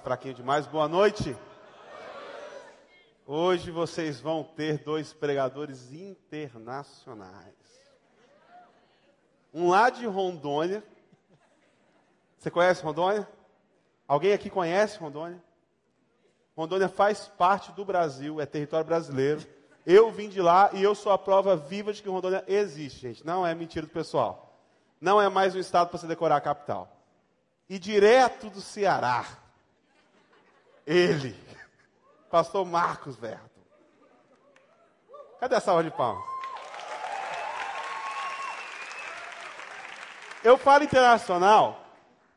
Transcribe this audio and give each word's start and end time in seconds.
fraquinho 0.00 0.34
demais. 0.34 0.66
Boa 0.66 0.88
noite. 0.88 1.36
Hoje 3.26 3.70
vocês 3.70 4.18
vão 4.18 4.42
ter 4.42 4.78
dois 4.78 5.12
pregadores 5.12 5.92
internacionais. 5.92 7.54
Um 9.52 9.68
lá 9.68 9.90
de 9.90 10.06
Rondônia. 10.06 10.82
Você 12.38 12.50
conhece 12.50 12.82
Rondônia? 12.82 13.28
Alguém 14.08 14.32
aqui 14.32 14.48
conhece 14.48 14.98
Rondônia? 14.98 15.42
Rondônia 16.56 16.88
faz 16.88 17.28
parte 17.28 17.70
do 17.72 17.84
Brasil, 17.84 18.40
é 18.40 18.46
território 18.46 18.86
brasileiro. 18.86 19.46
Eu 19.86 20.10
vim 20.10 20.28
de 20.28 20.40
lá 20.40 20.70
e 20.72 20.82
eu 20.82 20.94
sou 20.94 21.12
a 21.12 21.18
prova 21.18 21.56
viva 21.56 21.92
de 21.92 22.02
que 22.02 22.08
Rondônia 22.08 22.42
existe, 22.48 23.00
gente. 23.00 23.26
Não 23.26 23.46
é 23.46 23.54
mentira 23.54 23.86
do 23.86 23.92
pessoal. 23.92 24.58
Não 25.00 25.20
é 25.20 25.28
mais 25.28 25.54
um 25.54 25.58
estado 25.58 25.88
para 25.88 25.98
você 25.98 26.06
decorar 26.06 26.36
a 26.36 26.40
capital. 26.40 26.90
E 27.68 27.78
direto 27.78 28.50
do 28.50 28.60
Ceará, 28.60 29.24
ele, 30.86 31.36
pastor 32.30 32.64
Marcos 32.64 33.16
Verto. 33.16 33.60
Cadê 35.38 35.54
a 35.54 35.60
salva 35.60 35.84
de 35.84 35.90
palmas? 35.90 36.24
Eu 40.42 40.56
falo 40.56 40.84
internacional 40.84 41.80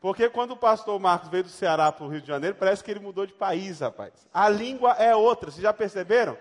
porque 0.03 0.27
quando 0.27 0.51
o 0.51 0.57
pastor 0.57 0.99
Marcos 0.99 1.29
veio 1.29 1.45
do 1.45 1.49
Ceará 1.49 1.89
para 1.89 2.03
o 2.05 2.09
Rio 2.09 2.20
de 2.20 2.27
Janeiro, 2.27 2.57
parece 2.57 2.84
que 2.84 2.91
ele 2.91 2.99
mudou 2.99 3.25
de 3.25 3.31
país, 3.31 3.79
rapaz. 3.79 4.11
A 4.34 4.49
língua 4.49 4.91
é 4.99 5.15
outra, 5.15 5.49
vocês 5.49 5.63
já 5.63 5.71
perceberam? 5.71 6.37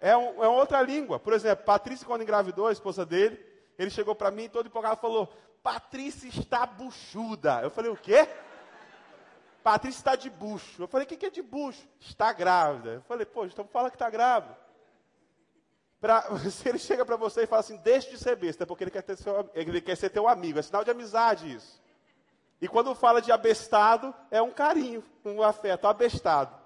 É, 0.00 0.16
um, 0.16 0.42
é 0.42 0.48
outra 0.48 0.80
língua. 0.80 1.20
Por 1.20 1.34
exemplo, 1.34 1.62
Patrícia, 1.62 2.06
quando 2.06 2.22
engravidou, 2.22 2.68
a 2.68 2.72
esposa 2.72 3.04
dele, 3.04 3.38
ele 3.78 3.90
chegou 3.90 4.14
para 4.14 4.30
mim 4.30 4.48
todo 4.48 4.66
empolgado 4.66 4.96
e 4.96 5.00
falou: 5.02 5.30
Patrícia 5.62 6.26
está 6.26 6.64
buchuda. 6.64 7.60
Eu 7.62 7.70
falei: 7.70 7.90
O 7.90 7.96
quê? 7.96 8.26
Patrícia 9.62 9.98
está 9.98 10.16
de 10.16 10.28
bucho. 10.28 10.82
Eu 10.82 10.88
falei: 10.88 11.04
O 11.04 11.08
que, 11.08 11.16
que 11.16 11.26
é 11.26 11.30
de 11.30 11.42
bucho? 11.42 11.86
Está 12.00 12.32
grávida. 12.32 12.94
Eu 12.94 13.02
falei: 13.02 13.24
Pô, 13.24 13.44
então 13.44 13.66
fala 13.66 13.90
que 13.90 13.96
está 13.96 14.10
grávida. 14.10 14.58
Pra, 16.00 16.22
se 16.50 16.68
ele 16.68 16.78
chega 16.78 17.04
para 17.04 17.16
você 17.16 17.42
e 17.42 17.46
fala 17.46 17.60
assim: 17.60 17.76
Deixe 17.78 18.10
de 18.10 18.18
ser 18.18 18.36
besta, 18.36 18.66
porque 18.66 18.84
ele 18.84 18.90
quer, 18.90 19.02
ter 19.02 19.16
seu, 19.16 19.50
ele 19.54 19.80
quer 19.80 19.96
ser 19.96 20.10
teu 20.10 20.28
amigo. 20.28 20.58
É 20.58 20.62
sinal 20.62 20.84
de 20.84 20.90
amizade 20.90 21.54
isso. 21.54 21.80
E 22.60 22.68
quando 22.68 22.94
fala 22.94 23.20
de 23.20 23.32
abestado, 23.32 24.14
é 24.30 24.40
um 24.40 24.50
carinho, 24.50 25.02
um 25.24 25.42
afeto, 25.42 25.86
abestado. 25.86 26.56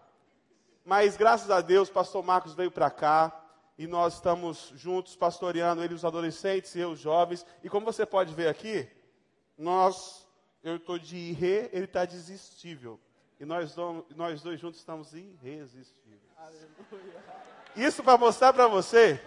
Mas 0.85 1.17
graças 1.17 1.51
a 1.51 1.61
Deus, 1.61 1.89
pastor 1.89 2.23
Marcos 2.23 2.55
veio 2.55 2.71
para 2.71 2.91
cá 2.91 3.45
e 3.79 3.87
nós 3.87 4.15
estamos 4.15 4.73
juntos 4.75 5.17
pastoreando 5.17 5.83
ele, 5.83 5.95
os 5.95 6.05
adolescentes 6.05 6.75
e 6.75 6.81
eu, 6.81 6.91
os 6.91 7.01
jovens. 7.01 7.45
E 7.63 7.69
como 7.69 7.87
você 7.87 8.07
pode 8.07 8.35
ver 8.35 8.49
aqui, 8.49 8.89
nós, 9.57 10.26
eu 10.69 10.77
estou 10.77 10.99
de 10.99 11.17
irre, 11.17 11.69
ele 11.73 11.85
está 11.85 12.05
desistível. 12.05 12.99
E 13.39 13.45
nós, 13.45 13.75
nós 14.15 14.43
dois 14.43 14.59
juntos 14.59 14.81
estamos 14.81 15.13
irresistíveis. 15.13 16.21
Aleluia. 16.37 17.23
Isso 17.77 18.03
para 18.03 18.17
mostrar 18.17 18.53
para 18.53 18.67
você 18.67 19.21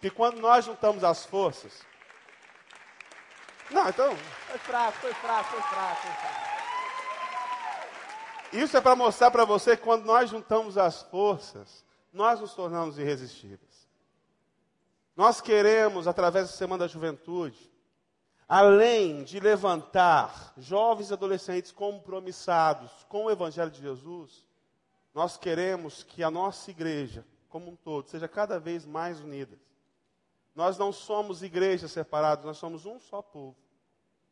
que 0.00 0.10
quando 0.10 0.40
nós 0.40 0.64
juntamos 0.64 1.04
as 1.04 1.24
forças, 1.26 1.84
não, 3.70 3.88
então. 3.88 4.14
Foi 4.16 4.58
fraco, 4.58 4.98
foi 4.98 5.14
fraco, 5.14 5.50
foi 5.50 5.62
fraco. 5.62 6.02
Foi 6.02 6.10
fraco. 6.10 6.44
Isso 8.52 8.76
é 8.76 8.80
para 8.80 8.94
mostrar 8.94 9.30
para 9.30 9.44
você 9.44 9.76
que 9.76 9.82
quando 9.82 10.04
nós 10.04 10.30
juntamos 10.30 10.78
as 10.78 11.02
forças, 11.02 11.84
nós 12.12 12.40
nos 12.40 12.54
tornamos 12.54 12.98
irresistíveis. 12.98 13.88
Nós 15.16 15.40
queremos, 15.40 16.06
através 16.06 16.50
da 16.50 16.56
Semana 16.56 16.84
da 16.84 16.88
Juventude, 16.88 17.70
além 18.48 19.24
de 19.24 19.40
levantar 19.40 20.52
jovens 20.56 21.10
e 21.10 21.12
adolescentes 21.12 21.72
compromissados 21.72 22.90
com 23.08 23.24
o 23.24 23.30
Evangelho 23.30 23.70
de 23.70 23.80
Jesus, 23.80 24.44
nós 25.14 25.36
queremos 25.36 26.02
que 26.02 26.22
a 26.22 26.30
nossa 26.30 26.70
igreja, 26.70 27.24
como 27.48 27.70
um 27.70 27.76
todo, 27.76 28.08
seja 28.08 28.28
cada 28.28 28.58
vez 28.58 28.84
mais 28.84 29.20
unida. 29.20 29.56
Nós 30.54 30.78
não 30.78 30.92
somos 30.92 31.42
igrejas 31.42 31.92
separadas, 31.92 32.44
nós 32.44 32.58
somos 32.58 32.86
um 32.86 32.98
só 33.00 33.22
povo. 33.22 33.56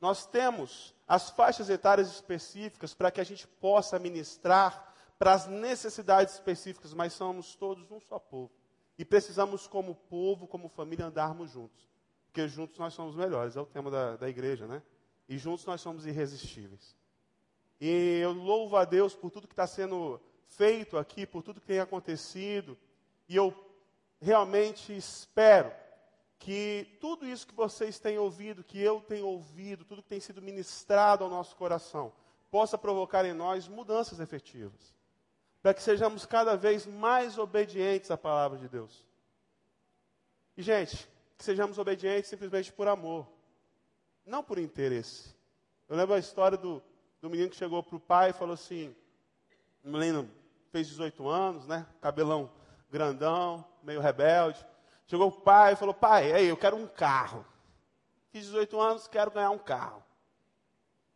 Nós 0.00 0.26
temos 0.26 0.94
as 1.06 1.30
faixas 1.30 1.70
etárias 1.70 2.10
específicas 2.10 2.94
para 2.94 3.10
que 3.10 3.20
a 3.20 3.24
gente 3.24 3.46
possa 3.46 3.98
ministrar 3.98 4.92
para 5.18 5.32
as 5.32 5.46
necessidades 5.46 6.34
específicas, 6.34 6.92
mas 6.92 7.12
somos 7.12 7.54
todos 7.54 7.88
um 7.90 8.00
só 8.00 8.18
povo. 8.18 8.50
E 8.98 9.04
precisamos, 9.04 9.68
como 9.68 9.94
povo, 9.94 10.48
como 10.48 10.68
família, 10.68 11.06
andarmos 11.06 11.50
juntos. 11.50 11.91
Porque 12.32 12.48
juntos 12.48 12.78
nós 12.78 12.94
somos 12.94 13.14
melhores, 13.14 13.56
é 13.56 13.60
o 13.60 13.66
tema 13.66 13.90
da, 13.90 14.16
da 14.16 14.26
igreja, 14.26 14.66
né? 14.66 14.82
E 15.28 15.36
juntos 15.36 15.66
nós 15.66 15.82
somos 15.82 16.06
irresistíveis. 16.06 16.96
E 17.78 18.20
eu 18.22 18.32
louvo 18.32 18.74
a 18.74 18.86
Deus 18.86 19.14
por 19.14 19.30
tudo 19.30 19.46
que 19.46 19.52
está 19.52 19.66
sendo 19.66 20.18
feito 20.48 20.96
aqui, 20.96 21.26
por 21.26 21.42
tudo 21.42 21.60
que 21.60 21.66
tem 21.66 21.78
acontecido. 21.78 22.78
E 23.28 23.36
eu 23.36 23.54
realmente 24.18 24.96
espero 24.96 25.70
que 26.38 26.96
tudo 27.02 27.26
isso 27.26 27.46
que 27.46 27.54
vocês 27.54 27.98
têm 27.98 28.16
ouvido, 28.16 28.64
que 28.64 28.80
eu 28.80 29.02
tenho 29.02 29.26
ouvido, 29.26 29.84
tudo 29.84 30.02
que 30.02 30.08
tem 30.08 30.20
sido 30.20 30.40
ministrado 30.40 31.24
ao 31.24 31.28
nosso 31.28 31.54
coração, 31.54 32.14
possa 32.50 32.78
provocar 32.78 33.26
em 33.26 33.34
nós 33.34 33.68
mudanças 33.68 34.20
efetivas. 34.20 34.94
Para 35.60 35.74
que 35.74 35.82
sejamos 35.82 36.24
cada 36.24 36.56
vez 36.56 36.86
mais 36.86 37.36
obedientes 37.36 38.10
à 38.10 38.16
palavra 38.16 38.58
de 38.58 38.70
Deus. 38.70 39.06
E, 40.56 40.62
gente, 40.62 41.12
que 41.42 41.46
sejamos 41.46 41.76
obedientes 41.76 42.30
simplesmente 42.30 42.72
por 42.72 42.86
amor, 42.86 43.26
não 44.24 44.44
por 44.44 44.58
interesse. 44.58 45.34
Eu 45.88 45.96
lembro 45.96 46.14
a 46.14 46.18
história 46.18 46.56
do, 46.56 46.80
do 47.20 47.28
menino 47.28 47.50
que 47.50 47.56
chegou 47.56 47.82
para 47.82 47.96
o 47.96 48.00
pai 48.00 48.30
e 48.30 48.32
falou 48.32 48.54
assim: 48.54 48.94
o 49.84 49.90
menino 49.90 50.30
fez 50.70 50.86
18 50.86 51.28
anos, 51.28 51.66
né? 51.66 51.84
Cabelão 52.00 52.48
grandão, 52.88 53.64
meio 53.82 54.00
rebelde. 54.00 54.64
Chegou 55.08 55.28
o 55.28 55.32
pai 55.32 55.72
e 55.72 55.76
falou: 55.76 55.92
Pai, 55.92 56.32
aí, 56.32 56.46
eu 56.46 56.56
quero 56.56 56.76
um 56.76 56.86
carro. 56.86 57.44
Fiz 58.30 58.44
18 58.44 58.80
anos, 58.80 59.08
quero 59.08 59.32
ganhar 59.32 59.50
um 59.50 59.58
carro. 59.58 60.02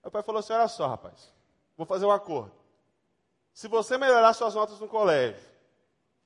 Aí 0.03 0.08
o 0.08 0.10
pai 0.10 0.25
falou 0.25 0.41
assim: 0.41 0.54
Olha 0.54 0.66
só, 0.66 0.88
rapaz, 0.88 1.32
vou 1.76 1.87
fazer 1.87 2.04
um 2.04 2.10
acordo. 2.10 2.53
Se 3.54 3.69
você 3.69 3.97
melhorar 3.97 4.34
suas 4.34 4.56
notas 4.56 4.81
no 4.81 4.88
colégio, 4.88 5.41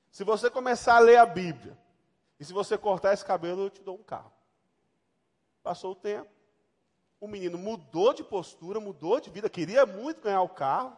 se 0.09 0.23
você 0.23 0.49
começar 0.49 0.95
a 0.95 0.99
ler 0.99 1.17
a 1.17 1.25
Bíblia, 1.25 1.77
e 2.41 2.45
se 2.45 2.51
você 2.51 2.77
cortar 2.77 3.13
esse 3.13 3.23
cabelo, 3.23 3.61
eu 3.61 3.69
te 3.69 3.81
dou 3.81 3.95
um 3.95 4.03
carro. 4.03 4.33
Passou 5.63 5.93
o 5.93 5.95
tempo, 5.95 6.29
o 7.21 7.27
menino 7.27 7.57
mudou 7.57 8.13
de 8.13 8.23
postura, 8.23 8.81
mudou 8.81 9.21
de 9.21 9.29
vida, 9.29 9.49
queria 9.49 9.85
muito 9.85 10.21
ganhar 10.21 10.41
o 10.41 10.49
carro. 10.49 10.97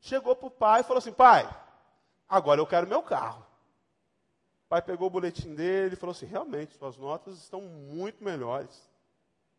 Chegou 0.00 0.34
para 0.34 0.46
o 0.46 0.50
pai 0.50 0.80
e 0.80 0.84
falou 0.84 0.98
assim: 0.98 1.12
Pai, 1.12 1.46
agora 2.26 2.58
eu 2.58 2.66
quero 2.66 2.86
meu 2.86 3.02
carro 3.02 3.50
pai 4.70 4.80
pegou 4.80 5.08
o 5.08 5.10
boletim 5.10 5.52
dele 5.52 5.94
e 5.94 5.96
falou 5.96 6.12
assim: 6.12 6.26
realmente, 6.26 6.76
suas 6.76 6.96
notas 6.96 7.36
estão 7.38 7.60
muito 7.60 8.22
melhores. 8.22 8.88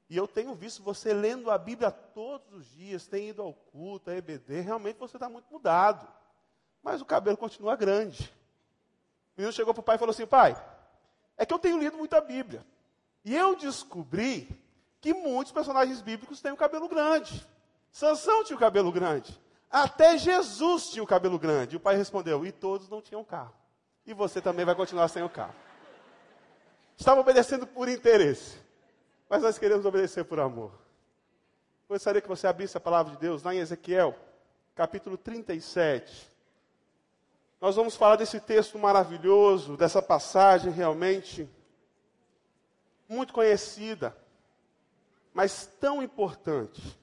E 0.09 0.15
eu 0.15 0.25
tenho 0.25 0.55
visto 0.55 0.81
você 0.81 1.13
lendo 1.13 1.51
a 1.51 1.57
Bíblia 1.57 1.91
todos 1.91 2.51
os 2.53 2.65
dias, 2.71 3.07
tem 3.07 3.29
ido 3.29 3.41
ao 3.41 3.53
culto, 3.53 4.09
a 4.09 4.15
EBD, 4.15 4.61
realmente 4.61 4.97
você 4.97 5.17
está 5.17 5.29
muito 5.29 5.51
mudado. 5.51 6.07
Mas 6.81 7.01
o 7.01 7.05
cabelo 7.05 7.37
continua 7.37 7.75
grande. 7.75 8.33
O 9.35 9.41
menino 9.41 9.53
chegou 9.53 9.73
para 9.73 9.81
o 9.81 9.83
pai 9.83 9.97
e 9.97 9.99
falou 9.99 10.11
assim: 10.11 10.25
pai, 10.25 10.55
é 11.41 11.45
que 11.45 11.53
eu 11.53 11.59
tenho 11.59 11.79
lido 11.79 11.97
muito 11.97 12.15
a 12.15 12.21
Bíblia. 12.21 12.65
E 13.25 13.35
eu 13.35 13.55
descobri 13.55 14.47
que 14.99 15.13
muitos 15.13 15.51
personagens 15.51 16.01
bíblicos 16.01 16.41
têm 16.41 16.51
o 16.51 16.57
cabelo 16.57 16.87
grande. 16.87 17.45
Sansão 17.91 18.43
tinha 18.43 18.55
o 18.55 18.59
cabelo 18.59 18.91
grande. 18.91 19.39
Até 19.69 20.17
Jesus 20.17 20.89
tinha 20.89 21.03
o 21.03 21.07
cabelo 21.07 21.39
grande. 21.39 21.75
E 21.75 21.77
o 21.77 21.79
pai 21.79 21.95
respondeu: 21.95 22.45
e 22.45 22.51
todos 22.51 22.89
não 22.89 23.01
tinham 23.01 23.23
carro 23.23 23.61
e 24.05 24.13
você 24.13 24.41
também 24.41 24.65
vai 24.65 24.75
continuar 24.75 25.07
sem 25.07 25.23
o 25.23 25.29
carro. 25.29 25.55
Estava 26.97 27.21
obedecendo 27.21 27.65
por 27.65 27.89
interesse, 27.89 28.57
mas 29.29 29.41
nós 29.41 29.57
queremos 29.57 29.85
obedecer 29.85 30.23
por 30.25 30.39
amor. 30.39 30.71
Gostaria 31.87 32.21
que 32.21 32.27
você 32.27 32.47
abrisse 32.47 32.77
a 32.77 32.81
palavra 32.81 33.13
de 33.13 33.19
Deus 33.19 33.43
lá 33.43 33.53
em 33.53 33.59
Ezequiel, 33.59 34.15
capítulo 34.75 35.17
37. 35.17 36.29
Nós 37.61 37.75
vamos 37.75 37.95
falar 37.95 38.15
desse 38.15 38.39
texto 38.39 38.79
maravilhoso, 38.79 39.77
dessa 39.77 40.01
passagem 40.01 40.71
realmente 40.71 41.47
muito 43.07 43.31
conhecida, 43.31 44.17
mas 45.31 45.67
tão 45.79 46.01
importante. 46.01 46.99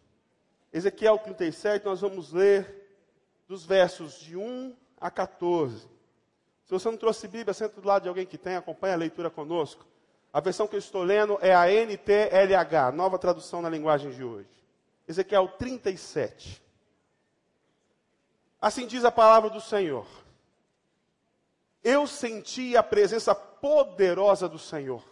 Ezequiel 0.73 1.17
37, 1.17 1.85
nós 1.85 2.01
vamos 2.01 2.33
ler 2.33 2.91
dos 3.47 3.65
versos 3.65 4.19
de 4.19 4.37
1 4.37 4.75
a 5.01 5.09
14. 5.13 5.89
Se 6.65 6.73
você 6.73 6.91
não 6.91 6.99
trouxe 6.99 7.29
Bíblia, 7.29 7.55
senta 7.55 7.81
do 7.81 7.87
lado 7.87 8.03
de 8.03 8.09
alguém 8.09 8.27
que 8.27 8.37
tem, 8.37 8.57
acompanha 8.57 8.95
a 8.95 8.99
leitura 8.99 9.31
conosco. 9.31 9.87
A 10.33 10.41
versão 10.41 10.67
que 10.67 10.75
eu 10.75 10.81
estou 10.81 11.05
lendo 11.05 11.39
é 11.41 11.55
a 11.55 11.71
NTLH, 11.71 12.91
nova 12.93 13.17
tradução 13.17 13.63
na 13.63 13.71
linguagem 13.71 14.11
de 14.11 14.25
hoje. 14.25 14.51
Ezequiel 15.07 15.47
37. 15.57 16.61
Assim 18.61 18.89
diz 18.89 19.05
a 19.05 19.13
palavra 19.13 19.49
do 19.49 19.61
Senhor. 19.61 20.05
Eu 21.83 22.07
senti 22.07 22.77
a 22.77 22.83
presença 22.83 23.35
poderosa 23.35 24.49
do 24.49 24.59
Senhor. 24.59 25.03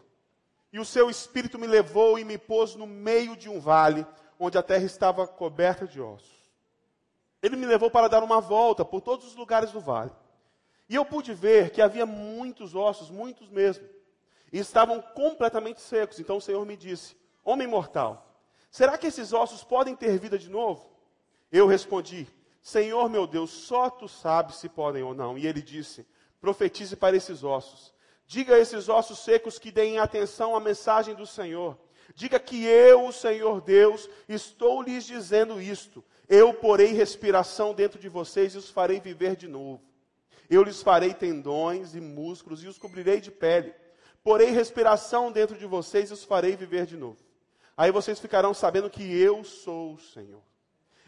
E 0.73 0.79
o 0.79 0.85
seu 0.85 1.09
espírito 1.09 1.59
me 1.59 1.67
levou 1.67 2.19
e 2.19 2.25
me 2.25 2.37
pôs 2.37 2.75
no 2.75 2.87
meio 2.87 3.37
de 3.37 3.49
um 3.49 3.61
vale, 3.61 4.07
onde 4.39 4.59
a 4.59 4.63
terra 4.63 4.85
estava 4.85 5.27
coberta 5.27 5.87
de 5.87 6.01
ossos. 6.01 6.37
Ele 7.43 7.57
me 7.57 7.67
levou 7.67 7.91
para 7.91 8.09
dar 8.09 8.23
uma 8.23 8.41
volta 8.41 8.85
por 8.85 9.01
todos 9.01 9.27
os 9.27 9.37
lugares 9.37 9.71
do 9.71 9.81
vale. 9.81 10.11
E 10.89 10.95
eu 10.95 11.05
pude 11.05 11.33
ver 11.35 11.71
que 11.71 11.83
havia 11.83 12.07
muitos 12.07 12.75
ossos, 12.75 13.11
muitos 13.11 13.49
mesmo, 13.49 13.89
e 14.53 14.59
estavam 14.59 15.01
completamente 15.01 15.81
secos. 15.81 16.21
Então 16.21 16.37
o 16.37 16.41
Senhor 16.41 16.65
me 16.65 16.77
disse: 16.77 17.17
Homem 17.45 17.67
mortal, 17.67 18.37
será 18.71 18.97
que 18.97 19.07
esses 19.07 19.33
ossos 19.33 19.65
podem 19.65 19.97
ter 19.97 20.19
vida 20.19 20.39
de 20.39 20.49
novo? 20.49 20.91
Eu 21.51 21.67
respondi: 21.67 22.29
Senhor 22.63 23.09
meu 23.09 23.27
Deus, 23.27 23.51
só 23.51 23.89
tu 23.91 24.09
sabes 24.09 24.57
se 24.57 24.69
podem 24.69 25.03
ou 25.03 25.15
não. 25.15 25.37
E 25.37 25.47
ele 25.47 25.63
disse: 25.63 26.07
Profetize 26.41 26.97
para 26.97 27.17
esses 27.17 27.43
ossos. 27.43 27.95
Diga 28.27 28.57
a 28.57 28.59
esses 28.59 28.89
ossos 28.89 29.21
secos 29.21 29.59
que 29.59 29.71
deem 29.71 29.99
atenção 29.99 30.57
à 30.57 30.61
mensagem 30.61 31.15
do 31.15 31.27
Senhor. 31.27 31.79
Diga 32.15 32.39
que 32.39 32.65
eu, 32.65 33.07
o 33.07 33.13
Senhor 33.13 33.61
Deus, 33.61 34.09
estou 34.29 34.83
lhes 34.83 35.05
dizendo 35.05 35.61
isto. 35.61 36.05
Eu 36.29 36.53
porei 36.55 36.93
respiração 36.93 37.75
dentro 37.75 37.99
de 37.99 38.09
vocês 38.09 38.55
e 38.55 38.59
os 38.59 38.71
farei 38.71 39.01
viver 39.01 39.37
de 39.37 39.47
novo. 39.47 39.83
Eu 40.49 40.63
lhes 40.63 40.83
farei 40.83 41.15
tendões 41.15 41.95
e 41.95 42.01
músculos 42.01 42.63
e 42.63 42.69
os 42.69 42.79
cobrirei 42.79 43.21
de 43.21 43.31
pele. 43.31 43.75
Porei 44.23 44.51
respiração 44.51 45.31
dentro 45.31 45.57
de 45.57 45.67
vocês 45.67 46.11
e 46.11 46.13
os 46.13 46.25
farei 46.25 46.57
viver 46.57 46.87
de 46.87 46.97
novo. 46.97 47.19
Aí 47.77 47.91
vocês 47.91 48.19
ficarão 48.19 48.55
sabendo 48.55 48.91
que 48.91 49.03
eu 49.03 49.45
sou 49.45 49.95
o 49.95 49.99
Senhor. 49.99 50.43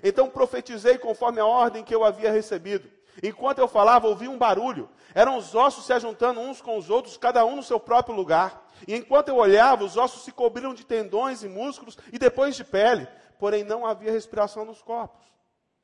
Então 0.02 0.28
profetizei 0.30 0.98
conforme 0.98 1.40
a 1.40 1.46
ordem 1.46 1.82
que 1.82 1.94
eu 1.94 2.04
havia 2.04 2.30
recebido. 2.30 2.88
Enquanto 3.22 3.58
eu 3.58 3.68
falava, 3.68 4.06
ouvi 4.06 4.28
um 4.28 4.38
barulho. 4.38 4.88
Eram 5.14 5.36
os 5.36 5.54
ossos 5.54 5.86
se 5.86 5.92
ajuntando 5.92 6.40
uns 6.40 6.60
com 6.60 6.76
os 6.76 6.90
outros, 6.90 7.16
cada 7.16 7.44
um 7.44 7.56
no 7.56 7.62
seu 7.62 7.80
próprio 7.80 8.14
lugar. 8.14 8.66
E 8.86 8.94
enquanto 8.94 9.28
eu 9.28 9.36
olhava, 9.36 9.84
os 9.84 9.96
ossos 9.96 10.22
se 10.22 10.32
cobriram 10.32 10.74
de 10.74 10.84
tendões 10.84 11.42
e 11.42 11.48
músculos 11.48 11.98
e 12.12 12.18
depois 12.18 12.54
de 12.54 12.64
pele. 12.64 13.08
Porém, 13.38 13.64
não 13.64 13.86
havia 13.86 14.12
respiração 14.12 14.64
nos 14.64 14.82
corpos. 14.82 15.26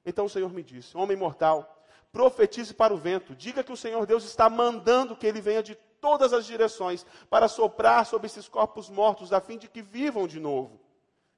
Então 0.04 0.26
o 0.26 0.31
Senhor 0.31 0.52
me 0.52 0.62
disse: 0.62 0.96
Homem 0.96 1.16
mortal, 1.16 1.82
profetize 2.12 2.75
para 2.75 2.92
o 2.92 2.96
vento. 2.96 3.34
Diga 3.34 3.64
que 3.64 3.72
o 3.72 3.76
Senhor 3.76 4.06
Deus 4.06 4.25
está 4.25 4.48
mandando 4.50 5.16
que 5.16 5.26
ele 5.26 5.40
venha 5.40 5.62
de 5.62 5.75
todas 6.00 6.34
as 6.34 6.44
direções 6.44 7.06
para 7.31 7.48
soprar 7.48 8.04
sobre 8.04 8.26
esses 8.26 8.46
corpos 8.46 8.90
mortos, 8.90 9.32
a 9.32 9.40
fim 9.40 9.56
de 9.56 9.69
que 9.69 9.81
vivam 9.81 10.26
de 10.26 10.38
novo. 10.38 10.78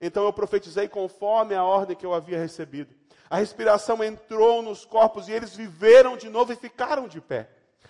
Então 0.00 0.25
eu 0.25 0.32
profetizei 0.32 0.88
conforme 0.88 1.54
a 1.54 1.62
ordem 1.62 1.96
que 1.96 2.04
eu 2.04 2.12
havia 2.12 2.38
recebido. 2.38 2.94
A 3.28 3.37
respiração 3.37 4.02
entrou 4.02 4.62
nos 4.62 4.84
corpos 4.84 5.28
e 5.28 5.32
eles 5.32 5.55
viveram 5.55 6.17
de 6.17 6.28
novo 6.28 6.52
e 6.52 6.56
ficaram 6.56 7.08
de 7.08 7.20
pé. 7.20 7.49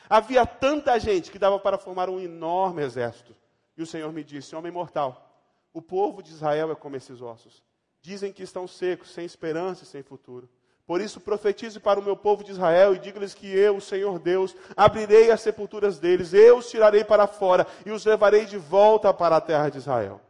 Havia 0.09 0.47
tanta 0.47 0.99
gente 0.99 1.31
que 1.31 1.39
dava 1.39 1.59
para 1.59 1.79
formar 1.79 2.09
um 2.09 2.21
enorme 2.21 2.83
exército. 2.83 3.35
E 3.77 3.83
o 3.83 3.87
Senhor 3.87 4.13
me 4.13 4.25
disse: 4.25 4.57
Homem 4.57 4.73
mortal, 4.73 5.27
o 5.73 5.83
povo 5.83 6.23
de 6.23 6.31
Israel 6.31 6.71
é 6.71 6.75
como 6.75 6.97
esses 6.97 7.21
ossos. 7.21 7.63
Dizem 8.01 8.33
que 8.33 8.43
estão 8.43 8.67
secos, 8.67 9.11
sem 9.11 9.25
esperança 9.25 9.83
e 9.85 9.87
sem 9.87 10.03
futuro. 10.03 10.49
Por 10.87 11.01
isso 11.01 11.21
profetize 11.21 11.81
para 11.81 11.99
o 11.99 12.03
meu 12.03 12.17
povo 12.17 12.45
de 12.45 12.53
Israel 12.53 12.95
e 12.95 12.99
diga-lhes 13.01 13.35
que 13.35 13.49
eu, 13.49 13.77
o 13.77 13.81
Senhor 13.81 14.21
Deus, 14.21 14.55
abrirei 14.77 15.33
as 15.33 15.41
sepulturas 15.41 15.99
deles, 15.99 16.33
eu 16.33 16.59
os 16.59 16.71
tirarei 16.71 17.03
para 17.03 17.27
fora 17.27 17.67
e 17.85 17.91
os 17.91 18.05
levarei 18.05 18.45
de 18.45 18.57
volta 18.57 19.13
para 19.13 19.37
a 19.37 19.41
terra 19.41 19.69
de 19.69 19.79
Israel. 19.79 20.21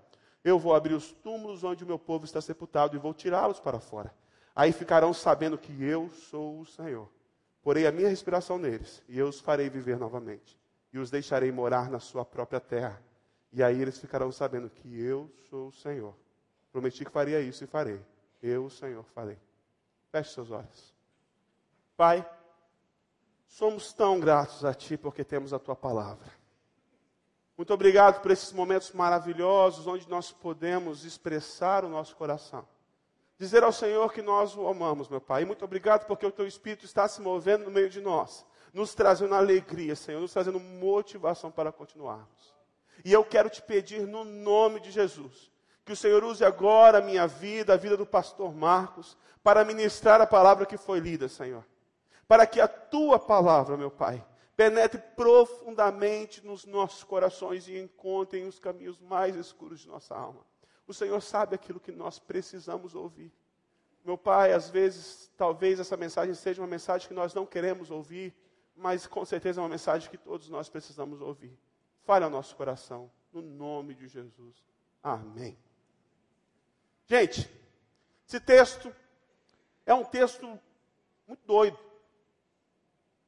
Eu 0.43 0.59
vou 0.59 0.75
abrir 0.75 0.95
os 0.95 1.13
túmulos 1.13 1.63
onde 1.63 1.85
o 1.85 1.87
meu 1.87 1.99
povo 1.99 2.25
está 2.25 2.41
sepultado 2.41 2.97
e 2.97 2.99
vou 2.99 3.13
tirá-los 3.13 3.61
para 3.61 3.79
fora. 3.79 4.11
Aí 4.57 4.73
ficarão 4.73 5.13
sabendo 5.13 5.59
que 5.59 5.85
eu 5.85 6.09
sou 6.11 6.61
o 6.61 6.65
Senhor. 6.65 7.07
Porei 7.63 7.87
a 7.87 7.93
minha 7.93 8.09
respiração 8.09 8.59
neles 8.59 9.03
e 9.07 9.19
eu 9.19 9.29
os 9.29 9.39
farei 9.39 9.69
viver 9.69 9.99
novamente. 9.99 10.59
E 10.91 10.99
os 10.99 11.11
deixarei 11.11 11.53
morar 11.53 11.91
na 11.91 12.01
sua 12.01 12.25
própria 12.25 12.59
terra. 12.59 13.03
E 13.53 13.63
aí 13.63 13.79
eles 13.81 13.99
ficarão 13.99 14.33
sabendo 14.33 14.71
que 14.71 14.99
eu 14.99 15.31
sou 15.51 15.69
o 15.69 15.73
Senhor. 15.73 16.15
Prometi 16.73 17.05
que 17.05 17.11
faria 17.11 17.39
isso 17.41 17.65
e 17.65 17.67
farei. 17.67 18.01
Eu, 18.43 18.65
o 18.65 18.71
Senhor, 18.71 19.05
farei. 19.15 19.39
Feche 20.11 20.33
seus 20.33 20.51
olhos. 20.51 20.95
Pai, 21.95 22.27
somos 23.47 23.93
tão 23.93 24.19
gratos 24.19 24.65
a 24.65 24.73
Ti 24.73 24.97
porque 24.97 25.23
temos 25.23 25.53
a 25.53 25.59
Tua 25.59 25.77
palavra. 25.77 26.31
Muito 27.59 27.75
obrigado 27.75 28.23
por 28.23 28.31
esses 28.31 28.53
momentos 28.53 28.93
maravilhosos 28.93 29.87
onde 29.87 30.09
nós 30.09 30.33
podemos 30.33 31.05
expressar 31.05 31.85
o 31.85 31.89
nosso 31.89 32.17
coração. 32.17 32.67
Dizer 33.39 33.63
ao 33.63 33.73
Senhor 33.73 34.13
que 34.13 34.23
nós 34.23 34.57
o 34.57 34.67
amamos, 34.67 35.09
meu 35.09 35.21
Pai. 35.21 35.43
E 35.43 35.45
muito 35.45 35.65
obrigado 35.65 36.07
porque 36.07 36.25
o 36.25 36.33
Teu 36.33 36.47
Espírito 36.47 36.85
está 36.85 37.07
se 37.07 37.21
movendo 37.21 37.65
no 37.65 37.71
meio 37.71 37.91
de 37.91 38.01
nós, 38.01 38.47
nos 38.73 38.95
trazendo 38.95 39.35
alegria, 39.35 39.95
Senhor, 39.95 40.21
nos 40.21 40.33
trazendo 40.33 40.59
motivação 40.59 41.51
para 41.51 41.71
continuarmos. 41.71 42.55
E 43.05 43.13
eu 43.13 43.23
quero 43.25 43.51
te 43.51 43.61
pedir 43.61 44.07
no 44.07 44.25
nome 44.25 44.81
de 44.81 44.91
Jesus, 44.91 45.53
que 45.85 45.93
o 45.93 45.97
Senhor 45.97 46.25
use 46.25 46.45
agora 46.45 46.99
a 46.99 47.03
minha 47.03 47.27
vida, 47.27 47.75
a 47.75 47.77
vida 47.77 47.97
do 47.97 48.07
pastor 48.07 48.55
Marcos, 48.55 49.17
para 49.43 49.65
ministrar 49.65 50.21
a 50.21 50.27
palavra 50.27 50.67
que 50.67 50.79
foi 50.79 50.99
lida, 50.99 51.29
Senhor. 51.29 51.65
Para 52.27 52.47
que 52.47 52.61
a 52.61 52.67
tua 52.67 53.19
palavra, 53.19 53.77
meu 53.77 53.91
Pai, 53.91 54.25
penetre 54.57 55.01
profundamente 55.15 56.45
nos 56.45 56.65
nossos 56.65 57.05
corações 57.05 57.69
e 57.69 57.79
encontre 57.79 58.43
os 58.43 58.59
caminhos 58.59 58.99
mais 58.99 59.37
escuros 59.37 59.81
de 59.81 59.89
nossa 59.89 60.17
alma. 60.17 60.41
O 60.87 60.95
Senhor 60.95 61.21
sabe 61.21 61.55
aquilo 61.55 61.81
que 61.81 61.93
nós 61.93 62.19
precisamos 62.19 62.95
ouvir. 62.95 63.33
Meu 64.05 64.17
Pai, 64.17 64.53
às 64.53 64.71
vezes, 64.71 65.31
talvez 65.37 65.81
essa 65.81 65.97
mensagem 65.97 66.35
seja 66.35 66.63
uma 66.63 66.69
mensagem 66.69 67.09
que 67.09 67.15
nós 67.15 67.35
não 67.35 67.45
queremos 67.45 67.91
ouvir, 67.91 68.33
mas 68.77 69.07
com 69.07 69.25
certeza 69.25 69.61
é 69.61 69.63
uma 69.63 69.69
mensagem 69.69 70.09
que 70.09 70.17
todos 70.17 70.49
nós 70.49 70.69
precisamos 70.69 71.21
ouvir. 71.21 71.59
Fale 72.05 72.25
ao 72.25 72.31
nosso 72.31 72.55
coração, 72.55 73.11
no 73.33 73.43
nome 73.43 73.95
de 73.95 74.07
Jesus. 74.07 74.65
Amém. 75.03 75.59
Gente, 77.07 77.51
esse 78.29 78.39
texto 78.39 78.95
é 79.85 79.93
um 79.93 80.05
texto 80.05 80.47
muito 81.27 81.45
doido. 81.45 81.79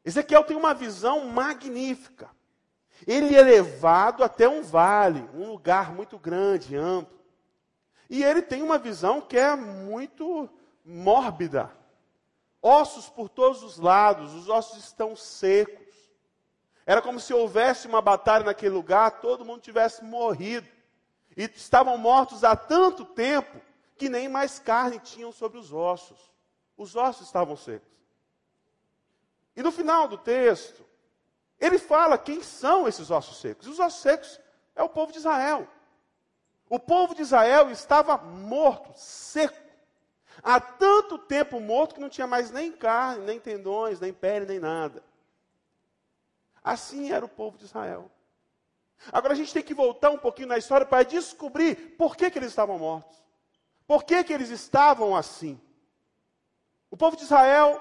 Ezequiel 0.04 0.44
tem 0.44 0.56
uma 0.56 0.74
visão 0.74 1.26
magnífica. 1.26 2.30
Ele 3.06 3.34
é 3.34 3.42
levado 3.42 4.24
até 4.24 4.48
um 4.48 4.62
vale, 4.62 5.20
um 5.34 5.50
lugar 5.50 5.92
muito 5.92 6.18
grande, 6.18 6.76
amplo. 6.76 7.17
E 8.08 8.24
ele 8.24 8.40
tem 8.40 8.62
uma 8.62 8.78
visão 8.78 9.20
que 9.20 9.36
é 9.36 9.54
muito 9.54 10.48
mórbida. 10.84 11.70
Ossos 12.62 13.08
por 13.08 13.28
todos 13.28 13.62
os 13.62 13.78
lados, 13.78 14.34
os 14.34 14.48
ossos 14.48 14.78
estão 14.84 15.14
secos. 15.14 15.86
Era 16.86 17.02
como 17.02 17.20
se 17.20 17.34
houvesse 17.34 17.86
uma 17.86 18.00
batalha 18.00 18.46
naquele 18.46 18.74
lugar, 18.74 19.20
todo 19.20 19.44
mundo 19.44 19.60
tivesse 19.60 20.02
morrido. 20.02 20.66
E 21.36 21.44
estavam 21.44 21.98
mortos 21.98 22.42
há 22.42 22.56
tanto 22.56 23.04
tempo 23.04 23.60
que 23.96 24.08
nem 24.08 24.28
mais 24.28 24.58
carne 24.58 24.98
tinham 24.98 25.30
sobre 25.30 25.58
os 25.58 25.72
ossos. 25.72 26.18
Os 26.76 26.96
ossos 26.96 27.26
estavam 27.26 27.56
secos. 27.56 27.88
E 29.54 29.62
no 29.62 29.70
final 29.70 30.08
do 30.08 30.16
texto, 30.16 30.84
ele 31.60 31.78
fala 31.78 32.16
quem 32.16 32.42
são 32.42 32.88
esses 32.88 33.10
ossos 33.10 33.40
secos. 33.40 33.66
E 33.66 33.70
os 33.70 33.78
ossos 33.78 34.00
secos 34.00 34.40
é 34.74 34.82
o 34.82 34.88
povo 34.88 35.12
de 35.12 35.18
Israel. 35.18 35.68
O 36.68 36.78
povo 36.78 37.14
de 37.14 37.22
Israel 37.22 37.70
estava 37.70 38.16
morto, 38.18 38.92
seco. 38.94 39.56
Há 40.42 40.60
tanto 40.60 41.18
tempo 41.18 41.58
morto 41.60 41.94
que 41.94 42.00
não 42.00 42.08
tinha 42.08 42.26
mais 42.26 42.50
nem 42.50 42.70
carne, 42.70 43.24
nem 43.24 43.40
tendões, 43.40 43.98
nem 43.98 44.12
pele, 44.12 44.46
nem 44.46 44.60
nada. 44.60 45.02
Assim 46.62 47.10
era 47.10 47.24
o 47.24 47.28
povo 47.28 47.56
de 47.56 47.64
Israel. 47.64 48.10
Agora 49.12 49.32
a 49.32 49.36
gente 49.36 49.52
tem 49.52 49.62
que 49.62 49.74
voltar 49.74 50.10
um 50.10 50.18
pouquinho 50.18 50.48
na 50.48 50.58
história 50.58 50.84
para 50.84 51.04
descobrir 51.04 51.96
por 51.96 52.16
que, 52.16 52.30
que 52.30 52.38
eles 52.38 52.50
estavam 52.50 52.78
mortos. 52.78 53.16
Por 53.86 54.04
que, 54.04 54.22
que 54.22 54.32
eles 54.32 54.50
estavam 54.50 55.16
assim? 55.16 55.58
O 56.90 56.96
povo 56.96 57.16
de 57.16 57.22
Israel 57.22 57.80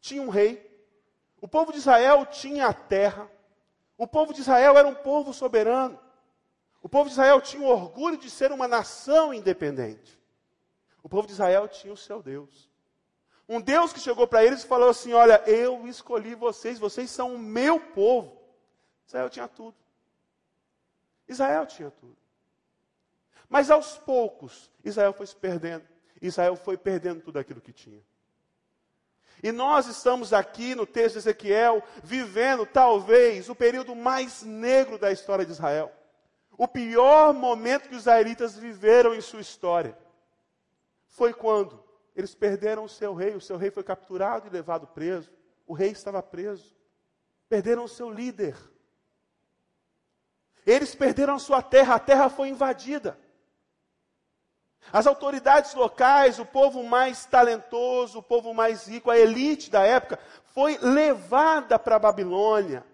tinha 0.00 0.22
um 0.22 0.28
rei, 0.28 0.66
o 1.40 1.48
povo 1.48 1.72
de 1.72 1.78
Israel 1.78 2.24
tinha 2.26 2.66
a 2.66 2.72
terra, 2.72 3.30
o 3.98 4.06
povo 4.06 4.32
de 4.32 4.40
Israel 4.40 4.78
era 4.78 4.88
um 4.88 4.94
povo 4.94 5.32
soberano, 5.34 5.98
o 6.82 6.88
povo 6.88 7.06
de 7.06 7.12
Israel 7.12 7.40
tinha 7.40 7.62
o 7.62 7.66
orgulho 7.66 8.16
de 8.16 8.30
ser 8.30 8.52
uma 8.52 8.66
nação 8.66 9.34
independente. 9.34 10.18
O 11.02 11.08
povo 11.08 11.26
de 11.26 11.32
Israel 11.32 11.68
tinha 11.68 11.92
o 11.92 11.96
seu 11.96 12.22
Deus. 12.22 12.70
Um 13.48 13.60
Deus 13.60 13.92
que 13.92 14.00
chegou 14.00 14.26
para 14.26 14.44
eles 14.44 14.62
e 14.62 14.66
falou 14.66 14.88
assim: 14.88 15.12
Olha, 15.12 15.42
eu 15.46 15.86
escolhi 15.86 16.34
vocês, 16.34 16.78
vocês 16.78 17.10
são 17.10 17.34
o 17.34 17.38
meu 17.38 17.80
povo. 17.80 18.40
Israel 19.06 19.28
tinha 19.28 19.48
tudo. 19.48 19.76
Israel 21.28 21.66
tinha 21.66 21.90
tudo. 21.90 22.16
Mas 23.48 23.70
aos 23.70 23.98
poucos, 23.98 24.70
Israel 24.84 25.12
foi 25.12 25.26
se 25.26 25.34
perdendo. 25.34 25.84
Israel 26.22 26.54
foi 26.54 26.76
perdendo 26.76 27.20
tudo 27.20 27.38
aquilo 27.38 27.60
que 27.60 27.72
tinha. 27.72 28.00
E 29.42 29.50
nós 29.50 29.86
estamos 29.86 30.32
aqui 30.32 30.74
no 30.74 30.86
texto 30.86 31.14
de 31.14 31.18
Ezequiel, 31.20 31.82
vivendo 32.04 32.66
talvez 32.66 33.48
o 33.48 33.54
período 33.54 33.96
mais 33.96 34.42
negro 34.42 34.98
da 34.98 35.10
história 35.10 35.44
de 35.44 35.52
Israel. 35.52 35.90
O 36.60 36.68
pior 36.68 37.32
momento 37.32 37.88
que 37.88 37.94
os 37.94 38.02
israelitas 38.02 38.54
viveram 38.54 39.14
em 39.14 39.20
sua 39.22 39.40
história 39.40 39.96
foi 41.06 41.32
quando 41.32 41.82
eles 42.14 42.34
perderam 42.34 42.84
o 42.84 42.88
seu 42.88 43.14
rei, 43.14 43.34
o 43.34 43.40
seu 43.40 43.56
rei 43.56 43.70
foi 43.70 43.82
capturado 43.82 44.46
e 44.46 44.50
levado 44.50 44.86
preso. 44.86 45.32
O 45.66 45.72
rei 45.72 45.90
estava 45.90 46.22
preso. 46.22 46.76
Perderam 47.48 47.84
o 47.84 47.88
seu 47.88 48.10
líder. 48.10 48.58
Eles 50.66 50.94
perderam 50.94 51.36
a 51.36 51.38
sua 51.38 51.62
terra, 51.62 51.94
a 51.94 51.98
terra 51.98 52.28
foi 52.28 52.50
invadida. 52.50 53.18
As 54.92 55.06
autoridades 55.06 55.72
locais, 55.72 56.38
o 56.38 56.44
povo 56.44 56.82
mais 56.82 57.24
talentoso, 57.24 58.18
o 58.18 58.22
povo 58.22 58.52
mais 58.52 58.86
rico, 58.86 59.10
a 59.10 59.18
elite 59.18 59.70
da 59.70 59.82
época, 59.82 60.18
foi 60.44 60.76
levada 60.76 61.78
para 61.78 61.96
a 61.96 61.98
Babilônia. 61.98 62.84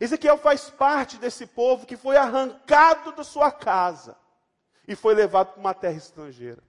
Ezequiel 0.00 0.38
faz 0.38 0.70
parte 0.70 1.16
desse 1.18 1.46
povo 1.46 1.86
que 1.86 1.96
foi 1.96 2.16
arrancado 2.16 3.12
da 3.12 3.24
sua 3.24 3.50
casa 3.50 4.16
e 4.86 4.96
foi 4.96 5.14
levado 5.14 5.52
para 5.52 5.60
uma 5.60 5.74
terra 5.74 5.96
estrangeira. 5.96 6.62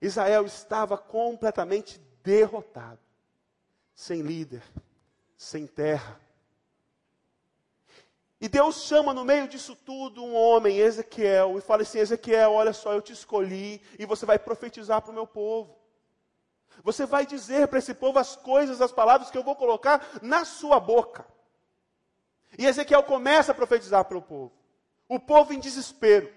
Israel 0.00 0.44
estava 0.44 0.98
completamente 0.98 1.98
derrotado, 2.22 3.00
sem 3.94 4.20
líder, 4.20 4.62
sem 5.36 5.66
terra. 5.66 6.20
E 8.40 8.48
Deus 8.48 8.82
chama 8.82 9.14
no 9.14 9.24
meio 9.24 9.48
disso 9.48 9.74
tudo 9.74 10.22
um 10.22 10.34
homem, 10.34 10.78
Ezequiel, 10.78 11.56
e 11.56 11.62
fala 11.62 11.82
assim: 11.82 11.98
Ezequiel, 11.98 12.52
olha 12.52 12.74
só, 12.74 12.92
eu 12.92 13.00
te 13.00 13.12
escolhi 13.12 13.80
e 13.98 14.04
você 14.04 14.26
vai 14.26 14.38
profetizar 14.38 15.00
para 15.00 15.12
o 15.12 15.14
meu 15.14 15.26
povo. 15.26 15.78
Você 16.82 17.06
vai 17.06 17.24
dizer 17.24 17.68
para 17.68 17.78
esse 17.78 17.94
povo 17.94 18.18
as 18.18 18.36
coisas, 18.36 18.82
as 18.82 18.92
palavras 18.92 19.30
que 19.30 19.38
eu 19.38 19.44
vou 19.44 19.56
colocar 19.56 20.06
na 20.20 20.44
sua 20.44 20.78
boca. 20.78 21.24
E 22.58 22.66
Ezequiel 22.66 23.02
começa 23.02 23.52
a 23.52 23.54
profetizar 23.54 24.04
para 24.04 24.18
o 24.18 24.22
povo. 24.22 24.52
O 25.08 25.18
povo 25.18 25.52
em 25.52 25.60
desespero. 25.60 26.32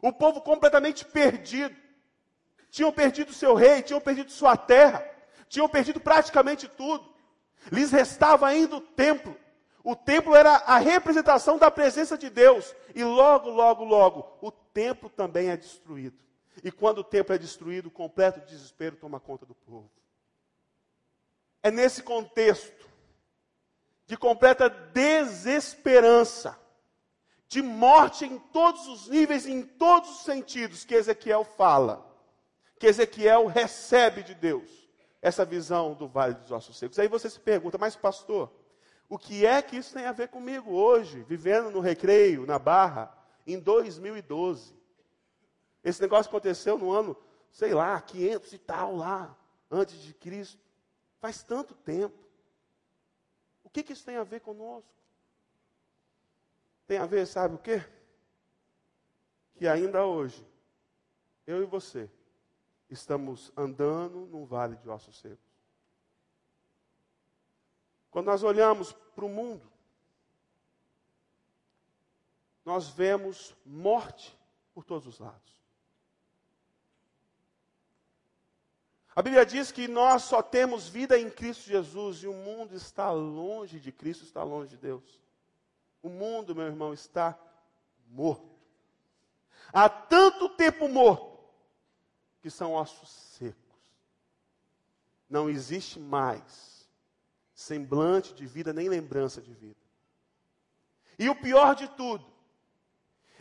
O 0.00 0.12
povo 0.12 0.40
completamente 0.40 1.04
perdido. 1.04 1.74
Tinham 2.70 2.92
perdido 2.92 3.32
seu 3.32 3.54
rei, 3.54 3.82
tinham 3.82 4.00
perdido 4.00 4.30
sua 4.30 4.56
terra, 4.56 5.08
tinham 5.48 5.68
perdido 5.68 5.98
praticamente 5.98 6.68
tudo. 6.68 7.08
Lhes 7.72 7.90
restava 7.90 8.46
ainda 8.46 8.76
o 8.76 8.80
templo. 8.80 9.36
O 9.82 9.94
templo 9.94 10.34
era 10.34 10.56
a 10.56 10.78
representação 10.78 11.58
da 11.58 11.70
presença 11.70 12.18
de 12.18 12.28
Deus. 12.28 12.74
E 12.94 13.04
logo, 13.04 13.48
logo, 13.50 13.84
logo, 13.84 14.36
o 14.40 14.50
templo 14.50 15.08
também 15.08 15.48
é 15.48 15.56
destruído. 15.56 16.18
E 16.62 16.72
quando 16.72 16.98
o 16.98 17.04
templo 17.04 17.34
é 17.34 17.38
destruído, 17.38 17.86
o 17.86 17.90
completo 17.90 18.40
desespero 18.40 18.96
toma 18.96 19.20
conta 19.20 19.46
do 19.46 19.54
povo. 19.54 19.90
É 21.62 21.70
nesse 21.70 22.02
contexto 22.02 22.86
de 24.06 24.16
completa 24.16 24.68
desesperança, 24.68 26.58
de 27.48 27.60
morte 27.60 28.24
em 28.24 28.38
todos 28.38 28.86
os 28.86 29.08
níveis, 29.08 29.46
em 29.46 29.62
todos 29.62 30.10
os 30.10 30.22
sentidos, 30.24 30.84
que 30.84 30.94
Ezequiel 30.94 31.44
fala, 31.44 32.06
que 32.78 32.86
Ezequiel 32.86 33.46
recebe 33.46 34.22
de 34.22 34.34
Deus 34.34 34.70
essa 35.20 35.44
visão 35.44 35.94
do 35.94 36.06
vale 36.06 36.34
dos 36.34 36.52
ossos 36.52 36.78
secos. 36.78 36.98
Aí 36.98 37.08
você 37.08 37.28
se 37.28 37.40
pergunta, 37.40 37.78
mas 37.78 37.96
pastor, 37.96 38.52
o 39.08 39.18
que 39.18 39.44
é 39.44 39.60
que 39.60 39.76
isso 39.76 39.94
tem 39.94 40.06
a 40.06 40.12
ver 40.12 40.28
comigo 40.28 40.72
hoje, 40.72 41.22
vivendo 41.22 41.70
no 41.70 41.80
recreio, 41.80 42.46
na 42.46 42.58
Barra, 42.58 43.12
em 43.46 43.58
2012? 43.58 44.74
Esse 45.82 46.00
negócio 46.00 46.28
aconteceu 46.28 46.76
no 46.78 46.92
ano, 46.92 47.16
sei 47.50 47.72
lá, 47.74 48.00
500 48.00 48.52
e 48.52 48.58
tal 48.58 48.96
lá, 48.96 49.36
antes 49.70 50.00
de 50.02 50.12
Cristo. 50.14 50.60
Faz 51.20 51.42
tanto 51.42 51.74
tempo 51.74 52.25
que, 53.70 53.82
que 53.82 53.92
isso 53.92 54.04
tem 54.04 54.16
a 54.16 54.24
ver 54.24 54.40
conosco? 54.40 54.90
Tem 56.86 56.98
a 56.98 57.06
ver, 57.06 57.26
sabe 57.26 57.54
o 57.54 57.58
quê? 57.58 57.84
Que 59.56 59.66
ainda 59.66 60.04
hoje, 60.04 60.46
eu 61.46 61.62
e 61.62 61.66
você, 61.66 62.10
estamos 62.88 63.52
andando 63.56 64.26
num 64.26 64.44
vale 64.44 64.76
de 64.76 64.88
ossos 64.88 65.18
secos. 65.18 65.44
Quando 68.10 68.26
nós 68.26 68.42
olhamos 68.42 68.92
para 68.92 69.24
o 69.24 69.28
mundo, 69.28 69.70
nós 72.64 72.88
vemos 72.88 73.54
morte 73.64 74.36
por 74.72 74.84
todos 74.84 75.06
os 75.06 75.18
lados. 75.18 75.55
A 79.16 79.22
Bíblia 79.22 79.46
diz 79.46 79.72
que 79.72 79.88
nós 79.88 80.24
só 80.24 80.42
temos 80.42 80.88
vida 80.88 81.18
em 81.18 81.30
Cristo 81.30 81.70
Jesus 81.70 82.18
e 82.18 82.26
o 82.26 82.34
mundo 82.34 82.76
está 82.76 83.10
longe 83.10 83.80
de 83.80 83.90
Cristo, 83.90 84.24
está 84.24 84.42
longe 84.42 84.68
de 84.68 84.76
Deus. 84.76 85.18
O 86.02 86.10
mundo, 86.10 86.54
meu 86.54 86.66
irmão, 86.66 86.92
está 86.92 87.34
morto. 88.08 88.54
Há 89.72 89.88
tanto 89.88 90.50
tempo 90.50 90.86
morto 90.86 91.38
que 92.42 92.50
são 92.50 92.74
ossos 92.74 93.08
secos. 93.08 93.56
Não 95.30 95.48
existe 95.48 95.98
mais 95.98 96.86
semblante 97.54 98.34
de 98.34 98.44
vida 98.44 98.70
nem 98.70 98.86
lembrança 98.86 99.40
de 99.40 99.54
vida. 99.54 99.80
E 101.18 101.30
o 101.30 101.34
pior 101.34 101.74
de 101.74 101.88
tudo 101.88 102.26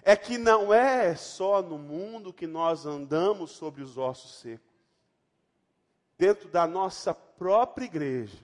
é 0.04 0.16
que 0.16 0.38
não 0.38 0.74
é 0.74 1.18
só 1.18 1.62
no 1.62 1.78
mundo 1.78 2.32
que 2.32 2.48
nós 2.48 2.86
andamos 2.86 3.52
sobre 3.52 3.84
os 3.84 3.98
ossos 3.98 4.40
secos 4.40 4.65
dentro 6.18 6.50
da 6.50 6.68
nossa 6.68 7.14
própria 7.14 7.86
igreja, 7.86 8.38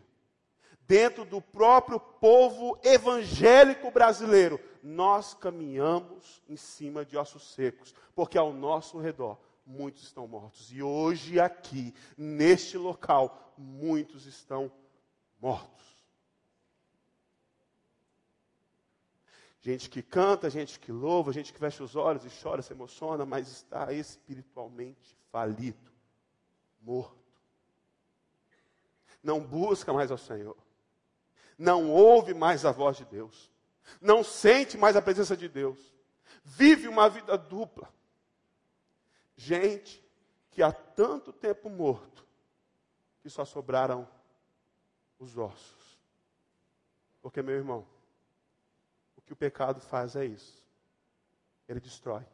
dentro 0.87 1.23
do 1.23 1.41
próprio 1.41 1.99
povo 1.99 2.77
evangélico 2.83 3.89
brasileiro, 3.91 4.59
nós 4.83 5.33
caminhamos 5.33 6.41
em 6.49 6.57
cima 6.57 7.05
de 7.05 7.17
ossos 7.17 7.53
secos, 7.53 7.93
porque 8.13 8.37
ao 8.37 8.51
nosso 8.51 8.99
redor 8.99 9.39
muitos 9.65 10.03
estão 10.03 10.27
mortos. 10.27 10.71
E 10.71 10.83
hoje, 10.83 11.39
aqui, 11.39 11.93
neste 12.17 12.77
local, 12.77 13.53
muitos 13.57 14.25
estão 14.25 14.71
mortos. 15.39 15.81
Gente 19.61 19.91
que 19.91 20.01
canta, 20.01 20.49
gente 20.49 20.79
que 20.79 20.91
louva, 20.91 21.31
gente 21.31 21.53
que 21.53 21.59
fecha 21.59 21.83
os 21.83 21.95
olhos 21.95 22.25
e 22.25 22.41
chora, 22.41 22.63
se 22.63 22.73
emociona, 22.73 23.25
mas 23.25 23.47
está 23.47 23.93
espiritualmente 23.93 25.15
falido, 25.31 25.91
morto 26.81 27.20
não 29.23 29.39
busca 29.39 29.93
mais 29.93 30.11
ao 30.11 30.17
Senhor, 30.17 30.57
não 31.57 31.89
ouve 31.89 32.33
mais 32.33 32.65
a 32.65 32.71
voz 32.71 32.97
de 32.97 33.05
Deus, 33.05 33.51
não 33.99 34.23
sente 34.23 34.77
mais 34.77 34.95
a 34.95 35.01
presença 35.01 35.35
de 35.35 35.47
Deus, 35.47 35.79
vive 36.43 36.87
uma 36.87 37.09
vida 37.09 37.37
dupla. 37.37 37.91
Gente 39.35 40.03
que 40.51 40.61
há 40.61 40.71
tanto 40.71 41.31
tempo 41.31 41.69
morto 41.69 42.25
que 43.21 43.29
só 43.29 43.45
sobraram 43.45 44.07
os 45.19 45.37
ossos. 45.37 45.99
Porque, 47.21 47.41
meu 47.41 47.55
irmão, 47.55 47.87
o 49.15 49.21
que 49.21 49.33
o 49.33 49.35
pecado 49.35 49.79
faz 49.79 50.15
é 50.15 50.25
isso. 50.25 50.63
Ele 51.67 51.79
destrói 51.79 52.25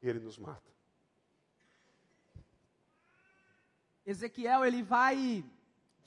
e 0.00 0.08
ele 0.08 0.20
nos 0.20 0.38
mata. 0.38 0.62
Ezequiel, 4.06 4.64
ele 4.64 4.82
vai 4.82 5.44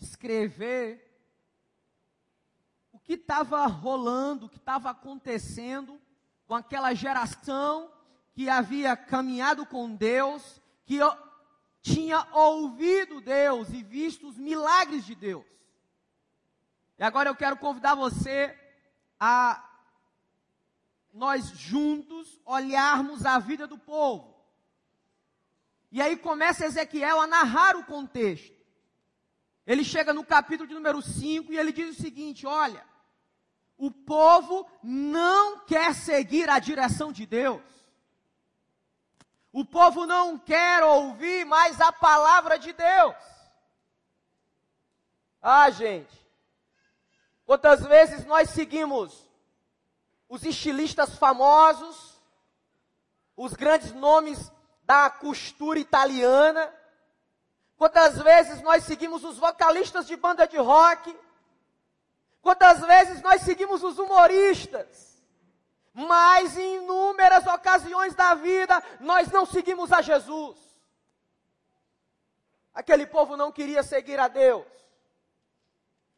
escrever 0.02 1.08
o 2.92 3.00
que 3.00 3.14
estava 3.14 3.66
rolando, 3.68 4.48
o 4.48 4.50
que 4.50 4.58
estava 4.58 4.90
acontecendo 4.90 6.02
com 6.46 6.56
aquela 6.56 6.94
geração 6.94 7.92
que 8.34 8.50
havia 8.50 8.96
caminhado 8.96 9.66
com 9.66 9.96
Deus, 9.96 10.62
que 10.86 10.98
tinha 11.82 12.28
ouvido 12.34 13.22
Deus 13.22 13.70
e 13.70 13.84
visto 13.84 14.28
os 14.28 14.38
milagres 14.38 15.06
de 15.06 15.16
Deus. 15.16 15.46
E 16.98 17.04
agora 17.04 17.30
eu 17.30 17.36
quero 17.36 17.58
convidar 17.58 17.96
você 17.96 18.58
a 19.20 19.68
nós 21.14 21.50
juntos 21.50 22.40
olharmos 22.46 23.26
a 23.26 23.38
vida 23.40 23.68
do 23.68 23.78
povo. 23.78 24.32
E 25.92 26.02
aí 26.02 26.16
começa 26.16 26.66
Ezequiel 26.66 27.20
a 27.20 27.28
narrar 27.28 27.76
o 27.76 27.84
contexto. 27.84 28.61
Ele 29.72 29.86
chega 29.86 30.12
no 30.14 30.26
capítulo 30.26 30.68
de 30.68 30.74
número 30.74 31.02
5 31.02 31.54
e 31.54 31.58
ele 31.58 31.72
diz 31.72 31.98
o 31.98 32.02
seguinte: 32.02 32.46
olha, 32.46 32.86
o 33.78 33.90
povo 33.90 34.70
não 34.84 35.60
quer 35.60 35.96
seguir 35.96 36.50
a 36.50 36.60
direção 36.60 37.10
de 37.10 37.26
Deus. 37.26 37.62
O 39.50 39.64
povo 39.64 40.06
não 40.06 40.38
quer 40.38 40.84
ouvir 40.84 41.46
mais 41.46 41.80
a 41.80 41.90
palavra 41.90 42.60
de 42.60 42.74
Deus. 42.74 43.16
Ah, 45.42 45.70
gente, 45.70 46.20
quantas 47.46 47.80
vezes 47.86 48.26
nós 48.26 48.50
seguimos 48.50 49.26
os 50.28 50.44
estilistas 50.44 51.16
famosos, 51.16 52.22
os 53.38 53.54
grandes 53.54 53.94
nomes 53.94 54.52
da 54.84 55.10
costura 55.10 55.80
italiana, 55.80 56.70
Quantas 57.82 58.16
vezes 58.22 58.62
nós 58.62 58.84
seguimos 58.84 59.24
os 59.24 59.40
vocalistas 59.40 60.06
de 60.06 60.16
banda 60.16 60.48
de 60.48 60.56
rock? 60.56 61.18
Quantas 62.40 62.80
vezes 62.82 63.24
nós 63.24 63.42
seguimos 63.42 63.84
os 63.84 63.98
humoristas? 63.98 65.20
Mas 65.92 66.60
em 66.60 66.76
inúmeras 66.76 67.48
ocasiões 67.48 68.14
da 68.14 68.36
vida 68.36 68.84
nós 69.00 69.32
não 69.32 69.48
seguimos 69.48 69.92
a 69.92 70.00
Jesus. 70.00 70.60
Aquele 72.72 73.08
povo 73.08 73.36
não 73.36 73.52
queria 73.52 73.82
seguir 73.82 74.20
a 74.20 74.28
Deus. 74.28 74.68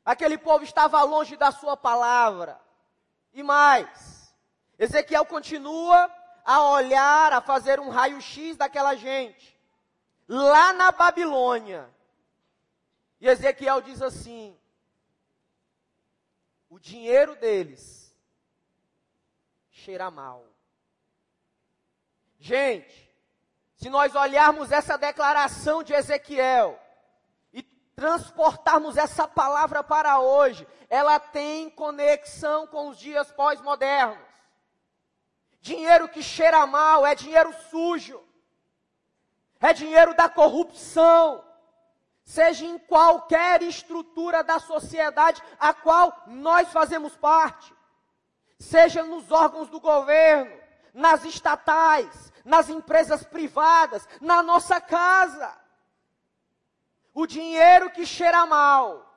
Aquele 0.04 0.38
povo 0.38 0.66
estava 0.66 1.02
longe 1.04 1.38
da 1.38 1.50
sua 1.50 1.78
palavra. 1.78 2.60
E 3.34 3.42
mais, 3.42 4.36
Ezequiel 4.78 5.24
continua 5.24 6.14
a 6.44 6.62
olhar, 6.72 7.32
a 7.32 7.40
fazer 7.40 7.80
um 7.80 7.88
raio-x 7.88 8.58
daquela 8.58 8.96
gente. 8.96 9.53
Lá 10.36 10.74
na 10.74 10.92
Babilônia. 10.92 11.88
E 13.22 13.28
Ezequiel 13.28 13.82
diz 13.82 14.02
assim: 14.02 14.58
o 16.72 16.80
dinheiro 16.80 17.36
deles 17.36 18.12
cheira 19.70 20.10
mal. 20.10 20.44
Gente, 22.40 23.16
se 23.76 23.92
nós 23.92 24.16
olharmos 24.16 24.72
essa 24.72 24.98
declaração 24.98 25.84
de 25.84 25.94
Ezequiel 25.94 26.82
e 27.54 27.62
transportarmos 27.96 28.98
essa 28.98 29.28
palavra 29.28 29.84
para 29.84 30.20
hoje, 30.20 30.68
ela 30.90 31.20
tem 31.20 31.70
conexão 31.70 32.66
com 32.66 32.90
os 32.90 32.98
dias 32.98 33.32
pós-modernos. 33.32 34.18
Dinheiro 35.62 36.10
que 36.10 36.24
cheira 36.24 36.66
mal 36.66 37.06
é 37.06 37.14
dinheiro 37.14 37.54
sujo, 37.70 38.23
é 39.64 39.72
dinheiro 39.72 40.14
da 40.14 40.28
corrupção, 40.28 41.42
seja 42.26 42.66
em 42.66 42.78
qualquer 42.78 43.64
estrutura 43.64 44.44
da 44.44 44.60
sociedade 44.60 45.42
a 45.58 45.74
qual 45.74 46.22
nós 46.28 46.68
fazemos 46.68 47.16
parte, 47.16 47.74
seja 48.60 49.04
nos 49.04 49.32
órgãos 49.32 49.70
do 49.70 49.80
governo, 49.80 50.52
nas 50.94 51.24
estatais, 51.24 52.34
nas 52.44 52.68
empresas 52.68 53.24
privadas, 53.24 54.06
na 54.20 54.44
nossa 54.44 54.82
casa. 54.82 55.58
O 57.14 57.26
dinheiro 57.26 57.90
que 57.90 58.06
cheira 58.06 58.46
mal 58.46 59.16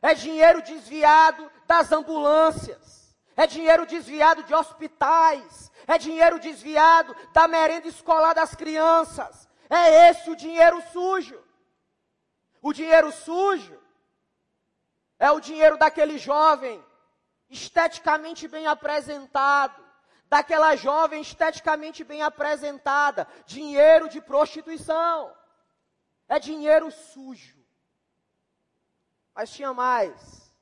é 0.00 0.14
dinheiro 0.14 0.62
desviado 0.62 1.50
das 1.66 1.90
ambulâncias, 1.90 3.12
é 3.36 3.44
dinheiro 3.44 3.84
desviado 3.86 4.44
de 4.44 4.54
hospitais, 4.54 5.68
é 5.84 5.98
dinheiro 5.98 6.38
desviado 6.38 7.16
da 7.32 7.48
merenda 7.48 7.88
escolar 7.88 8.34
das 8.34 8.54
crianças. 8.54 9.49
É 9.70 10.10
esse 10.10 10.28
o 10.28 10.34
dinheiro 10.34 10.82
sujo. 10.92 11.40
O 12.60 12.72
dinheiro 12.72 13.12
sujo 13.12 13.80
é 15.16 15.30
o 15.30 15.38
dinheiro 15.38 15.78
daquele 15.78 16.18
jovem 16.18 16.84
esteticamente 17.48 18.48
bem 18.48 18.66
apresentado, 18.66 19.80
daquela 20.28 20.74
jovem 20.76 21.22
esteticamente 21.22 22.02
bem 22.02 22.22
apresentada, 22.22 23.26
dinheiro 23.46 24.08
de 24.08 24.20
prostituição. 24.20 25.32
É 26.28 26.38
dinheiro 26.38 26.90
sujo. 26.90 27.58
Mas 29.34 29.50
tinha 29.50 29.72
mais. 29.72 30.52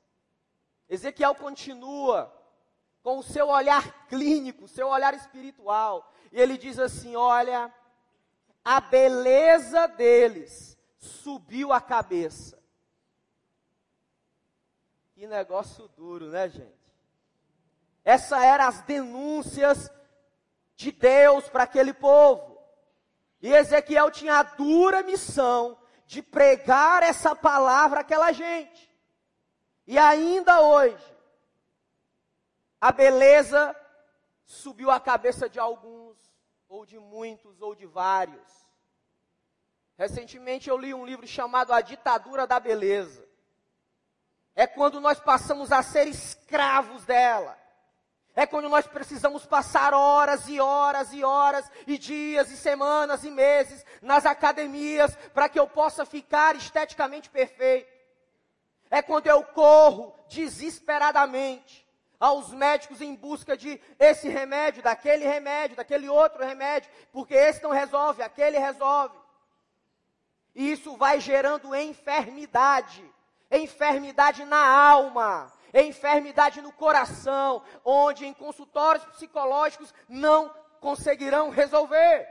Ezequiel 0.87 1.35
continua 1.35 2.33
com 3.01 3.19
o 3.19 3.23
seu 3.23 3.47
olhar 3.47 4.07
clínico, 4.07 4.67
seu 4.67 4.87
olhar 4.87 5.13
espiritual. 5.13 6.11
E 6.31 6.39
ele 6.39 6.57
diz 6.57 6.79
assim: 6.79 7.15
Olha, 7.15 7.73
a 8.71 8.79
beleza 8.79 9.87
deles 9.87 10.77
subiu 10.99 11.73
a 11.73 11.81
cabeça. 11.81 12.55
Que 15.15 15.25
negócio 15.25 15.87
duro, 15.87 16.27
né, 16.27 16.47
gente? 16.47 16.93
Essa 18.05 18.45
eram 18.45 18.67
as 18.67 18.83
denúncias 18.83 19.91
de 20.75 20.91
Deus 20.91 21.49
para 21.49 21.63
aquele 21.63 21.95
povo. 21.95 22.61
E 23.41 23.51
Ezequiel 23.51 24.11
tinha 24.11 24.35
a 24.35 24.43
dura 24.43 25.01
missão 25.01 25.75
de 26.05 26.21
pregar 26.21 27.01
essa 27.01 27.35
palavra 27.35 28.01
àquela 28.01 28.31
gente. 28.31 28.87
E 29.87 29.97
ainda 29.97 30.61
hoje, 30.61 31.17
a 32.79 32.91
beleza 32.91 33.75
subiu 34.45 34.91
a 34.91 34.99
cabeça 34.99 35.49
de 35.49 35.57
alguns, 35.57 36.28
ou 36.69 36.85
de 36.85 36.99
muitos, 36.99 37.61
ou 37.61 37.73
de 37.73 37.87
vários. 37.87 38.47
Recentemente 39.97 40.69
eu 40.69 40.77
li 40.77 40.93
um 40.93 41.05
livro 41.05 41.27
chamado 41.27 41.73
A 41.73 41.81
Ditadura 41.81 42.45
da 42.45 42.59
Beleza. 42.59 43.27
É 44.55 44.67
quando 44.67 45.01
nós 45.01 45.19
passamos 45.19 45.71
a 45.71 45.81
ser 45.81 46.07
escravos 46.07 47.03
dela. 47.05 47.57
É 48.35 48.45
quando 48.45 48.69
nós 48.69 48.85
precisamos 48.85 49.45
passar 49.45 49.93
horas 49.93 50.47
e 50.47 50.61
horas 50.61 51.11
e 51.11 51.23
horas, 51.23 51.69
e 51.87 51.97
dias 51.97 52.51
e 52.51 52.55
semanas 52.55 53.23
e 53.23 53.31
meses 53.31 53.83
nas 54.01 54.25
academias 54.25 55.15
para 55.33 55.49
que 55.49 55.59
eu 55.59 55.67
possa 55.67 56.05
ficar 56.05 56.55
esteticamente 56.55 57.29
perfeito. 57.29 57.91
É 58.91 59.01
quando 59.01 59.27
eu 59.27 59.43
corro 59.43 60.15
desesperadamente 60.29 61.88
aos 62.19 62.51
médicos 62.51 62.99
em 62.99 63.15
busca 63.15 63.55
de 63.55 63.79
esse 63.97 64.27
remédio, 64.27 64.83
daquele 64.83 65.25
remédio, 65.25 65.77
daquele 65.77 66.09
outro 66.09 66.43
remédio, 66.43 66.91
porque 67.11 67.33
esse 67.33 67.63
não 67.63 67.71
resolve, 67.71 68.21
aquele 68.21 68.59
resolve. 68.59 69.17
E 70.53 70.71
isso 70.71 70.97
vai 70.97 71.21
gerando 71.21 71.73
enfermidade, 71.73 73.09
enfermidade 73.49 74.43
na 74.43 74.67
alma, 74.67 75.51
enfermidade 75.73 76.61
no 76.61 76.73
coração, 76.73 77.63
onde 77.85 78.25
em 78.25 78.33
consultórios 78.33 79.05
psicológicos 79.05 79.93
não 80.09 80.53
conseguirão 80.81 81.49
resolver. 81.49 82.27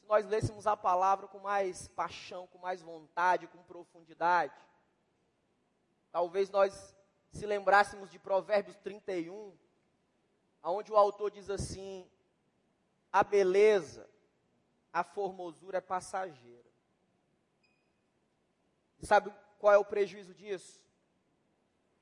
Se 0.00 0.06
nós 0.06 0.24
lêssemos 0.26 0.66
a 0.66 0.74
palavra 0.74 1.28
com 1.28 1.40
mais 1.40 1.88
paixão, 1.88 2.46
com 2.46 2.58
mais 2.58 2.80
vontade, 2.80 3.46
com 3.48 3.62
profundidade, 3.64 4.54
talvez 6.18 6.50
nós 6.50 6.96
se 7.30 7.46
lembrássemos 7.46 8.10
de 8.10 8.18
Provérbios 8.18 8.76
31, 8.78 9.56
aonde 10.60 10.90
o 10.90 10.96
autor 10.96 11.30
diz 11.30 11.48
assim: 11.48 12.10
a 13.12 13.22
beleza, 13.22 14.10
a 14.92 15.04
formosura 15.04 15.78
é 15.78 15.80
passageira. 15.80 16.68
Sabe 19.00 19.32
qual 19.60 19.72
é 19.72 19.78
o 19.78 19.84
prejuízo 19.84 20.34
disso? 20.34 20.82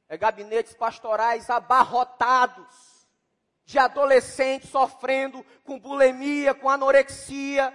É 0.09 0.17
gabinetes 0.17 0.73
pastorais 0.73 1.51
abarrotados 1.51 3.07
de 3.67 3.79
adolescentes 3.79 4.71
sofrendo 4.71 5.45
com 5.63 5.79
bulimia, 5.79 6.55
com 6.55 6.71
anorexia, 6.71 7.71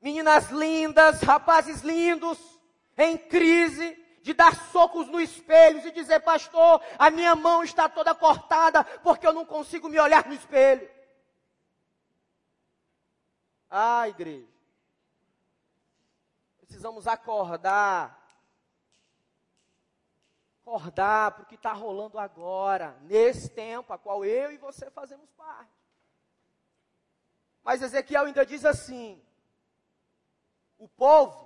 meninas 0.00 0.48
lindas, 0.48 1.20
rapazes 1.20 1.82
lindos, 1.82 2.38
em 2.96 3.18
crise, 3.18 4.05
de 4.26 4.34
dar 4.34 4.56
socos 4.72 5.06
no 5.06 5.20
espelho 5.20 5.86
e 5.86 5.92
dizer, 5.92 6.18
pastor, 6.18 6.82
a 6.98 7.10
minha 7.10 7.36
mão 7.36 7.62
está 7.62 7.88
toda 7.88 8.12
cortada 8.12 8.82
porque 8.82 9.24
eu 9.24 9.32
não 9.32 9.46
consigo 9.46 9.88
me 9.88 10.00
olhar 10.00 10.26
no 10.26 10.34
espelho. 10.34 10.90
Ah, 13.70 14.08
igreja, 14.08 14.48
precisamos 16.58 17.06
acordar 17.06 18.20
acordar 20.60 21.30
para 21.30 21.42
o 21.44 21.46
que 21.46 21.54
está 21.54 21.72
rolando 21.72 22.18
agora, 22.18 22.98
nesse 23.02 23.48
tempo 23.48 23.92
a 23.92 23.98
qual 23.98 24.24
eu 24.24 24.50
e 24.50 24.56
você 24.56 24.90
fazemos 24.90 25.30
parte. 25.36 25.70
Mas 27.62 27.80
Ezequiel 27.80 28.24
ainda 28.24 28.44
diz 28.44 28.64
assim: 28.64 29.22
o 30.76 30.88
povo 30.88 31.45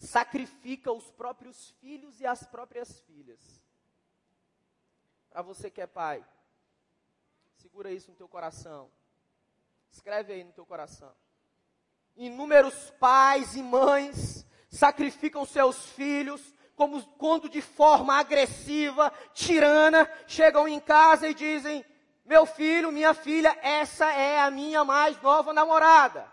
sacrifica 0.00 0.90
os 0.90 1.10
próprios 1.10 1.70
filhos 1.80 2.20
e 2.20 2.26
as 2.26 2.42
próprias 2.44 3.00
filhas. 3.00 3.62
Para 5.28 5.42
você 5.42 5.70
que 5.70 5.80
é 5.80 5.86
pai, 5.86 6.24
segura 7.54 7.92
isso 7.92 8.10
no 8.10 8.16
teu 8.16 8.26
coração. 8.26 8.90
Escreve 9.92 10.32
aí 10.32 10.42
no 10.42 10.52
teu 10.52 10.64
coração. 10.64 11.14
Inúmeros 12.16 12.90
pais 12.98 13.54
e 13.54 13.62
mães 13.62 14.46
sacrificam 14.68 15.44
seus 15.44 15.90
filhos 15.90 16.54
como 16.74 17.02
quando 17.18 17.46
de 17.46 17.60
forma 17.60 18.14
agressiva, 18.14 19.12
tirana, 19.34 20.10
chegam 20.26 20.66
em 20.66 20.80
casa 20.80 21.28
e 21.28 21.34
dizem: 21.34 21.84
Meu 22.24 22.46
filho, 22.46 22.90
minha 22.90 23.12
filha, 23.12 23.56
essa 23.60 24.10
é 24.12 24.40
a 24.40 24.50
minha 24.50 24.82
mais 24.82 25.20
nova 25.20 25.52
namorada. 25.52 26.29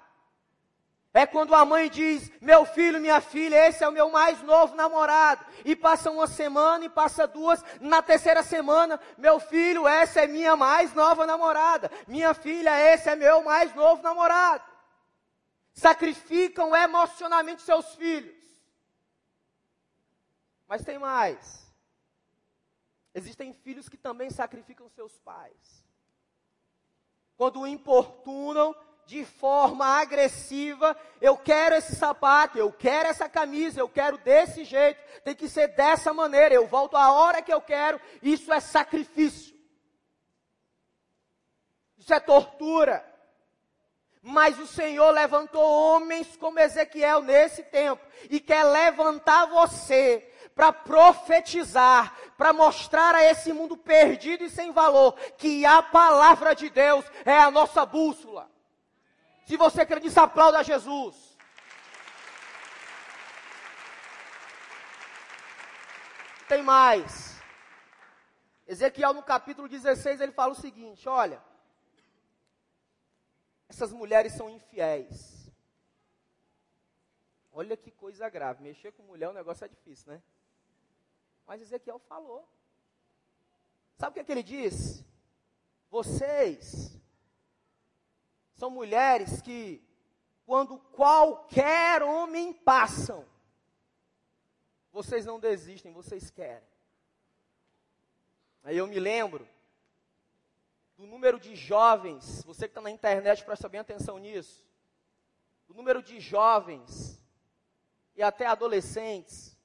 É 1.18 1.26
quando 1.26 1.56
a 1.56 1.66
mãe 1.66 1.90
diz: 1.90 2.32
Meu 2.40 2.64
filho, 2.64 3.02
minha 3.02 3.20
filha, 3.20 3.68
esse 3.68 3.84
é 3.84 3.90
o 3.90 3.92
meu 3.92 4.08
mais 4.12 4.40
novo 4.44 4.76
namorado. 4.76 5.44
E 5.66 5.76
passa 5.76 6.12
uma 6.12 6.28
semana 6.28 6.86
e 6.86 6.90
passa 6.90 7.26
duas. 7.26 7.64
Na 7.82 8.04
terceira 8.04 8.44
semana, 8.44 9.00
meu 9.18 9.40
filho, 9.40 9.88
essa 9.88 10.22
é 10.22 10.28
minha 10.28 10.56
mais 10.56 10.94
nova 10.94 11.26
namorada. 11.26 11.90
Minha 12.08 12.36
filha, 12.36 12.80
esse 12.94 13.10
é 13.10 13.16
meu 13.16 13.44
mais 13.44 13.74
novo 13.74 14.04
namorado. 14.04 14.64
Sacrificam 15.74 16.76
emocionalmente 16.76 17.64
seus 17.64 17.96
filhos. 17.96 18.38
Mas 20.68 20.86
tem 20.86 21.00
mais. 21.00 21.68
Existem 23.12 23.54
filhos 23.54 23.90
que 23.90 23.98
também 23.98 24.30
sacrificam 24.30 24.88
seus 24.90 25.18
pais. 25.22 25.84
Quando 27.36 27.62
o 27.62 27.66
importunam 27.66 28.76
de 29.08 29.24
forma 29.24 29.86
agressiva, 29.86 30.96
eu 31.22 31.38
quero 31.38 31.76
esse 31.76 31.96
sapato, 31.96 32.58
eu 32.58 32.70
quero 32.74 33.08
essa 33.08 33.30
camisa, 33.30 33.80
eu 33.80 33.88
quero 33.88 34.17
desse 34.17 34.65
jeito, 34.65 35.00
tem 35.24 35.34
que 35.34 35.48
ser 35.48 35.70
dessa 35.70 36.13
maneira, 36.13 36.54
eu 36.54 36.67
volto 36.67 36.98
a 36.98 37.13
hora 37.13 37.41
que 37.41 37.52
eu 37.52 37.62
quero, 37.62 38.02
isso 38.22 38.52
é 38.52 38.60
sacrifício. 38.60 39.56
Isso 41.98 42.13
é 42.13 42.20
tortura. 42.20 43.02
Mas 44.22 44.60
o 44.60 44.67
Senhor 44.67 45.10
levantou 45.12 45.63
homens 45.63 46.36
como 46.36 46.60
Ezequiel 46.60 47.22
nesse 47.22 47.63
tempo 47.63 48.06
e 48.30 48.41
quer 48.41 48.65
levantar 48.65 49.46
você 49.46 50.30
para 50.54 50.74
profetizar, 50.74 52.13
para 52.38 52.52
mostrar 52.52 53.15
a 53.15 53.24
esse 53.24 53.54
mundo 53.54 53.78
perdido 53.78 54.43
e 54.43 54.50
sem 54.50 54.74
valor 54.74 55.13
que 55.38 55.65
a 55.65 55.82
palavra 55.82 56.54
de 56.54 56.70
Deus 56.70 57.06
é 57.24 57.39
a 57.39 57.50
nossa 57.50 57.86
bússola. 57.86 58.57
Se 59.48 59.56
você 59.56 59.86
crê 59.86 60.02
nisso, 60.02 60.20
aplauda 60.20 60.62
Jesus. 60.62 61.38
Tem 66.50 66.62
mais. 66.62 67.40
Ezequiel 68.68 69.14
no 69.14 69.24
capítulo 69.24 69.70
16 69.70 70.20
ele 70.20 70.34
fala 70.34 70.52
o 70.52 70.56
seguinte: 70.56 71.08
olha, 71.08 71.42
essas 73.70 73.94
mulheres 73.94 74.34
são 74.34 74.50
infiéis. 74.50 75.50
Olha 77.54 77.78
que 77.78 77.90
coisa 77.90 78.28
grave. 78.28 78.62
Mexer 78.62 78.92
com 78.92 79.04
mulher, 79.04 79.30
o 79.30 79.34
negócio 79.34 79.64
é 79.64 79.70
difícil, 79.70 80.12
né? 80.12 80.22
Mas 81.46 81.62
Ezequiel 81.62 82.00
falou. 82.00 82.46
Sabe 83.96 84.12
o 84.12 84.14
que, 84.16 84.20
é 84.20 84.24
que 84.26 84.32
ele 84.34 84.44
diz? 84.44 85.06
Vocês 85.90 86.98
são 88.58 88.72
mulheres 88.72 89.39
que, 89.39 89.82
quando 90.46 90.80
qualquer 90.80 92.02
homem 92.02 92.52
passam, 92.52 93.24
vocês 94.91 95.26
não 95.26 95.39
desistem, 95.39 95.93
vocês 95.93 96.32
querem. 96.32 96.67
Aí 98.63 98.76
eu 98.76 98.88
me 98.88 99.00
lembro 99.00 99.48
do 100.98 101.06
número 101.06 101.39
de 101.39 101.56
jovens, 101.56 102.43
você 102.43 102.67
que 102.67 102.72
está 102.72 102.82
na 102.82 102.89
internet, 102.89 103.46
presta 103.46 103.70
bem 103.70 103.80
atenção 103.80 104.17
nisso, 104.17 104.65
do 105.67 105.76
número 105.76 106.02
de 106.02 106.20
jovens 106.20 107.24
e 108.15 108.24
até 108.24 108.48
adolescentes 108.48 109.56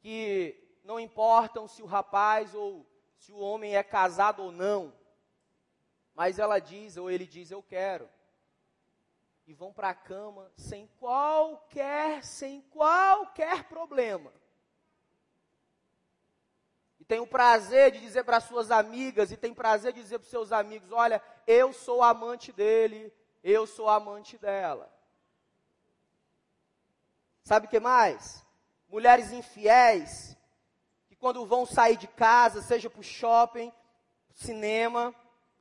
que 0.00 0.58
não 0.82 0.98
importam 0.98 1.68
se 1.68 1.82
o 1.82 1.86
rapaz 1.86 2.54
ou 2.54 2.86
se 3.18 3.30
o 3.30 3.38
homem 3.38 3.76
é 3.76 3.82
casado 3.82 4.42
ou 4.42 4.50
não, 4.50 4.94
mas 6.14 6.38
ela 6.38 6.58
diz 6.58 6.96
ou 6.96 7.10
ele 7.10 7.26
diz 7.26 7.50
eu 7.50 7.62
quero. 7.62 8.08
E 9.46 9.52
vão 9.52 9.72
para 9.72 9.90
a 9.90 9.94
cama 9.94 10.50
sem 10.56 10.86
qualquer, 10.98 12.24
sem 12.24 12.62
qualquer 12.62 13.64
problema 13.64 14.32
e 17.04 17.06
tem 17.06 17.20
o 17.20 17.26
prazer 17.26 17.92
de 17.92 18.00
dizer 18.00 18.24
para 18.24 18.40
suas 18.40 18.70
amigas, 18.70 19.30
e 19.30 19.36
tem 19.36 19.52
prazer 19.52 19.92
de 19.92 20.00
dizer 20.00 20.18
para 20.18 20.26
seus 20.26 20.50
amigos: 20.50 20.90
olha, 20.90 21.22
eu 21.46 21.70
sou 21.70 22.02
amante 22.02 22.50
dele, 22.50 23.12
eu 23.42 23.66
sou 23.66 23.90
amante 23.90 24.38
dela. 24.38 24.90
Sabe 27.42 27.66
o 27.66 27.68
que 27.68 27.78
mais? 27.78 28.42
Mulheres 28.88 29.32
infiéis, 29.32 30.34
que 31.06 31.14
quando 31.14 31.44
vão 31.44 31.66
sair 31.66 31.98
de 31.98 32.08
casa, 32.08 32.62
seja 32.62 32.88
para 32.88 33.00
o 33.00 33.04
shopping, 33.04 33.70
cinema, 34.32 35.14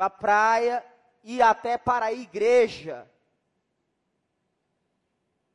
para 0.04 0.06
a 0.06 0.10
praia 0.10 0.86
e 1.24 1.42
até 1.42 1.78
para 1.78 2.08
a 2.08 2.14
igreja, 2.14 3.10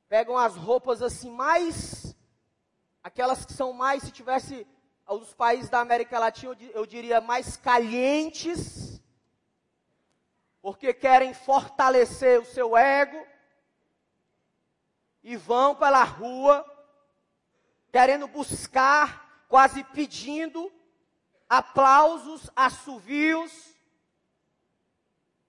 pegam 0.09 0.39
as 0.39 0.57
roupas 0.57 1.03
assim 1.03 1.31
mais, 1.31 2.17
aquelas 3.03 3.45
que 3.45 3.53
são 3.53 3.73
mais, 3.73 4.03
se 4.03 4.11
tivesse 4.11 4.67
os 5.07 5.35
países 5.35 5.69
da 5.69 5.81
América 5.81 6.19
Latina, 6.19 6.57
eu 6.73 6.87
diria, 6.87 7.21
mais 7.21 7.57
calientes, 7.57 9.03
porque 10.63 10.95
querem 10.95 11.35
fortalecer 11.35 12.41
o 12.41 12.47
seu 12.47 12.77
ego, 12.77 13.27
e 15.23 15.37
vão 15.37 15.75
pela 15.75 16.05
rua, 16.05 16.65
querendo 17.93 18.27
buscar, 18.27 19.45
quase 19.49 19.85
pedindo, 19.85 20.73
aplausos, 21.49 22.51
assovios, 22.57 23.78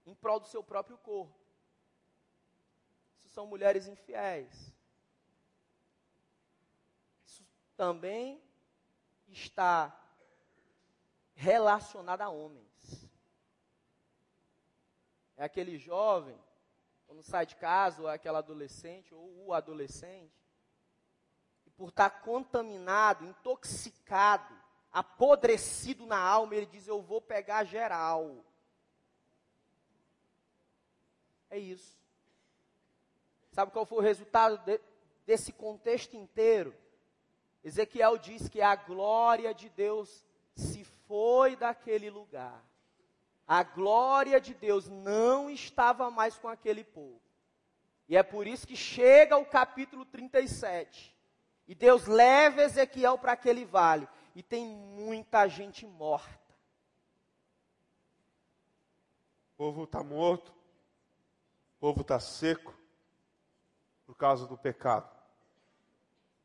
em 0.09 0.15
prol 0.15 0.39
do 0.39 0.47
seu 0.47 0.63
próprio 0.63 0.97
corpo. 0.97 1.39
Isso 3.15 3.29
são 3.29 3.45
mulheres 3.45 3.87
infiéis. 3.87 4.73
Isso 7.25 7.45
também 7.77 8.41
está 9.27 9.95
relacionada 11.35 12.25
a 12.25 12.29
homens. 12.29 13.07
É 15.37 15.43
aquele 15.43 15.77
jovem, 15.77 16.37
quando 17.05 17.21
sai 17.21 17.45
de 17.45 17.55
casa, 17.55 18.01
ou 18.01 18.09
é 18.09 18.13
aquela 18.15 18.39
adolescente, 18.39 19.13
ou 19.13 19.45
o 19.45 19.53
adolescente, 19.53 20.35
e 21.65 21.69
por 21.69 21.89
estar 21.89 22.09
contaminado, 22.21 23.23
intoxicado, 23.25 24.53
apodrecido 24.91 26.05
na 26.05 26.19
alma, 26.19 26.55
ele 26.55 26.65
diz: 26.65 26.87
Eu 26.87 27.01
vou 27.01 27.21
pegar 27.21 27.63
geral. 27.63 28.43
É 31.49 31.57
isso. 31.57 31.97
Sabe 33.51 33.71
qual 33.71 33.85
foi 33.85 33.97
o 33.97 34.01
resultado 34.01 34.57
de, 34.59 34.79
desse 35.25 35.51
contexto 35.51 36.15
inteiro? 36.15 36.75
Ezequiel 37.63 38.17
diz 38.17 38.47
que 38.47 38.61
a 38.61 38.75
glória 38.75 39.53
de 39.53 39.69
Deus 39.69 40.23
se 40.55 40.83
foi 40.83 41.55
daquele 41.55 42.09
lugar. 42.09 42.63
A 43.47 43.63
glória 43.63 44.39
de 44.39 44.53
Deus 44.53 44.87
não 44.87 45.49
estava 45.49 46.11
mais 46.11 46.37
com 46.37 46.47
aquele 46.47 46.83
povo. 46.83 47.19
E 48.07 48.15
é 48.15 48.23
por 48.23 48.47
isso 48.47 48.65
que 48.65 48.75
chega 48.75 49.37
o 49.37 49.45
capítulo 49.45 50.05
37. 50.05 51.15
E 51.67 51.75
Deus 51.75 52.05
leva 52.05 52.61
Ezequiel 52.63 53.17
para 53.17 53.33
aquele 53.33 53.65
vale. 53.65 54.07
E 54.35 54.41
tem 54.41 54.65
muita 54.65 55.47
gente 55.47 55.85
morta. 55.85 56.39
O 59.53 59.57
povo 59.57 59.83
está 59.83 60.03
morto. 60.03 60.58
O 61.79 61.87
povo 61.87 62.01
está 62.01 62.19
seco. 62.19 62.77
Por 64.05 64.15
causa 64.15 64.45
do 64.45 64.57
pecado. 64.57 65.09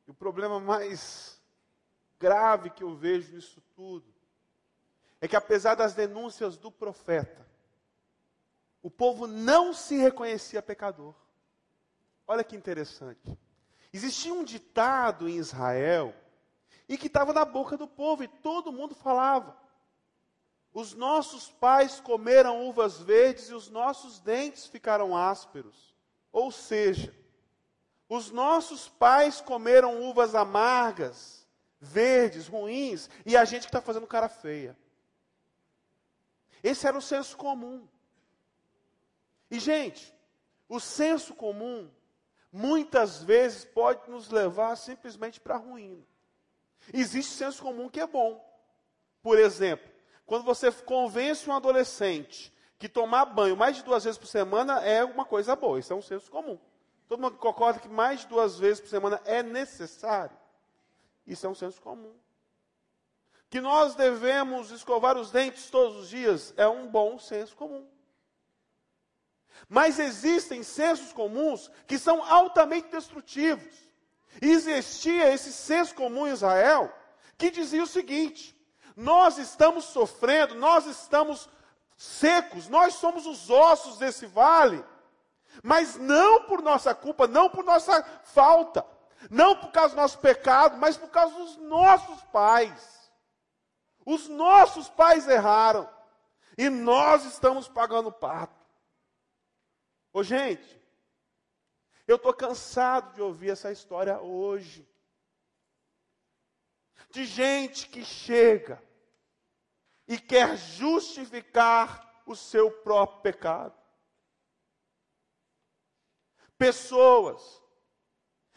E 0.06 0.10
o 0.12 0.14
problema 0.14 0.60
mais 0.60 1.42
grave 2.20 2.70
que 2.70 2.84
eu 2.84 2.94
vejo 2.94 3.34
nisso 3.34 3.60
tudo 3.74 4.14
é 5.20 5.26
que, 5.26 5.34
apesar 5.34 5.74
das 5.74 5.92
denúncias 5.92 6.56
do 6.56 6.70
profeta, 6.70 7.44
o 8.80 8.88
povo 8.88 9.26
não 9.26 9.72
se 9.72 9.96
reconhecia 9.96 10.62
pecador. 10.62 11.14
Olha 12.26 12.44
que 12.44 12.54
interessante. 12.54 13.36
Existia 13.92 14.32
um 14.32 14.44
ditado 14.44 15.28
em 15.28 15.36
Israel 15.36 16.14
e 16.88 16.96
que 16.96 17.08
estava 17.08 17.32
na 17.32 17.44
boca 17.44 17.76
do 17.76 17.88
povo 17.88 18.22
e 18.22 18.28
todo 18.28 18.72
mundo 18.72 18.94
falava. 18.94 19.56
Os 20.74 20.92
nossos 20.92 21.48
pais 21.48 22.00
comeram 22.00 22.66
uvas 22.66 22.98
verdes 22.98 23.48
e 23.48 23.54
os 23.54 23.70
nossos 23.70 24.18
dentes 24.18 24.66
ficaram 24.66 25.16
ásperos. 25.16 25.94
Ou 26.32 26.50
seja, 26.50 27.14
os 28.08 28.32
nossos 28.32 28.88
pais 28.88 29.40
comeram 29.40 30.02
uvas 30.02 30.34
amargas, 30.34 31.46
verdes, 31.80 32.48
ruins, 32.48 33.08
e 33.24 33.36
a 33.36 33.44
gente 33.44 33.62
que 33.62 33.68
está 33.68 33.80
fazendo 33.80 34.04
cara 34.08 34.28
feia. 34.28 34.76
Esse 36.60 36.88
era 36.88 36.98
o 36.98 37.02
senso 37.02 37.36
comum. 37.36 37.86
E, 39.48 39.60
gente, 39.60 40.12
o 40.68 40.80
senso 40.80 41.36
comum 41.36 41.88
muitas 42.50 43.22
vezes 43.22 43.64
pode 43.64 44.10
nos 44.10 44.28
levar 44.28 44.74
simplesmente 44.74 45.40
para 45.40 45.54
a 45.54 45.58
ruína. 45.58 46.02
Existe 46.92 47.34
senso 47.34 47.62
comum 47.62 47.88
que 47.88 48.00
é 48.00 48.06
bom. 48.08 48.44
Por 49.22 49.38
exemplo, 49.38 49.93
quando 50.26 50.44
você 50.44 50.70
convence 50.72 51.48
um 51.48 51.52
adolescente 51.52 52.52
que 52.78 52.88
tomar 52.88 53.26
banho 53.26 53.56
mais 53.56 53.76
de 53.76 53.82
duas 53.82 54.04
vezes 54.04 54.18
por 54.18 54.26
semana 54.26 54.80
é 54.84 55.04
uma 55.04 55.24
coisa 55.24 55.54
boa, 55.54 55.78
isso 55.78 55.92
é 55.92 55.96
um 55.96 56.02
senso 56.02 56.30
comum. 56.30 56.58
Todo 57.08 57.20
mundo 57.20 57.36
concorda 57.36 57.80
que 57.80 57.88
mais 57.88 58.20
de 58.20 58.28
duas 58.28 58.58
vezes 58.58 58.80
por 58.80 58.88
semana 58.88 59.20
é 59.24 59.42
necessário? 59.42 60.36
Isso 61.26 61.46
é 61.46 61.48
um 61.48 61.54
senso 61.54 61.80
comum. 61.80 62.14
Que 63.50 63.60
nós 63.60 63.94
devemos 63.94 64.70
escovar 64.70 65.16
os 65.16 65.30
dentes 65.30 65.70
todos 65.70 65.96
os 65.96 66.08
dias 66.08 66.54
é 66.56 66.66
um 66.66 66.88
bom 66.88 67.18
senso 67.18 67.54
comum. 67.54 67.86
Mas 69.68 69.98
existem 69.98 70.62
sensos 70.62 71.12
comuns 71.12 71.70
que 71.86 71.98
são 71.98 72.22
altamente 72.22 72.88
destrutivos. 72.88 73.74
E 74.42 74.50
existia 74.50 75.32
esse 75.32 75.52
senso 75.52 75.94
comum 75.94 76.26
em 76.26 76.32
Israel 76.32 76.92
que 77.38 77.50
dizia 77.50 77.82
o 77.82 77.86
seguinte: 77.86 78.53
nós 78.96 79.38
estamos 79.38 79.86
sofrendo, 79.86 80.54
nós 80.54 80.86
estamos 80.86 81.48
secos, 81.96 82.68
nós 82.68 82.94
somos 82.94 83.26
os 83.26 83.50
ossos 83.50 83.98
desse 83.98 84.26
vale. 84.26 84.84
Mas 85.62 85.96
não 85.96 86.44
por 86.44 86.62
nossa 86.62 86.94
culpa, 86.94 87.26
não 87.26 87.48
por 87.48 87.64
nossa 87.64 88.02
falta, 88.24 88.84
não 89.30 89.56
por 89.56 89.70
causa 89.70 89.94
do 89.94 90.00
nosso 90.00 90.18
pecado, 90.18 90.76
mas 90.78 90.96
por 90.96 91.08
causa 91.08 91.34
dos 91.34 91.56
nossos 91.56 92.22
pais. 92.24 93.10
Os 94.04 94.28
nossos 94.28 94.88
pais 94.88 95.28
erraram. 95.28 95.88
E 96.56 96.68
nós 96.68 97.24
estamos 97.24 97.68
pagando 97.68 98.12
pato. 98.12 98.64
Ô 100.12 100.22
gente, 100.22 100.80
eu 102.06 102.16
estou 102.16 102.32
cansado 102.32 103.14
de 103.14 103.22
ouvir 103.22 103.50
essa 103.50 103.72
história 103.72 104.20
hoje. 104.20 104.88
De 107.14 107.24
gente 107.24 107.86
que 107.86 108.04
chega 108.04 108.82
e 110.08 110.18
quer 110.18 110.56
justificar 110.56 112.22
o 112.26 112.34
seu 112.34 112.72
próprio 112.72 113.22
pecado. 113.22 113.72
Pessoas 116.58 117.62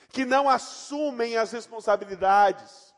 que 0.09 0.25
não 0.25 0.49
assumem 0.49 1.37
as 1.37 1.51
responsabilidades. 1.51 2.91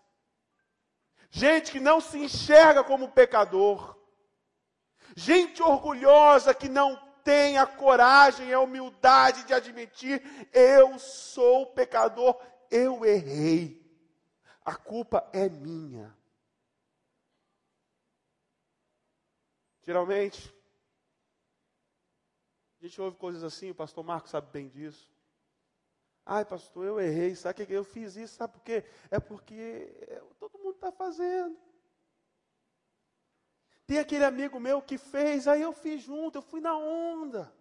Gente 1.30 1.74
que 1.74 1.80
não 1.82 2.00
se 2.00 2.18
enxerga 2.18 2.82
como 2.82 3.12
pecador. 3.12 4.00
Gente 5.14 5.62
orgulhosa 5.62 6.54
que 6.54 6.70
não 6.70 6.96
tem 7.22 7.58
a 7.58 7.68
coragem 7.68 8.48
e 8.48 8.54
a 8.54 8.62
humildade 8.62 9.44
de 9.44 9.54
admitir: 9.54 10.24
eu 10.54 10.98
sou 10.98 11.66
pecador, 11.74 12.42
eu 12.72 13.04
errei. 13.04 13.79
A 14.64 14.76
culpa 14.76 15.30
é 15.34 15.50
minha. 15.50 16.16
Geralmente, 19.84 20.54
a 22.80 22.86
gente 22.86 23.02
ouve 23.02 23.18
coisas 23.18 23.44
assim, 23.44 23.72
o 23.72 23.76
pastor 23.76 24.04
Marcos 24.04 24.32
sabe 24.32 24.52
bem 24.52 24.70
disso. 24.70 25.12
Ai, 26.26 26.46
pastor, 26.46 26.86
eu 26.86 27.00
errei, 27.00 27.36
sabe 27.36 27.66
que 27.66 27.74
eu 27.74 27.84
fiz 27.84 28.16
isso, 28.16 28.36
sabe 28.36 28.54
por 28.54 28.62
quê? 28.62 28.84
É 29.10 29.20
porque 29.20 29.92
todo 30.38 30.60
mundo 30.60 30.76
está 30.76 30.92
fazendo. 30.92 31.58
Tem 33.88 33.98
aquele 33.98 34.24
amigo 34.24 34.60
meu 34.60 34.80
que 34.80 35.00
fez, 35.00 35.48
aí 35.48 35.64
eu 35.64 35.74
fiz 35.74 36.04
junto, 36.04 36.38
eu 36.38 36.44
fui 36.44 36.62
na 36.62 36.78
onda. 36.78 37.52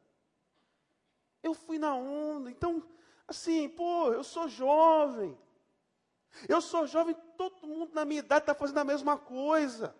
Eu 1.42 1.54
fui 1.54 1.78
na 1.78 1.94
onda. 1.94 2.50
Então, 2.50 2.86
assim, 3.26 3.70
pô, 3.70 4.12
eu 4.12 4.22
sou 4.22 4.46
jovem. 4.46 5.34
Eu 6.46 6.60
sou 6.60 6.86
jovem, 6.86 7.16
todo 7.36 7.66
mundo 7.66 7.94
na 7.94 8.04
minha 8.04 8.20
idade 8.20 8.42
está 8.42 8.54
fazendo 8.54 8.78
a 8.78 8.84
mesma 8.84 9.16
coisa. 9.16 9.94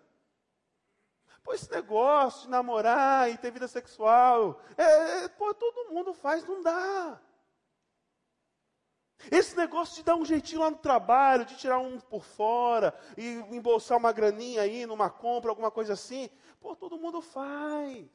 Pô, 1.43 1.53
esse 1.53 1.69
negócio 1.71 2.43
de 2.43 2.49
namorar 2.49 3.31
e 3.31 3.37
ter 3.37 3.51
vida 3.51 3.67
sexual, 3.67 4.61
é, 4.77 5.23
é, 5.23 5.27
pô, 5.29 5.53
todo 5.53 5.91
mundo 5.91 6.13
faz, 6.13 6.45
não 6.45 6.61
dá. 6.61 7.19
Esse 9.31 9.55
negócio 9.55 9.95
de 9.95 10.03
dar 10.03 10.15
um 10.15 10.23
jeitinho 10.23 10.61
lá 10.61 10.71
no 10.71 10.77
trabalho, 10.77 11.45
de 11.45 11.57
tirar 11.57 11.79
um 11.79 11.99
por 11.99 12.23
fora 12.23 12.97
e 13.17 13.27
embolsar 13.51 13.97
uma 13.97 14.13
graninha 14.13 14.61
aí 14.61 14.85
numa 14.85 15.09
compra, 15.09 15.49
alguma 15.49 15.69
coisa 15.69 15.93
assim, 15.93 16.29
pô, 16.59 16.75
todo 16.75 16.97
mundo 16.97 17.21
faz. 17.21 18.07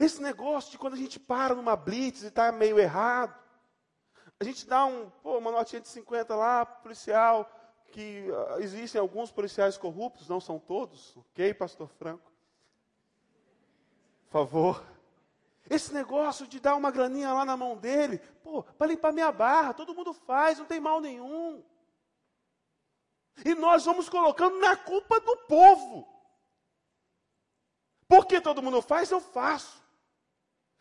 Esse 0.00 0.20
negócio 0.20 0.72
de 0.72 0.78
quando 0.78 0.94
a 0.94 0.98
gente 0.98 1.20
para 1.20 1.54
numa 1.54 1.76
blitz 1.76 2.22
e 2.22 2.26
está 2.26 2.50
meio 2.50 2.78
errado, 2.78 3.38
a 4.38 4.44
gente 4.44 4.66
dá 4.66 4.84
um, 4.84 5.10
pô, 5.22 5.38
uma 5.38 5.50
notinha 5.50 5.80
de 5.80 5.88
50 5.88 6.34
lá, 6.34 6.66
policial, 6.66 7.50
que 7.90 8.28
uh, 8.30 8.60
existem 8.60 9.00
alguns 9.00 9.30
policiais 9.30 9.78
corruptos, 9.78 10.28
não 10.28 10.40
são 10.40 10.58
todos, 10.58 11.16
ok, 11.16 11.54
pastor 11.54 11.88
Franco? 11.88 12.30
Por 14.26 14.32
favor. 14.32 14.84
Esse 15.68 15.92
negócio 15.92 16.46
de 16.46 16.60
dar 16.60 16.76
uma 16.76 16.90
graninha 16.90 17.32
lá 17.32 17.44
na 17.44 17.56
mão 17.56 17.76
dele, 17.76 18.18
pô, 18.42 18.62
para 18.62 18.88
limpar 18.88 19.12
minha 19.12 19.32
barra, 19.32 19.74
todo 19.74 19.94
mundo 19.94 20.12
faz, 20.12 20.58
não 20.58 20.66
tem 20.66 20.78
mal 20.78 21.00
nenhum. 21.00 21.64
E 23.44 23.54
nós 23.54 23.84
vamos 23.84 24.08
colocando 24.08 24.58
na 24.58 24.76
culpa 24.76 25.18
do 25.20 25.36
povo. 25.48 26.06
Porque 28.08 28.40
todo 28.40 28.62
mundo 28.62 28.80
faz, 28.80 29.10
eu 29.10 29.20
faço. 29.20 29.82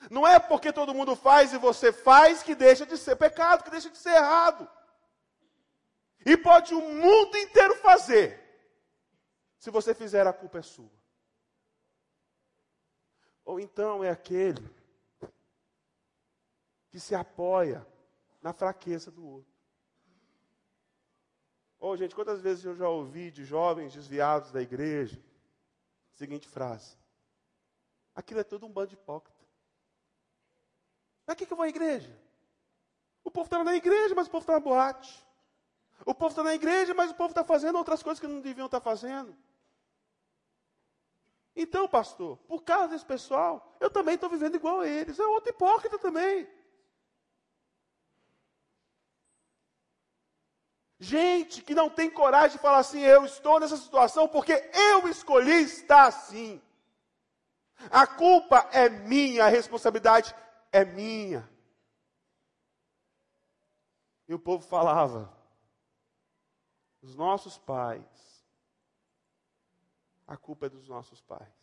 Não 0.10 0.26
é 0.26 0.40
porque 0.40 0.72
todo 0.72 0.94
mundo 0.94 1.16
faz 1.16 1.54
e 1.54 1.58
você 1.58 1.92
faz 1.92 2.44
que 2.44 2.54
deixa 2.54 2.86
de 2.86 2.98
ser 2.98 3.16
pecado, 3.16 3.64
que 3.64 3.70
deixa 3.70 3.90
de 3.90 3.98
ser 3.98 4.12
errado. 4.12 4.70
E 6.26 6.36
pode 6.38 6.74
o 6.74 6.82
mundo 6.82 7.38
inteiro 7.38 7.76
fazer. 7.78 8.42
Se 9.58 9.72
você 9.72 9.94
fizer, 9.94 10.28
a 10.28 10.34
culpa 10.34 10.60
é 10.60 10.62
sua. 10.62 10.92
Ou 13.44 13.60
então 13.60 14.04
é 14.04 14.10
aquele 14.10 14.68
que 16.90 17.00
se 17.00 17.14
apoia 17.14 17.86
na 18.42 18.54
fraqueza 18.54 19.12
do 19.12 19.26
outro. 19.26 19.54
Ou, 21.80 21.92
oh, 21.92 21.98
gente, 21.98 22.16
quantas 22.16 22.42
vezes 22.42 22.66
eu 22.66 22.76
já 22.76 22.90
ouvi 22.90 23.30
de 23.30 23.44
jovens 23.44 23.94
desviados 23.94 24.52
da 24.52 24.62
igreja 24.62 25.22
seguinte 26.16 26.48
frase: 26.48 26.98
aquilo 28.16 28.40
é 28.40 28.44
tudo 28.44 28.66
um 28.66 28.72
bando 28.72 28.88
de 28.88 28.96
hipócrita. 28.96 29.35
Para 31.26 31.36
que, 31.36 31.46
que 31.46 31.54
eu 31.54 31.58
vou 31.58 31.66
à 31.66 31.70
igreja? 31.70 32.16
O 33.24 33.32
povo 33.32 33.46
está 33.46 33.64
na 33.64 33.76
igreja, 33.76 34.14
mas 34.14 34.28
o 34.28 34.30
povo 34.30 34.44
está 34.44 34.54
na 34.54 34.60
boate. 34.60 35.26
O 36.06 36.14
povo 36.14 36.30
está 36.30 36.44
na 36.44 36.54
igreja, 36.54 36.94
mas 36.94 37.12
o 37.12 37.16
povo 37.16 37.30
está 37.30 37.44
fazendo 37.44 37.78
outras 37.78 38.04
coisas 38.04 38.20
que 38.20 38.28
não 38.28 38.40
deviam 38.40 38.68
estar 38.68 38.80
tá 38.80 38.84
fazendo. 38.84 39.36
Então, 41.56 41.88
pastor, 41.88 42.38
por 42.40 42.64
causa 42.64 42.90
desse 42.90 43.06
pessoal, 43.06 43.76
eu 43.80 43.90
também 43.90 44.16
estou 44.16 44.30
vivendo 44.30 44.56
igual 44.56 44.82
a 44.82 44.88
eles. 44.88 45.18
É 45.18 45.26
outro 45.26 45.50
hipócrita 45.50 45.98
também. 45.98 46.48
Gente 51.00 51.62
que 51.62 51.74
não 51.74 51.90
tem 51.90 52.10
coragem 52.10 52.58
de 52.58 52.62
falar 52.62 52.80
assim, 52.80 53.02
eu 53.02 53.26
estou 53.26 53.60
nessa 53.60 53.78
situação 53.78 54.28
porque 54.28 54.54
eu 54.74 55.08
escolhi 55.08 55.64
estar 55.64 56.06
assim. 56.06 56.62
A 57.90 58.06
culpa 58.08 58.68
é 58.72 58.90
minha, 58.90 59.46
a 59.46 59.50
responsabilidade 59.50 60.34
é 60.76 60.86
minha. 60.86 61.50
E 64.28 64.34
o 64.34 64.40
povo 64.40 64.66
falava, 64.66 65.32
os 67.02 67.16
nossos 67.16 67.58
pais 67.58 68.26
a 70.28 70.36
culpa 70.36 70.66
é 70.66 70.70
dos 70.70 70.88
nossos 70.88 71.22
pais. 71.22 71.54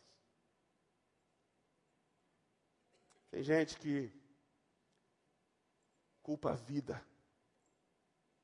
Tem 3.29 3.43
gente 3.43 3.77
que 3.77 4.11
culpa 6.21 6.51
a 6.51 6.55
vida. 6.55 7.05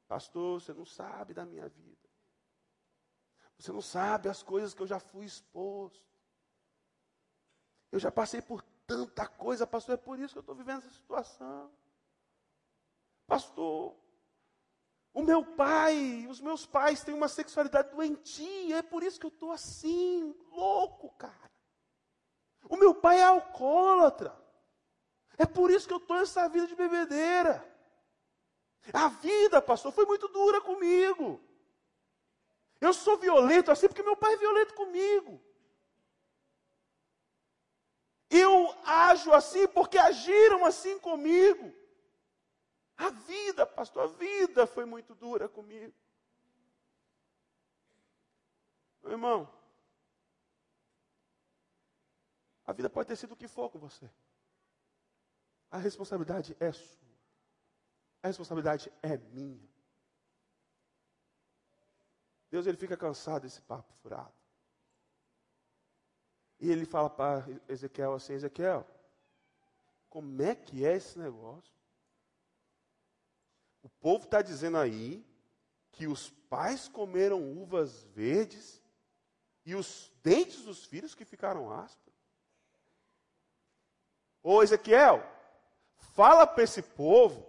Pastor, 0.07 0.59
você 0.59 0.73
não 0.73 0.85
sabe 0.85 1.33
da 1.33 1.45
minha 1.45 1.69
vida. 1.69 2.09
Você 3.57 3.71
não 3.71 3.81
sabe 3.81 4.27
as 4.27 4.41
coisas 4.41 4.73
que 4.73 4.81
eu 4.81 4.87
já 4.87 4.99
fui 4.99 5.25
exposto. 5.25 6.03
Eu 7.91 7.99
já 7.99 8.11
passei 8.11 8.41
por 8.41 8.63
tanta 8.89 9.27
coisa, 9.27 9.67
pastor, 9.67 9.93
é 9.93 9.97
por 9.97 10.17
isso 10.17 10.33
que 10.33 10.39
eu 10.39 10.41
estou 10.41 10.55
vivendo 10.55 10.79
essa 10.79 10.89
situação. 10.89 11.71
Pastor, 13.27 13.95
o 15.13 15.21
meu 15.21 15.45
pai, 15.45 16.25
os 16.27 16.41
meus 16.41 16.65
pais 16.65 17.03
têm 17.03 17.13
uma 17.13 17.27
sexualidade 17.27 17.91
doentia, 17.91 18.77
é 18.77 18.81
por 18.81 19.03
isso 19.03 19.19
que 19.19 19.27
eu 19.27 19.29
estou 19.29 19.51
assim, 19.51 20.35
louco, 20.51 21.11
cara. 21.11 21.51
O 22.67 22.75
meu 22.77 22.95
pai 22.95 23.19
é 23.19 23.23
alcoólatra, 23.25 24.35
é 25.37 25.45
por 25.45 25.69
isso 25.69 25.87
que 25.87 25.93
eu 25.93 25.99
estou 25.99 26.17
nessa 26.17 26.49
vida 26.49 26.65
de 26.65 26.75
bebedeira. 26.75 27.63
A 28.91 29.07
vida, 29.07 29.61
pastor, 29.61 29.91
foi 29.91 30.05
muito 30.05 30.27
dura 30.29 30.61
comigo. 30.61 31.39
Eu 32.81 32.91
sou 32.91 33.19
violento 33.19 33.71
assim 33.71 33.87
porque 33.87 34.01
meu 34.01 34.17
pai 34.17 34.33
é 34.33 34.37
violento 34.37 34.73
comigo. 34.73 35.39
Eu 38.29 38.71
ajo 38.85 39.33
assim 39.33 39.67
porque 39.67 39.97
agiram 39.97 40.63
assim 40.65 40.99
comigo. 40.99 41.73
A 42.95 43.09
vida, 43.09 43.65
pastor, 43.65 44.03
a 44.03 44.07
vida 44.07 44.67
foi 44.67 44.85
muito 44.85 45.15
dura 45.15 45.47
comigo. 45.49 45.93
Meu 49.01 49.13
irmão, 49.13 49.51
a 52.65 52.73
vida 52.73 52.89
pode 52.89 53.07
ter 53.07 53.15
sido 53.15 53.33
o 53.33 53.37
que 53.37 53.47
for 53.47 53.69
com 53.69 53.79
você. 53.79 54.09
A 55.71 55.77
responsabilidade 55.77 56.55
é 56.59 56.71
sua. 56.71 56.99
A 58.21 58.27
responsabilidade 58.27 58.91
é 59.01 59.17
minha. 59.17 59.69
Deus 62.51 62.67
ele 62.67 62.77
fica 62.77 62.97
cansado 62.97 63.43
desse 63.43 63.61
papo 63.61 63.93
furado. 64.01 64.38
E 66.59 66.69
ele 66.69 66.85
fala 66.85 67.09
para 67.09 67.47
Ezequiel 67.67 68.13
assim: 68.13 68.33
Ezequiel, 68.33 68.85
como 70.09 70.41
é 70.41 70.55
que 70.55 70.85
é 70.85 70.95
esse 70.95 71.17
negócio? 71.17 71.73
O 73.81 73.89
povo 73.89 74.25
está 74.25 74.41
dizendo 74.41 74.77
aí 74.77 75.25
que 75.91 76.07
os 76.07 76.29
pais 76.49 76.87
comeram 76.87 77.41
uvas 77.41 78.03
verdes 78.13 78.81
e 79.65 79.75
os 79.75 80.11
dentes 80.23 80.63
dos 80.63 80.85
filhos 80.85 81.15
que 81.15 81.23
ficaram 81.23 81.71
ásperos. 81.71 82.17
Ô 84.41 84.63
Ezequiel, 84.63 85.23
fala 86.15 86.45
para 86.47 86.63
esse 86.63 86.81
povo 86.81 87.47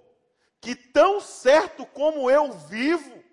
que 0.60 0.74
tão 0.74 1.20
certo 1.20 1.86
como 1.86 2.30
eu 2.30 2.52
vivo, 2.52 3.24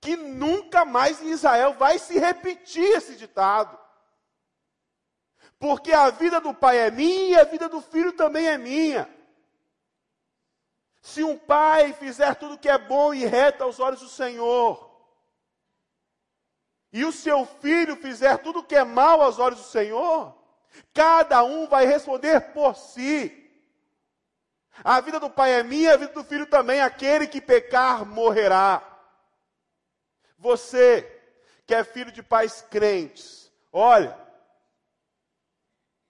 que 0.00 0.16
nunca 0.16 0.84
mais 0.84 1.20
em 1.20 1.30
Israel 1.30 1.74
vai 1.74 1.98
se 1.98 2.18
repetir 2.18 2.84
esse 2.84 3.16
ditado. 3.16 3.78
Porque 5.58 5.92
a 5.92 6.10
vida 6.10 6.40
do 6.40 6.54
pai 6.54 6.78
é 6.78 6.90
minha 6.90 7.28
e 7.28 7.40
a 7.40 7.44
vida 7.44 7.68
do 7.68 7.80
filho 7.80 8.12
também 8.12 8.46
é 8.46 8.56
minha. 8.56 9.08
Se 11.02 11.24
um 11.24 11.36
pai 11.36 11.92
fizer 11.92 12.34
tudo 12.36 12.58
que 12.58 12.68
é 12.68 12.78
bom 12.78 13.12
e 13.12 13.24
reto 13.24 13.64
aos 13.64 13.80
olhos 13.80 14.00
do 14.00 14.08
Senhor, 14.08 14.88
e 16.92 17.04
o 17.04 17.12
seu 17.12 17.44
filho 17.44 17.96
fizer 17.96 18.38
tudo 18.38 18.62
que 18.62 18.74
é 18.74 18.84
mal 18.84 19.20
aos 19.20 19.38
olhos 19.38 19.58
do 19.58 19.64
Senhor, 19.64 20.34
cada 20.94 21.42
um 21.42 21.66
vai 21.66 21.86
responder 21.86 22.52
por 22.52 22.76
si. 22.76 23.34
A 24.84 25.00
vida 25.00 25.18
do 25.18 25.28
pai 25.28 25.52
é 25.54 25.62
minha, 25.62 25.94
a 25.94 25.96
vida 25.96 26.12
do 26.12 26.24
filho 26.24 26.46
também. 26.46 26.80
Aquele 26.80 27.26
que 27.26 27.40
pecar 27.40 28.06
morrerá. 28.06 28.82
Você 30.38 31.02
que 31.66 31.74
é 31.74 31.84
filho 31.84 32.12
de 32.12 32.22
pais 32.22 32.62
crentes, 32.70 33.52
olha, 33.72 34.27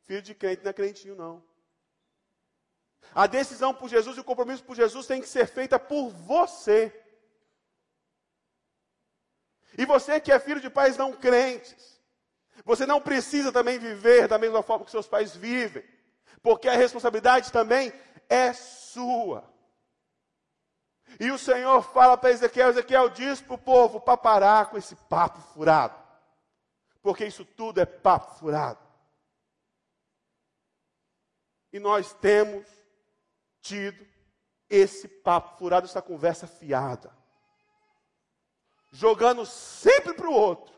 filho 0.08 0.22
de 0.22 0.34
crente 0.34 0.62
não 0.64 0.70
é 0.70 0.72
crentinho, 0.72 1.14
não. 1.14 1.44
A 3.14 3.26
decisão 3.26 3.74
por 3.74 3.90
Jesus 3.90 4.16
e 4.16 4.20
o 4.20 4.24
compromisso 4.24 4.64
por 4.64 4.74
Jesus 4.74 5.06
tem 5.06 5.20
que 5.20 5.28
ser 5.28 5.46
feita 5.46 5.78
por 5.78 6.08
você. 6.08 6.80
E 9.76 9.84
você 9.84 10.18
que 10.18 10.32
é 10.32 10.40
filho 10.40 10.62
de 10.62 10.70
pais 10.70 10.96
não 10.96 11.12
crentes, 11.12 12.00
você 12.64 12.86
não 12.86 13.02
precisa 13.02 13.52
também 13.52 13.78
viver 13.78 14.26
da 14.26 14.38
mesma 14.38 14.62
forma 14.62 14.86
que 14.86 14.90
seus 14.90 15.06
pais 15.06 15.36
vivem, 15.36 15.84
porque 16.42 16.68
a 16.68 16.76
responsabilidade 16.76 17.52
também 17.52 17.92
é 18.30 18.54
sua. 18.54 19.44
E 21.20 21.30
o 21.30 21.38
Senhor 21.38 21.82
fala 21.82 22.16
para 22.16 22.30
Ezequiel, 22.30 22.70
Ezequiel 22.70 23.10
diz 23.10 23.42
para 23.42 23.54
o 23.54 23.58
povo 23.58 24.00
para 24.00 24.16
parar 24.16 24.70
com 24.70 24.78
esse 24.78 24.96
papo 24.96 25.40
furado. 25.52 26.02
Porque 27.02 27.26
isso 27.26 27.44
tudo 27.44 27.78
é 27.78 27.86
papo 27.86 28.38
furado. 28.38 28.87
E 31.72 31.78
nós 31.78 32.12
temos 32.14 32.66
tido 33.60 34.06
esse 34.68 35.08
papo 35.08 35.58
furado, 35.58 35.86
essa 35.86 36.02
conversa 36.02 36.46
fiada. 36.46 37.16
Jogando 38.90 39.44
sempre 39.44 40.14
para 40.14 40.28
o 40.28 40.32
outro. 40.32 40.74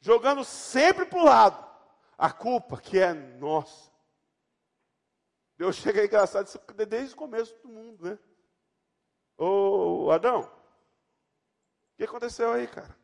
Jogando 0.00 0.44
sempre 0.44 1.04
para 1.06 1.18
o 1.18 1.24
lado. 1.24 1.68
A 2.16 2.32
culpa 2.32 2.80
que 2.80 2.98
é 2.98 3.12
nossa. 3.12 3.90
Deus 5.56 5.76
chega 5.76 6.04
engraçado 6.04 6.48
desde 6.88 7.14
o 7.14 7.16
começo 7.16 7.56
do 7.62 7.68
mundo, 7.68 8.04
né? 8.04 8.18
Ô 9.36 10.10
Adão, 10.12 10.42
o 10.42 11.96
que 11.96 12.04
aconteceu 12.04 12.52
aí, 12.52 12.66
cara? 12.68 12.96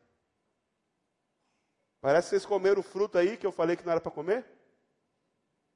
Parece 1.99 2.27
que 2.27 2.29
vocês 2.31 2.45
comeram 2.45 2.79
o 2.79 2.83
fruto 2.83 3.17
aí 3.17 3.35
que 3.35 3.45
eu 3.45 3.51
falei 3.51 3.75
que 3.75 3.83
não 3.83 3.91
era 3.91 3.99
para 3.99 4.11
comer. 4.11 4.45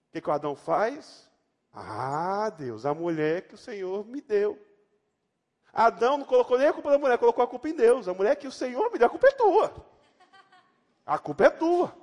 O 0.10 0.12
que, 0.12 0.22
que 0.22 0.30
o 0.30 0.34
Adão 0.34 0.56
faz? 0.56 1.30
Ah, 1.72 2.50
Deus, 2.50 2.86
a 2.86 2.94
mulher 2.94 3.48
que 3.48 3.54
o 3.54 3.58
Senhor 3.58 4.06
me 4.06 4.22
deu. 4.22 4.60
Adão 5.72 6.18
não 6.18 6.26
colocou 6.26 6.58
nem 6.58 6.68
a 6.68 6.74
culpa 6.74 6.90
da 6.90 6.98
mulher, 6.98 7.18
colocou 7.20 7.44
a 7.44 7.48
culpa 7.48 7.70
em 7.70 7.76
Deus. 7.76 8.08
A 8.08 8.14
mulher 8.14 8.36
que 8.36 8.48
o 8.48 8.52
Senhor 8.52 8.92
me 8.92 8.98
deu, 8.98 9.06
a 9.08 9.10
culpa 9.10 9.28
é 9.28 9.32
tua. 9.32 9.86
A 11.06 11.20
culpa 11.20 11.46
é 11.46 11.50
tua. 11.52 11.96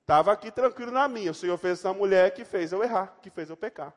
Estava 0.00 0.32
aqui 0.32 0.50
tranquilo 0.50 0.90
na 0.90 1.06
minha. 1.06 1.30
O 1.30 1.34
Senhor 1.34 1.58
fez 1.58 1.80
essa 1.80 1.92
mulher 1.92 2.32
que 2.32 2.46
fez 2.46 2.72
eu 2.72 2.82
errar, 2.82 3.18
que 3.20 3.28
fez 3.28 3.50
eu 3.50 3.56
pecar. 3.56 3.94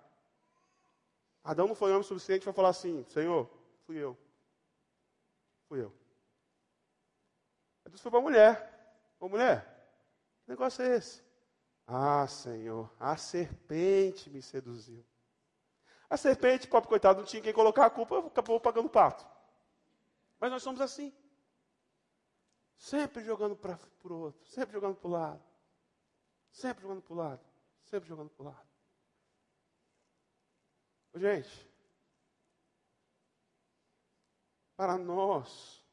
Adão 1.41 1.67
não 1.67 1.75
foi 1.75 1.91
homem 1.91 2.03
suficiente 2.03 2.43
para 2.43 2.51
falar 2.51 2.69
assim: 2.69 3.05
Senhor, 3.07 3.49
fui 3.85 3.95
eu. 3.95 4.17
Fui 5.69 5.81
eu. 5.81 5.93
Deus 7.85 8.01
foi 8.01 8.11
para 8.11 8.19
a 8.19 8.23
mulher. 8.23 8.95
Ô 9.19 9.27
mulher, 9.27 9.65
que 10.43 10.49
negócio 10.49 10.83
é 10.83 10.95
esse? 10.95 11.21
Ah, 11.87 12.25
Senhor, 12.27 12.91
a 12.99 13.17
serpente 13.17 14.29
me 14.29 14.41
seduziu. 14.41 15.05
A 16.09 16.17
serpente, 16.17 16.67
pobre 16.67 16.89
coitado, 16.89 17.19
não 17.19 17.25
tinha 17.25 17.41
quem 17.41 17.53
colocar 17.53 17.85
a 17.85 17.89
culpa, 17.89 18.19
acabou 18.19 18.59
pagando 18.59 18.87
o 18.87 18.89
pato. 18.89 19.25
Mas 20.39 20.51
nós 20.51 20.63
somos 20.63 20.81
assim. 20.81 21.13
Sempre 22.77 23.23
jogando 23.23 23.55
para 23.55 23.79
o 24.03 24.13
outro, 24.13 24.45
sempre 24.47 24.73
jogando 24.73 24.95
para 24.95 25.07
o 25.07 25.11
lado. 25.11 25.43
Sempre 26.51 26.81
jogando 26.81 27.01
para 27.01 27.13
o 27.13 27.17
lado. 27.17 27.41
Sempre 27.83 28.09
jogando 28.09 28.29
para 28.29 28.43
o 28.43 28.45
lado. 28.45 28.71
Gente, 31.15 31.69
para 34.75 34.97
nós 34.97 35.85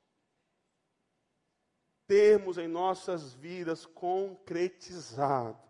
termos 2.06 2.56
em 2.56 2.66
nossas 2.66 3.34
vidas 3.34 3.84
concretizado 3.84 5.67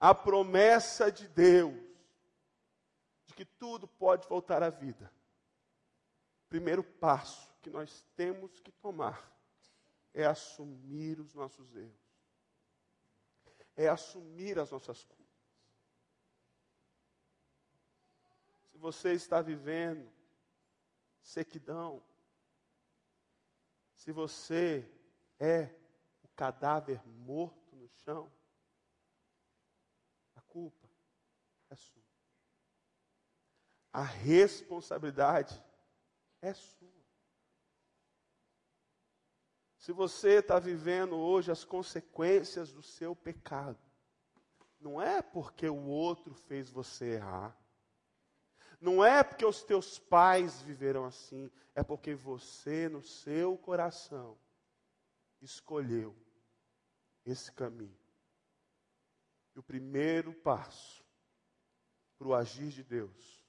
a 0.00 0.14
promessa 0.14 1.12
de 1.12 1.28
Deus 1.28 1.78
de 3.26 3.34
que 3.34 3.44
tudo 3.44 3.86
pode 3.86 4.26
voltar 4.26 4.62
à 4.62 4.70
vida. 4.70 5.12
Primeiro 6.48 6.82
passo 6.82 7.54
que 7.62 7.70
nós 7.70 8.04
temos 8.16 8.58
que 8.58 8.72
tomar 8.72 9.30
é 10.12 10.24
assumir 10.24 11.20
os 11.20 11.34
nossos 11.34 11.76
erros 11.76 12.10
é 13.80 13.88
assumir 13.88 14.58
as 14.58 14.70
nossas 14.70 15.02
culpas. 15.04 15.26
Se 18.70 18.76
você 18.76 19.14
está 19.14 19.40
vivendo 19.40 20.06
sequidão, 21.22 22.02
se 23.94 24.12
você 24.12 24.86
é 25.38 25.74
o 26.22 26.28
cadáver 26.28 27.00
morto 27.06 27.74
no 27.74 27.88
chão, 27.88 28.30
culpa 30.50 30.88
é 31.70 31.76
sua. 31.76 32.02
A 33.92 34.02
responsabilidade 34.02 35.62
é 36.42 36.52
sua. 36.52 36.88
Se 39.78 39.92
você 39.92 40.38
está 40.38 40.58
vivendo 40.58 41.16
hoje 41.16 41.50
as 41.50 41.64
consequências 41.64 42.70
do 42.70 42.82
seu 42.82 43.16
pecado, 43.16 43.78
não 44.78 45.00
é 45.00 45.22
porque 45.22 45.68
o 45.68 45.86
outro 45.86 46.34
fez 46.34 46.70
você 46.70 47.14
errar. 47.14 47.56
Não 48.80 49.04
é 49.04 49.22
porque 49.22 49.44
os 49.44 49.62
teus 49.62 49.98
pais 49.98 50.62
viveram 50.62 51.04
assim, 51.04 51.50
é 51.74 51.82
porque 51.82 52.14
você, 52.14 52.88
no 52.88 53.02
seu 53.02 53.58
coração, 53.58 54.38
escolheu 55.40 56.16
esse 57.26 57.52
caminho. 57.52 57.99
O 59.60 59.62
primeiro 59.62 60.32
passo 60.32 61.04
para 62.16 62.28
o 62.28 62.34
agir 62.34 62.70
de 62.70 62.82
Deus, 62.82 63.44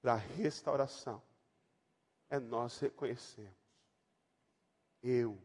para 0.00 0.12
a 0.12 0.16
restauração, 0.16 1.20
é 2.30 2.38
nós 2.38 2.78
reconhecermos 2.78 3.58
eu 5.02 5.36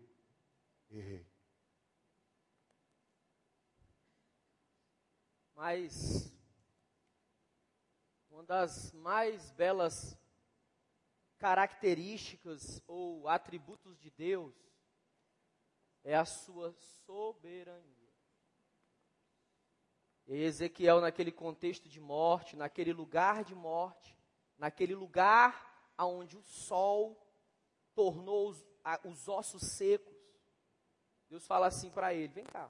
errei. 0.87 1.25
Mas 5.55 6.31
uma 8.29 8.43
das 8.43 8.91
mais 8.93 9.49
belas 9.49 10.15
características 11.39 12.83
ou 12.85 13.27
atributos 13.27 13.99
de 13.99 14.11
Deus 14.11 14.55
é 16.03 16.15
a 16.15 16.23
sua 16.23 16.71
soberania. 16.71 18.00
E 20.27 20.35
Ezequiel, 20.43 21.01
naquele 21.01 21.31
contexto 21.31 21.89
de 21.89 21.99
morte, 21.99 22.55
naquele 22.55 22.93
lugar 22.93 23.43
de 23.43 23.55
morte, 23.55 24.17
naquele 24.57 24.95
lugar 24.95 25.93
onde 25.97 26.37
o 26.37 26.43
sol 26.43 27.17
tornou 27.93 28.49
os, 28.49 28.65
a, 28.83 28.99
os 29.03 29.27
ossos 29.27 29.61
secos, 29.63 30.15
Deus 31.29 31.45
fala 31.45 31.67
assim 31.67 31.89
para 31.89 32.13
ele: 32.13 32.33
vem 32.33 32.45
cá, 32.45 32.69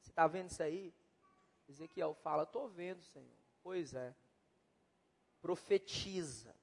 você 0.00 0.10
está 0.10 0.26
vendo 0.26 0.50
isso 0.50 0.62
aí? 0.62 0.94
Ezequiel 1.68 2.14
fala: 2.14 2.42
estou 2.42 2.68
vendo, 2.68 3.02
Senhor. 3.02 3.38
Pois 3.62 3.94
é. 3.94 4.14
Profetiza. 5.40 6.54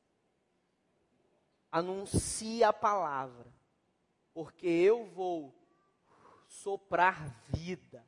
Anuncia 1.72 2.70
a 2.70 2.74
palavra. 2.74 3.54
Porque 4.34 4.68
eu 4.68 5.06
vou 5.06 5.54
soprar 6.47 7.30
vida. 7.47 8.06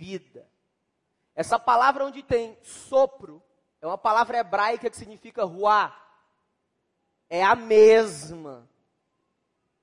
Vida. 0.00 0.48
Essa 1.34 1.58
palavra 1.58 2.06
onde 2.06 2.22
tem 2.22 2.56
sopro 2.62 3.42
é 3.82 3.86
uma 3.86 3.98
palavra 3.98 4.38
hebraica 4.38 4.88
que 4.88 4.96
significa 4.96 5.44
ruá. 5.44 5.94
É 7.28 7.44
a 7.44 7.54
mesma 7.54 8.66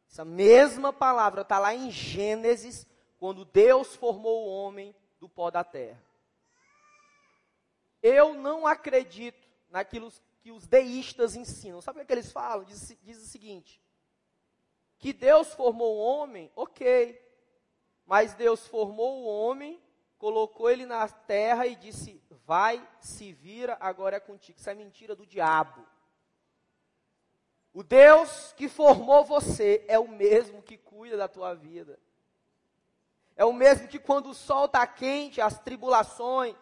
essa 0.09 0.25
mesma 0.25 0.91
palavra 0.91 1.43
está 1.43 1.59
lá 1.59 1.75
em 1.75 1.91
Gênesis, 1.91 2.87
quando 3.19 3.45
Deus 3.45 3.95
formou 3.95 4.45
o 4.45 4.49
homem 4.49 4.95
do 5.19 5.29
pó 5.29 5.51
da 5.51 5.63
terra. 5.63 6.03
Eu 8.01 8.33
não 8.33 8.65
acredito 8.65 9.47
naquilo 9.69 10.11
que 10.41 10.51
os 10.51 10.65
deístas 10.65 11.35
ensinam. 11.35 11.81
Sabe 11.81 12.01
o 12.01 12.05
que 12.05 12.11
eles 12.11 12.31
falam? 12.31 12.65
Diz, 12.65 12.97
diz 13.03 13.21
o 13.21 13.27
seguinte: 13.27 13.79
que 14.97 15.13
Deus 15.13 15.53
formou 15.53 15.97
o 15.97 15.99
homem, 15.99 16.51
ok, 16.55 17.21
mas 18.03 18.33
Deus 18.33 18.65
formou 18.65 19.21
o 19.21 19.27
homem 19.27 19.79
colocou 20.17 20.69
ele 20.69 20.85
na 20.85 21.07
terra 21.07 21.65
e 21.65 21.75
disse: 21.75 22.21
Vai, 22.45 22.85
se 22.99 23.33
vira, 23.33 23.77
agora 23.79 24.17
é 24.17 24.19
contigo. 24.19 24.57
Isso 24.57 24.69
é 24.69 24.75
mentira 24.75 25.15
do 25.15 25.25
diabo. 25.25 25.85
O 27.73 27.83
Deus 27.83 28.53
que 28.53 28.67
formou 28.67 29.23
você 29.23 29.85
é 29.87 29.99
o 29.99 30.07
mesmo 30.07 30.61
que 30.61 30.77
cuida 30.77 31.15
da 31.15 31.27
tua 31.27 31.53
vida. 31.53 31.99
É 33.35 33.45
o 33.45 33.53
mesmo 33.53 33.87
que 33.87 33.99
quando 33.99 34.31
o 34.31 34.33
sol 34.33 34.65
está 34.65 34.85
quente, 34.87 35.39
as 35.39 35.59
tribulações, 35.59 36.55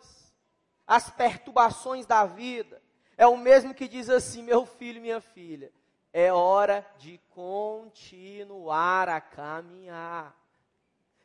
as 0.86 1.10
perturbações 1.10 2.06
da 2.06 2.26
vida. 2.26 2.82
É 3.18 3.26
o 3.26 3.38
mesmo 3.38 3.74
que 3.74 3.88
diz 3.88 4.10
assim: 4.10 4.43
meu 4.43 4.66
filho, 4.66 4.99
minha 4.99 5.22
filha, 5.22 5.72
é 6.12 6.34
hora 6.34 6.86
de 6.97 7.18
continuar 7.30 9.08
a 9.08 9.22
caminhar. 9.22 10.36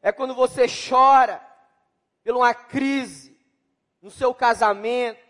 É 0.00 0.12
quando 0.12 0.34
você 0.34 0.66
chora 0.68 1.49
por 2.24 2.36
uma 2.36 2.54
crise 2.54 3.38
no 4.00 4.10
seu 4.10 4.34
casamento, 4.34 5.20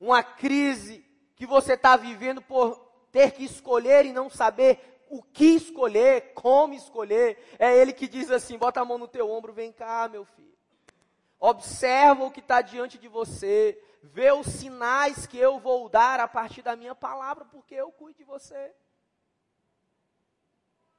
uma 0.00 0.22
crise 0.22 1.04
que 1.36 1.46
você 1.46 1.74
está 1.74 1.96
vivendo 1.96 2.42
por 2.42 2.76
ter 3.10 3.32
que 3.32 3.44
escolher 3.44 4.06
e 4.06 4.12
não 4.12 4.28
saber 4.28 5.02
o 5.08 5.22
que 5.22 5.56
escolher, 5.56 6.32
como 6.34 6.74
escolher. 6.74 7.38
É 7.58 7.76
Ele 7.76 7.92
que 7.92 8.08
diz 8.08 8.30
assim: 8.30 8.58
bota 8.58 8.80
a 8.80 8.84
mão 8.84 8.98
no 8.98 9.08
teu 9.08 9.30
ombro, 9.30 9.52
vem 9.52 9.72
cá, 9.72 10.08
meu 10.08 10.24
filho. 10.24 10.54
Observa 11.38 12.24
o 12.24 12.30
que 12.30 12.40
está 12.40 12.60
diante 12.60 12.98
de 12.98 13.08
você. 13.08 13.80
Vê 14.02 14.32
os 14.32 14.46
sinais 14.46 15.26
que 15.26 15.38
eu 15.38 15.58
vou 15.58 15.88
dar 15.88 16.20
a 16.20 16.28
partir 16.28 16.62
da 16.62 16.76
minha 16.76 16.94
palavra, 16.94 17.44
porque 17.44 17.74
eu 17.74 17.90
cuido 17.90 18.18
de 18.18 18.24
você. 18.24 18.74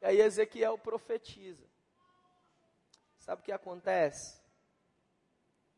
E 0.01 0.05
aí 0.05 0.21
Ezequiel 0.21 0.77
profetiza. 0.77 1.63
Sabe 3.19 3.41
o 3.41 3.43
que 3.45 3.51
acontece? 3.51 4.39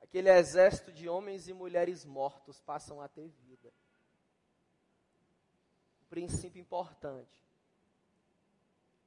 Aquele 0.07 0.29
exército 0.29 0.91
de 0.91 1.07
homens 1.07 1.47
e 1.47 1.53
mulheres 1.53 2.03
mortos 2.03 2.59
passam 2.59 3.01
a 3.01 3.07
ter 3.07 3.29
vida 3.29 3.71
princípio 6.09 6.59
importante. 6.59 7.45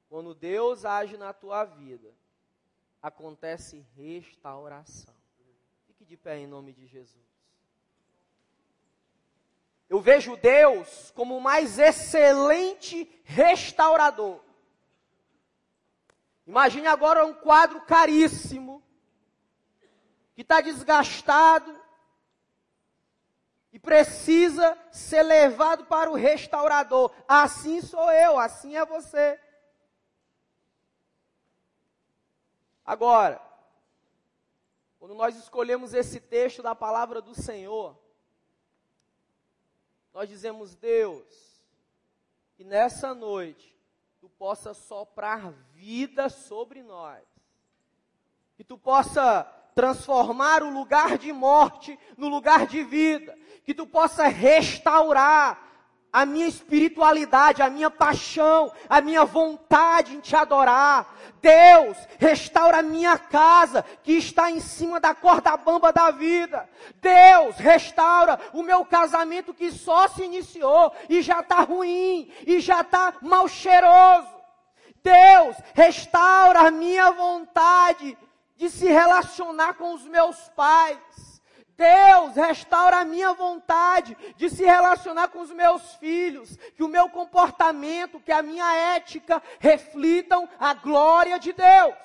Quando 0.09 0.33
Deus 0.33 0.85
age 0.85 1.17
na 1.17 1.33
tua 1.33 1.63
vida, 1.65 2.13
acontece 3.01 3.85
restauração. 3.95 5.13
Fique 5.87 6.05
de 6.05 6.17
pé 6.17 6.37
em 6.37 6.47
nome 6.47 6.73
de 6.73 6.85
Jesus. 6.85 7.21
Eu 9.89 9.99
vejo 9.99 10.37
Deus 10.37 11.11
como 11.11 11.35
o 11.35 11.41
mais 11.41 11.77
excelente 11.77 13.09
restaurador. 13.23 14.39
Imagine 16.47 16.87
agora 16.87 17.25
um 17.25 17.33
quadro 17.33 17.81
caríssimo, 17.81 18.81
que 20.33 20.41
está 20.41 20.61
desgastado, 20.61 21.79
e 23.71 23.79
precisa 23.79 24.77
ser 24.91 25.23
levado 25.23 25.85
para 25.85 26.11
o 26.11 26.15
restaurador. 26.15 27.11
Assim 27.27 27.81
sou 27.81 28.11
eu, 28.11 28.37
assim 28.37 28.75
é 28.75 28.85
você. 28.85 29.39
Agora, 32.85 33.41
quando 34.99 35.15
nós 35.15 35.37
escolhemos 35.37 35.93
esse 35.93 36.19
texto 36.19 36.61
da 36.61 36.75
palavra 36.75 37.21
do 37.21 37.33
Senhor, 37.33 37.97
nós 40.13 40.27
dizemos, 40.27 40.75
Deus, 40.75 41.63
que 42.55 42.65
nessa 42.65 43.15
noite 43.15 43.79
tu 44.19 44.27
possa 44.27 44.73
soprar 44.73 45.51
vida 45.73 46.27
sobre 46.27 46.83
nós, 46.83 47.23
que 48.57 48.63
tu 48.65 48.77
possa 48.77 49.43
transformar 49.75 50.63
o 50.63 50.69
lugar 50.69 51.17
de 51.17 51.31
morte 51.31 51.97
no 52.17 52.27
lugar 52.27 52.65
de 52.65 52.83
vida, 52.83 53.37
que 53.63 53.73
tu 53.73 53.85
possa 53.85 54.27
restaurar 54.27 55.71
a 56.11 56.25
minha 56.25 56.47
espiritualidade, 56.47 57.61
a 57.61 57.69
minha 57.69 57.89
paixão, 57.89 58.71
a 58.89 58.99
minha 58.99 59.23
vontade 59.23 60.15
em 60.15 60.19
te 60.19 60.35
adorar. 60.35 61.15
Deus, 61.41 61.97
restaura 62.19 62.79
a 62.79 62.83
minha 62.83 63.17
casa 63.17 63.83
que 64.03 64.13
está 64.13 64.51
em 64.51 64.59
cima 64.59 64.99
da 64.99 65.15
corda 65.15 65.55
bamba 65.55 65.93
da 65.93 66.11
vida. 66.11 66.69
Deus, 67.01 67.55
restaura 67.57 68.37
o 68.53 68.61
meu 68.61 68.83
casamento 68.83 69.53
que 69.53 69.71
só 69.71 70.07
se 70.09 70.23
iniciou 70.23 70.91
e 71.07 71.21
já 71.21 71.39
está 71.39 71.61
ruim 71.61 72.31
e 72.45 72.59
já 72.59 72.81
está 72.81 73.13
mal 73.21 73.47
cheiroso. 73.47 74.27
Deus, 75.01 75.55
restaura 75.73 76.67
a 76.67 76.71
minha 76.71 77.09
vontade 77.11 78.17
de 78.61 78.69
se 78.69 78.85
relacionar 78.85 79.73
com 79.73 79.91
os 79.95 80.05
meus 80.05 80.37
pais. 80.49 81.41
Deus, 81.75 82.35
restaura 82.35 82.99
a 82.99 83.03
minha 83.03 83.33
vontade 83.33 84.15
de 84.37 84.51
se 84.51 84.63
relacionar 84.63 85.29
com 85.29 85.41
os 85.41 85.49
meus 85.49 85.95
filhos, 85.95 86.55
que 86.75 86.83
o 86.83 86.87
meu 86.87 87.09
comportamento, 87.09 88.19
que 88.19 88.31
a 88.31 88.43
minha 88.43 88.71
ética 88.95 89.41
reflitam 89.59 90.47
a 90.59 90.75
glória 90.75 91.39
de 91.39 91.51
Deus. 91.53 91.95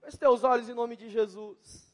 Feche 0.00 0.16
teus 0.16 0.44
olhos 0.44 0.70
em 0.70 0.72
nome 0.72 0.96
de 0.96 1.10
Jesus. 1.10 1.92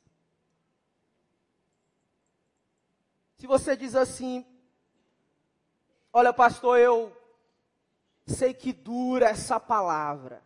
Se 3.36 3.48
você 3.48 3.76
diz 3.76 3.96
assim, 3.96 4.46
olha 6.12 6.32
pastor, 6.32 6.78
eu 6.78 7.12
sei 8.28 8.54
que 8.54 8.72
dura 8.72 9.26
essa 9.26 9.58
palavra. 9.58 10.45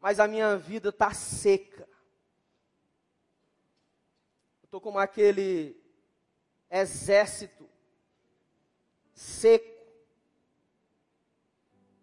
Mas 0.00 0.18
a 0.18 0.26
minha 0.26 0.56
vida 0.56 0.88
está 0.88 1.12
seca. 1.12 1.86
Eu 4.62 4.64
estou 4.64 4.80
como 4.80 4.98
aquele 4.98 5.78
exército 6.70 7.68
seco. 9.12 9.68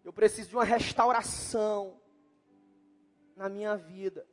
Eu 0.04 0.12
preciso 0.12 0.50
de 0.50 0.56
uma 0.56 0.64
restauração 0.64 2.00
na 3.34 3.48
minha 3.48 3.76
vida. 3.76 4.24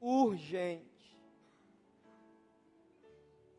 Urgente. 0.00 0.88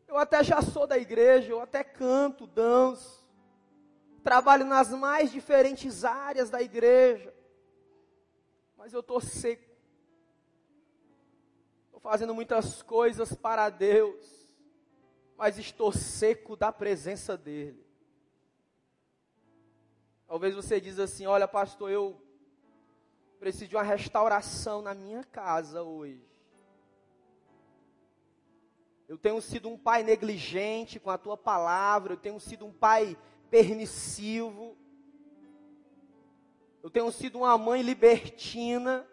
Eu 0.08 0.18
até 0.18 0.42
já 0.42 0.60
sou 0.60 0.86
da 0.86 0.98
igreja, 0.98 1.52
eu 1.52 1.60
até 1.60 1.84
canto, 1.84 2.48
danço. 2.48 3.22
Trabalho 4.24 4.64
nas 4.64 4.90
mais 4.90 5.30
diferentes 5.30 6.04
áreas 6.04 6.50
da 6.50 6.60
igreja 6.60 7.32
mas 8.82 8.92
eu 8.92 8.98
estou 8.98 9.20
seco. 9.20 9.70
Estou 11.84 12.00
fazendo 12.00 12.34
muitas 12.34 12.82
coisas 12.82 13.32
para 13.32 13.70
Deus, 13.70 14.50
mas 15.36 15.56
estou 15.56 15.92
seco 15.92 16.56
da 16.56 16.72
presença 16.72 17.36
dEle. 17.36 17.86
Talvez 20.26 20.52
você 20.56 20.80
diz 20.80 20.98
assim: 20.98 21.26
Olha, 21.26 21.46
pastor, 21.46 21.92
eu 21.92 22.20
preciso 23.38 23.68
de 23.68 23.76
uma 23.76 23.84
restauração 23.84 24.82
na 24.82 24.94
minha 24.94 25.22
casa 25.22 25.84
hoje. 25.84 26.28
Eu 29.06 29.16
tenho 29.16 29.40
sido 29.40 29.68
um 29.68 29.78
pai 29.78 30.02
negligente 30.02 30.98
com 30.98 31.10
a 31.10 31.18
tua 31.18 31.36
palavra, 31.36 32.14
eu 32.14 32.18
tenho 32.18 32.40
sido 32.40 32.66
um 32.66 32.72
pai 32.72 33.16
permissivo, 33.48 34.76
eu 36.82 36.90
tenho 36.90 37.10
sido 37.12 37.38
uma 37.38 37.56
mãe 37.56 37.80
libertina, 37.80 39.06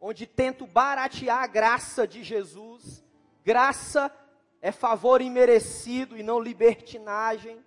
onde 0.00 0.26
tento 0.26 0.66
baratear 0.66 1.42
a 1.42 1.46
graça 1.46 2.06
de 2.06 2.22
Jesus. 2.22 3.04
Graça 3.44 4.14
é 4.62 4.70
favor 4.70 5.20
imerecido 5.20 6.16
e 6.16 6.22
não 6.22 6.38
libertinagem. 6.38 7.64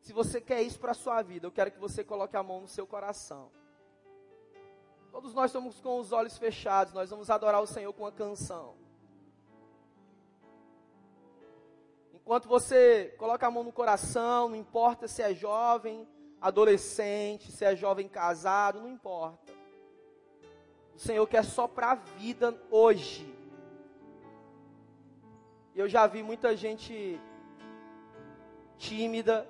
Se 0.00 0.12
você 0.12 0.40
quer 0.40 0.60
isso 0.62 0.80
para 0.80 0.90
a 0.90 0.94
sua 0.94 1.22
vida, 1.22 1.46
eu 1.46 1.52
quero 1.52 1.70
que 1.70 1.78
você 1.78 2.02
coloque 2.02 2.36
a 2.36 2.42
mão 2.42 2.62
no 2.62 2.68
seu 2.68 2.86
coração. 2.86 3.52
Todos 5.12 5.32
nós 5.32 5.50
estamos 5.50 5.80
com 5.80 5.98
os 6.00 6.10
olhos 6.10 6.36
fechados, 6.36 6.92
nós 6.92 7.10
vamos 7.10 7.30
adorar 7.30 7.62
o 7.62 7.66
Senhor 7.66 7.92
com 7.92 8.02
uma 8.02 8.12
canção. 8.12 8.74
Enquanto 12.12 12.48
você 12.48 13.14
coloca 13.18 13.46
a 13.46 13.50
mão 13.50 13.62
no 13.62 13.72
coração, 13.72 14.48
não 14.48 14.56
importa 14.56 15.06
se 15.06 15.22
é 15.22 15.34
jovem, 15.34 16.06
adolescente, 16.40 17.52
se 17.52 17.64
é 17.64 17.76
jovem 17.76 18.08
casado, 18.08 18.80
não 18.80 18.88
importa. 18.88 19.52
O 20.94 20.98
Senhor 20.98 21.26
quer 21.26 21.44
só 21.44 21.68
para 21.68 21.92
a 21.92 21.94
vida 21.94 22.58
hoje. 22.70 23.32
Eu 25.74 25.88
já 25.88 26.06
vi 26.06 26.22
muita 26.22 26.56
gente 26.56 27.20
tímida 28.76 29.46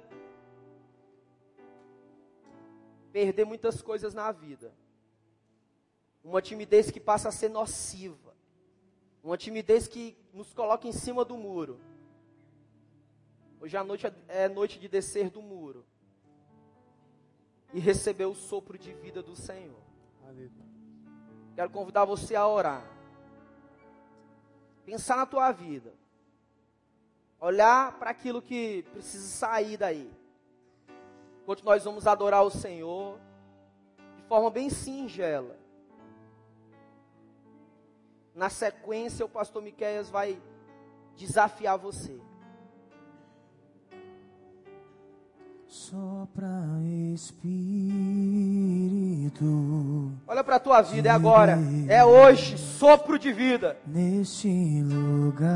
perder 3.12 3.44
muitas 3.44 3.80
coisas 3.82 4.14
na 4.14 4.30
vida. 4.30 4.72
Uma 6.22 6.42
timidez 6.42 6.90
que 6.90 7.00
passa 7.00 7.28
a 7.28 7.32
ser 7.32 7.48
nociva. 7.48 8.34
Uma 9.22 9.36
timidez 9.36 9.88
que 9.88 10.16
nos 10.32 10.52
coloca 10.52 10.86
em 10.86 10.92
cima 10.92 11.24
do 11.24 11.36
muro. 11.36 11.80
Hoje 13.60 13.76
a 13.76 13.84
noite 13.84 14.06
é, 14.06 14.14
é 14.28 14.48
noite 14.48 14.78
de 14.78 14.88
descer 14.88 15.30
do 15.30 15.42
muro. 15.42 15.84
E 17.72 17.78
receber 17.78 18.26
o 18.26 18.34
sopro 18.34 18.76
de 18.78 18.92
vida 18.92 19.22
do 19.22 19.36
Senhor. 19.36 19.80
Aleluia. 20.24 20.50
Quero 21.54 21.70
convidar 21.70 22.04
você 22.04 22.34
a 22.34 22.46
orar. 22.46 22.84
Pensar 24.84 25.16
na 25.16 25.26
tua 25.26 25.52
vida. 25.52 25.94
Olhar 27.38 27.98
para 27.98 28.10
aquilo 28.10 28.42
que 28.42 28.82
precisa 28.92 29.26
sair 29.28 29.76
daí. 29.76 30.10
Enquanto 31.42 31.64
nós 31.64 31.84
vamos 31.84 32.06
adorar 32.06 32.42
o 32.42 32.50
Senhor 32.50 33.18
de 34.16 34.22
forma 34.24 34.50
bem 34.50 34.68
singela. 34.68 35.58
Na 38.34 38.48
sequência, 38.48 39.24
o 39.24 39.28
pastor 39.28 39.62
Miqueias 39.62 40.10
vai 40.10 40.40
desafiar 41.16 41.76
você. 41.76 42.20
Sopra 45.70 46.48
Espírito 47.14 47.70
Olha 50.26 50.42
para 50.42 50.56
a 50.56 50.58
tua 50.58 50.82
vida, 50.82 51.08
é 51.08 51.12
agora, 51.12 51.56
é 51.88 52.04
hoje, 52.04 52.58
sopro 52.58 53.16
de 53.16 53.32
vida. 53.32 53.76
neste 53.86 54.82
lugar. 54.82 55.48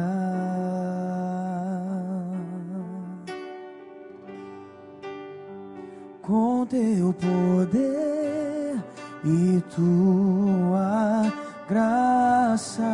Com 6.23 6.65
teu 6.65 7.13
poder 7.13 8.77
e 9.25 9.61
tua 9.75 11.33
graça, 11.69 12.85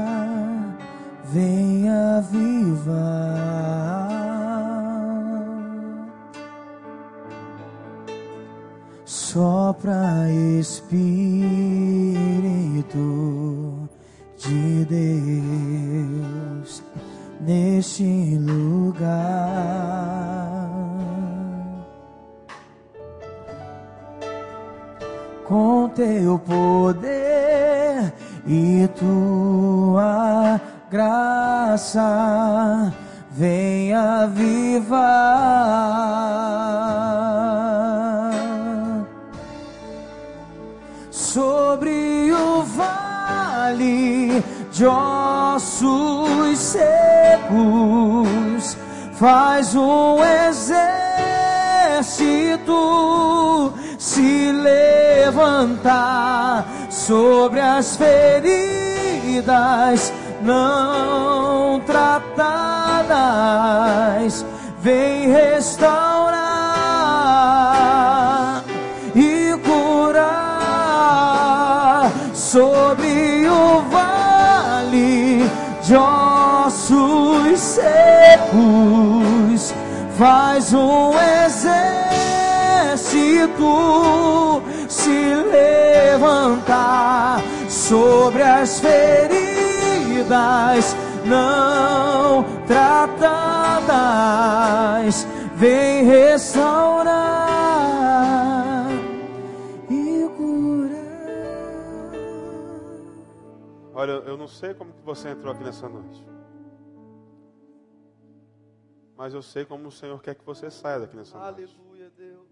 venha 1.24 2.16
avivar. 2.16 3.69
Sopra 9.32 10.26
Espírito 10.58 10.98
de 14.36 14.84
Deus 14.86 16.82
neste 17.40 18.36
lugar. 18.38 19.06
Com 25.46 25.88
teu 25.90 26.36
poder 26.40 28.12
e 28.48 28.88
tua 28.98 30.60
graça, 30.90 32.02
venha 33.30 34.24
avivar 34.24 35.70
sobre 41.32 42.32
o 42.32 42.62
vale 42.62 44.42
de 44.72 44.84
ossos 44.84 46.58
secos, 46.58 48.76
faz 49.12 49.76
um 49.76 50.16
exército 50.48 50.92
se 53.96 54.50
levantar 54.50 56.66
sobre 56.90 57.60
as 57.60 57.96
feridas 57.96 60.12
não 60.42 61.80
tratadas, 61.86 62.34
vem 64.80 65.30
restaurar 65.30 66.49
sobre 72.51 73.46
o 73.46 73.80
vale 73.90 75.48
de 75.84 75.94
ossos 75.94 77.61
secos. 77.61 78.53
Faz 80.18 80.74
um 80.74 81.12
exército 81.46 81.80
se 84.88 85.34
levantar 85.53 87.40
sobre 87.68 88.42
as 88.42 88.80
feridas 88.80 90.26
não 91.24 92.44
tratadas. 92.66 93.14
Vem 95.55 96.05
restaurar 96.05 97.39
Olha, 104.01 104.12
eu 104.12 104.34
não 104.34 104.48
sei 104.48 104.72
como 104.72 104.94
que 104.94 105.03
você 105.03 105.28
entrou 105.28 105.53
aqui 105.53 105.62
nessa 105.62 105.86
noite. 105.86 106.24
Mas 109.14 109.34
eu 109.34 109.42
sei 109.42 109.66
como 109.66 109.88
o 109.88 109.92
Senhor 109.92 110.22
quer 110.22 110.34
que 110.34 110.42
você 110.42 110.70
saia 110.70 111.01
daqui 111.01 111.14
nessa 111.14 111.36
noite. 111.36 111.64
Aleluia, 111.76 112.09
Deus. 112.16 112.48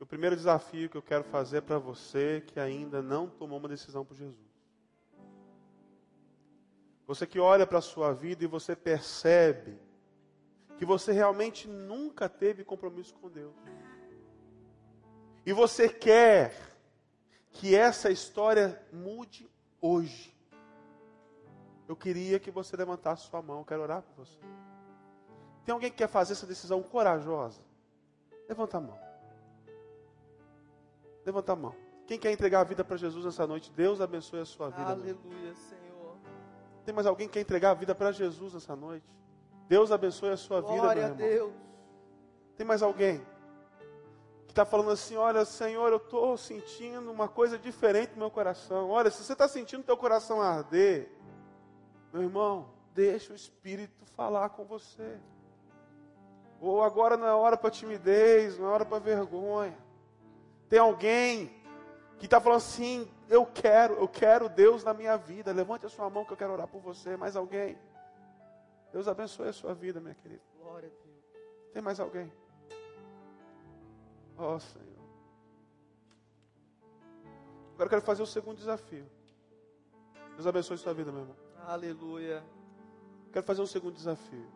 O 0.00 0.06
primeiro 0.06 0.34
desafio 0.34 0.88
que 0.88 0.96
eu 0.96 1.02
quero 1.02 1.22
fazer 1.24 1.60
para 1.60 1.78
você 1.78 2.42
que 2.46 2.58
ainda 2.58 3.02
não 3.02 3.28
tomou 3.28 3.58
uma 3.58 3.68
decisão 3.68 4.02
por 4.02 4.16
Jesus. 4.16 4.48
Você 7.06 7.26
que 7.26 7.38
olha 7.38 7.66
para 7.66 7.80
a 7.80 7.82
sua 7.82 8.14
vida 8.14 8.42
e 8.42 8.46
você 8.46 8.74
percebe 8.74 9.78
que 10.78 10.86
você 10.86 11.12
realmente 11.12 11.68
nunca 11.68 12.26
teve 12.26 12.64
compromisso 12.64 13.12
com 13.16 13.28
Deus. 13.28 13.54
E 15.44 15.52
você 15.52 15.90
quer 15.90 16.54
que 17.50 17.74
essa 17.74 18.10
história 18.10 18.82
mude 18.90 19.49
hoje. 19.80 20.34
Eu 21.88 21.96
queria 21.96 22.38
que 22.38 22.50
você 22.50 22.76
levantasse 22.76 23.26
sua 23.26 23.42
mão, 23.42 23.58
eu 23.58 23.64
quero 23.64 23.82
orar 23.82 24.02
por 24.02 24.24
você. 24.24 24.38
Tem 25.64 25.72
alguém 25.72 25.90
que 25.90 25.96
quer 25.96 26.08
fazer 26.08 26.32
essa 26.32 26.46
decisão 26.46 26.82
corajosa? 26.82 27.60
Levanta 28.48 28.78
a 28.78 28.80
mão. 28.80 28.98
Levanta 31.24 31.52
a 31.52 31.56
mão. 31.56 31.74
Quem 32.06 32.18
quer 32.18 32.32
entregar 32.32 32.60
a 32.60 32.64
vida 32.64 32.84
para 32.84 32.96
Jesus 32.96 33.24
nessa 33.24 33.46
noite? 33.46 33.70
Deus 33.72 34.00
abençoe 34.00 34.40
a 34.40 34.44
sua 34.44 34.70
vida. 34.70 34.90
Aleluia, 34.90 35.54
Senhor. 35.54 36.16
Tem 36.84 36.94
mais 36.94 37.06
alguém 37.06 37.28
que 37.28 37.34
quer 37.34 37.40
entregar 37.40 37.70
a 37.70 37.74
vida 37.74 37.94
para 37.94 38.10
Jesus 38.10 38.54
nessa 38.54 38.74
noite? 38.74 39.06
Deus 39.68 39.92
abençoe 39.92 40.30
a 40.30 40.36
sua 40.36 40.60
vida, 40.60 40.74
Glória 40.74 41.06
a 41.06 41.14
meu 41.14 41.26
irmão. 41.26 41.48
Deus. 41.48 41.54
Tem 42.56 42.66
mais 42.66 42.82
alguém 42.82 43.24
que 44.50 44.52
está 44.52 44.64
falando 44.64 44.90
assim: 44.90 45.16
Olha, 45.16 45.44
Senhor, 45.44 45.92
eu 45.92 45.98
estou 45.98 46.36
sentindo 46.36 47.10
uma 47.10 47.28
coisa 47.28 47.56
diferente 47.56 48.10
no 48.14 48.18
meu 48.18 48.30
coração. 48.30 48.90
Olha, 48.90 49.08
se 49.08 49.22
você 49.22 49.32
está 49.32 49.46
sentindo 49.46 49.84
teu 49.84 49.96
coração 49.96 50.42
arder, 50.42 51.08
meu 52.12 52.22
irmão, 52.22 52.68
deixa 52.92 53.32
o 53.32 53.36
Espírito 53.36 54.04
falar 54.16 54.48
com 54.50 54.64
você. 54.64 55.18
Ou 56.60 56.82
agora 56.82 57.16
não 57.16 57.28
é 57.28 57.32
hora 57.32 57.56
para 57.56 57.70
timidez, 57.70 58.58
não 58.58 58.66
é 58.66 58.72
hora 58.72 58.84
para 58.84 58.98
vergonha. 58.98 59.78
Tem 60.68 60.80
alguém 60.80 61.48
que 62.18 62.24
está 62.24 62.40
falando 62.40 62.58
assim: 62.58 63.08
Eu 63.28 63.46
quero, 63.46 63.94
eu 63.94 64.08
quero 64.08 64.48
Deus 64.48 64.82
na 64.82 64.92
minha 64.92 65.16
vida. 65.16 65.52
Levante 65.52 65.86
a 65.86 65.88
sua 65.88 66.10
mão 66.10 66.24
que 66.24 66.32
eu 66.32 66.36
quero 66.36 66.52
orar 66.52 66.66
por 66.66 66.80
você. 66.80 67.16
Mais 67.16 67.36
alguém? 67.36 67.78
Deus 68.92 69.06
abençoe 69.06 69.48
a 69.48 69.52
sua 69.52 69.74
vida, 69.74 70.00
minha 70.00 70.16
querida. 70.16 70.42
Glória 70.60 70.88
a 70.88 71.04
Deus. 71.04 71.72
Tem 71.72 71.80
mais 71.80 72.00
alguém? 72.00 72.32
Ó 74.40 74.58
Senhor. 74.58 74.86
Agora 77.74 77.86
eu 77.86 77.90
quero 77.90 78.02
fazer 78.02 78.22
o 78.22 78.26
segundo 78.26 78.56
desafio. 78.56 79.06
Deus 80.34 80.46
abençoe 80.46 80.78
sua 80.78 80.94
vida, 80.94 81.12
meu 81.12 81.20
irmão. 81.20 81.36
Aleluia. 81.66 82.42
Quero 83.32 83.44
fazer 83.44 83.60
um 83.60 83.66
segundo 83.66 83.94
desafio. 83.94 84.50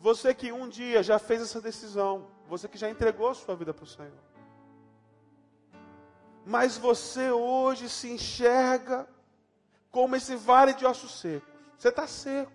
Você 0.00 0.34
que 0.34 0.50
um 0.50 0.68
dia 0.68 1.00
já 1.02 1.18
fez 1.18 1.40
essa 1.40 1.60
decisão, 1.60 2.26
você 2.48 2.68
que 2.68 2.76
já 2.76 2.90
entregou 2.90 3.32
sua 3.34 3.54
vida 3.54 3.72
para 3.72 3.84
o 3.84 3.86
Senhor. 3.86 4.12
Mas 6.44 6.76
você 6.76 7.30
hoje 7.30 7.88
se 7.88 8.10
enxerga 8.10 9.08
como 9.92 10.16
esse 10.16 10.34
vale 10.34 10.74
de 10.74 10.84
ossos 10.84 11.20
secos. 11.20 11.48
Você 11.78 11.88
está 11.88 12.06
seco. 12.06 12.52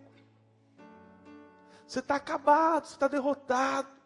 Você 1.87 1.99
está 1.99 2.15
acabado, 2.15 2.85
você 2.85 2.93
está 2.93 3.07
derrotado. 3.07 4.00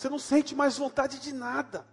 Você 0.00 0.08
não 0.08 0.18
sente 0.18 0.54
mais 0.54 0.78
vontade 0.78 1.18
de 1.18 1.30
nada. 1.30 1.86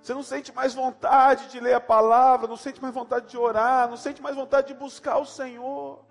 Você 0.00 0.14
não 0.14 0.22
sente 0.22 0.50
mais 0.50 0.72
vontade 0.72 1.48
de 1.48 1.60
ler 1.60 1.74
a 1.74 1.80
palavra, 1.80 2.48
não 2.48 2.56
sente 2.56 2.80
mais 2.80 2.94
vontade 2.94 3.28
de 3.28 3.36
orar, 3.36 3.86
não 3.86 3.98
sente 3.98 4.22
mais 4.22 4.34
vontade 4.34 4.68
de 4.68 4.72
buscar 4.72 5.18
o 5.18 5.26
Senhor. 5.26 6.02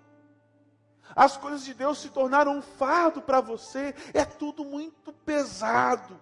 As 1.16 1.36
coisas 1.36 1.64
de 1.64 1.74
Deus 1.74 1.98
se 1.98 2.08
tornaram 2.10 2.56
um 2.56 2.62
fardo 2.62 3.20
para 3.20 3.40
você, 3.40 3.96
é 4.14 4.24
tudo 4.24 4.64
muito 4.64 5.12
pesado. 5.12 6.16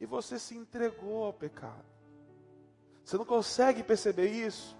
E 0.00 0.04
você 0.04 0.36
se 0.36 0.56
entregou 0.56 1.26
ao 1.26 1.32
pecado. 1.32 1.84
Você 3.04 3.16
não 3.16 3.24
consegue 3.24 3.84
perceber 3.84 4.30
isso? 4.30 4.76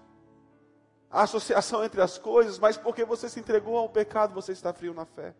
A 1.09 1.21
associação 1.21 1.81
entre 1.81 2.01
as 2.01 2.17
coisas, 2.17 2.59
mas 2.59 2.75
porque 2.75 3.05
você 3.05 3.29
se 3.29 3.39
entregou 3.39 3.77
ao 3.77 3.87
pecado, 3.87 4.33
você 4.33 4.51
está 4.51 4.73
frio 4.73 4.93
na 4.93 5.05
fé. 5.05 5.33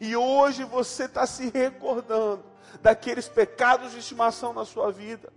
E 0.00 0.16
hoje 0.16 0.64
você 0.64 1.04
está 1.04 1.26
se 1.26 1.50
recordando 1.50 2.44
daqueles 2.80 3.28
pecados 3.28 3.92
de 3.92 3.98
estimação 3.98 4.52
na 4.52 4.64
sua 4.64 4.92
vida. 4.92 5.32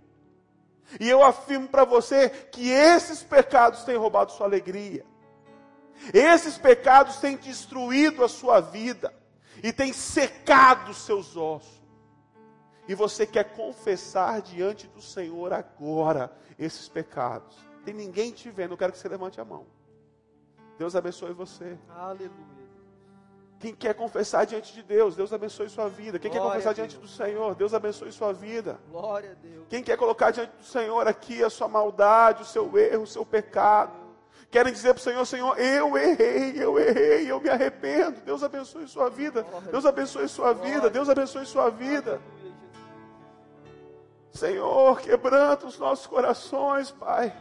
E 1.00 1.08
eu 1.08 1.22
afirmo 1.22 1.68
para 1.68 1.84
você 1.84 2.28
que 2.28 2.70
esses 2.70 3.22
pecados 3.22 3.84
têm 3.84 3.96
roubado 3.96 4.32
sua 4.32 4.46
alegria. 4.46 5.04
Esses 6.12 6.58
pecados 6.58 7.16
têm 7.16 7.36
destruído 7.36 8.24
a 8.24 8.28
sua 8.28 8.60
vida 8.60 9.14
e 9.62 9.72
têm 9.72 9.92
secado 9.92 10.90
os 10.90 11.04
seus 11.04 11.36
ossos. 11.36 11.82
E 12.88 12.94
você 12.94 13.26
quer 13.26 13.54
confessar 13.54 14.42
diante 14.42 14.88
do 14.88 15.00
Senhor 15.00 15.52
agora 15.52 16.32
esses 16.58 16.88
pecados. 16.88 17.56
Tem 17.84 17.94
ninguém 17.94 18.32
te 18.32 18.50
vendo, 18.50 18.72
eu 18.72 18.78
quero 18.78 18.92
que 18.92 18.98
você 18.98 19.08
levante 19.08 19.40
a 19.40 19.44
mão. 19.44 19.66
Deus 20.78 20.96
abençoe 20.96 21.32
você. 21.32 21.78
Aleluia. 21.88 22.61
Quem 23.62 23.72
quer 23.72 23.94
confessar 23.94 24.44
diante 24.44 24.72
de 24.72 24.82
Deus, 24.82 25.14
Deus 25.14 25.32
abençoe 25.32 25.68
sua 25.68 25.88
vida. 25.88 26.18
Quem 26.18 26.28
Glória 26.32 26.48
quer 26.48 26.52
confessar 26.52 26.74
diante 26.74 26.96
do 26.98 27.06
Senhor, 27.06 27.54
Deus 27.54 27.72
abençoe 27.72 28.10
sua 28.10 28.32
vida. 28.32 28.76
Glória 28.90 29.30
a 29.30 29.34
Deus. 29.34 29.66
Quem 29.68 29.84
quer 29.84 29.96
colocar 29.96 30.32
diante 30.32 30.50
do 30.56 30.64
Senhor 30.64 31.06
aqui 31.06 31.44
a 31.44 31.48
sua 31.48 31.68
maldade, 31.68 32.42
o 32.42 32.44
seu 32.44 32.76
erro, 32.76 33.04
o 33.04 33.06
seu 33.06 33.24
pecado. 33.24 33.92
Querem 34.50 34.72
dizer 34.72 34.94
para 34.94 35.00
o 35.00 35.04
Senhor, 35.04 35.24
Senhor, 35.24 35.60
eu 35.60 35.96
errei, 35.96 36.54
eu 36.56 36.76
errei, 36.76 37.30
eu 37.30 37.40
me 37.40 37.48
arrependo. 37.48 38.20
Deus 38.22 38.42
abençoe 38.42 38.88
sua 38.88 39.08
vida. 39.08 39.46
Deus 39.70 39.86
abençoe 39.86 40.28
sua 40.28 40.52
vida. 40.52 40.90
Deus 40.90 41.08
abençoe 41.08 41.46
sua 41.46 41.70
vida. 41.70 42.20
Senhor, 44.32 45.00
quebranta 45.00 45.68
os 45.68 45.78
nossos 45.78 46.08
corações, 46.08 46.90
Pai. 46.90 47.32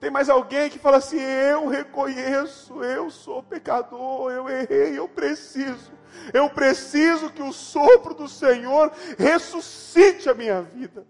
Tem 0.00 0.10
mais 0.10 0.30
alguém 0.30 0.70
que 0.70 0.78
fala 0.78 0.96
assim: 0.96 1.20
eu 1.20 1.68
reconheço, 1.68 2.82
eu 2.82 3.10
sou 3.10 3.42
pecador, 3.42 4.32
eu 4.32 4.48
errei, 4.48 4.98
eu 4.98 5.06
preciso. 5.06 5.92
Eu 6.32 6.48
preciso 6.50 7.30
que 7.30 7.42
o 7.42 7.52
sopro 7.52 8.14
do 8.14 8.26
Senhor 8.26 8.90
ressuscite 9.18 10.28
a 10.28 10.34
minha 10.34 10.62
vida. 10.62 11.06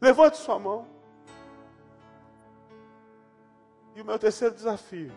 Levante 0.00 0.36
sua 0.36 0.58
mão. 0.58 0.86
E 3.94 4.00
o 4.00 4.04
meu 4.04 4.18
terceiro 4.18 4.54
desafio 4.54 5.12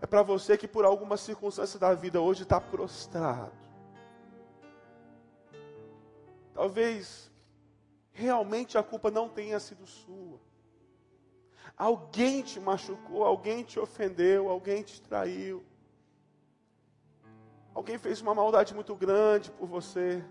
é 0.00 0.06
para 0.06 0.22
você 0.22 0.58
que 0.58 0.68
por 0.68 0.84
alguma 0.84 1.16
circunstância 1.16 1.78
da 1.78 1.94
vida 1.94 2.20
hoje 2.20 2.42
está 2.42 2.60
prostrado. 2.60 3.52
Talvez 6.52 7.30
realmente 8.12 8.76
a 8.76 8.82
culpa 8.82 9.10
não 9.10 9.28
tenha 9.28 9.58
sido 9.58 9.86
sua. 9.86 10.47
Alguém 11.78 12.42
te 12.42 12.58
machucou, 12.58 13.24
alguém 13.24 13.62
te 13.62 13.78
ofendeu, 13.78 14.48
alguém 14.48 14.82
te 14.82 15.00
traiu. 15.00 15.64
Alguém 17.72 17.96
fez 17.96 18.20
uma 18.20 18.34
maldade 18.34 18.74
muito 18.74 18.96
grande 18.96 19.52
por 19.52 19.68
você. 19.68 20.24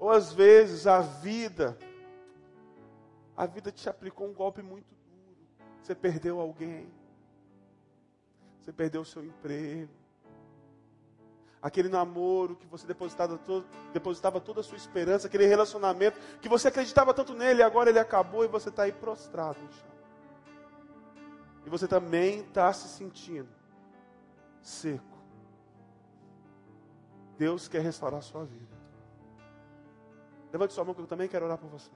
Ou 0.00 0.10
às 0.10 0.32
vezes 0.32 0.88
a 0.88 1.00
vida, 1.00 1.78
a 3.36 3.46
vida 3.46 3.70
te 3.70 3.88
aplicou 3.88 4.26
um 4.26 4.34
golpe 4.34 4.62
muito 4.62 4.92
duro. 4.92 5.36
Você 5.80 5.94
perdeu 5.94 6.40
alguém. 6.40 6.90
Você 8.60 8.72
perdeu 8.72 9.02
o 9.02 9.04
seu 9.04 9.24
emprego. 9.24 9.92
Aquele 11.62 11.88
namoro 11.88 12.56
que 12.56 12.66
você 12.66 12.84
depositava, 12.84 13.38
todo, 13.38 13.64
depositava 13.92 14.40
toda 14.40 14.60
a 14.60 14.64
sua 14.64 14.78
esperança, 14.78 15.28
aquele 15.28 15.46
relacionamento 15.46 16.18
que 16.40 16.48
você 16.48 16.66
acreditava 16.66 17.14
tanto 17.14 17.32
nele, 17.32 17.62
agora 17.62 17.90
ele 17.90 17.98
acabou 17.98 18.44
e 18.44 18.48
você 18.48 18.70
está 18.70 18.84
aí 18.84 18.92
prostrado 18.92 19.60
no 19.60 19.70
chão. 19.70 19.89
E 21.64 21.70
você 21.70 21.86
também 21.86 22.40
está 22.40 22.72
se 22.72 22.88
sentindo 22.88 23.48
seco. 24.62 25.18
Deus 27.38 27.68
quer 27.68 27.82
restaurar 27.82 28.18
a 28.18 28.22
sua 28.22 28.44
vida. 28.44 28.78
Levante 30.52 30.72
sua 30.72 30.84
mão 30.84 30.94
que 30.94 31.00
eu 31.00 31.06
também 31.06 31.28
quero 31.28 31.46
orar 31.46 31.58
por 31.58 31.70
você. 31.70 31.90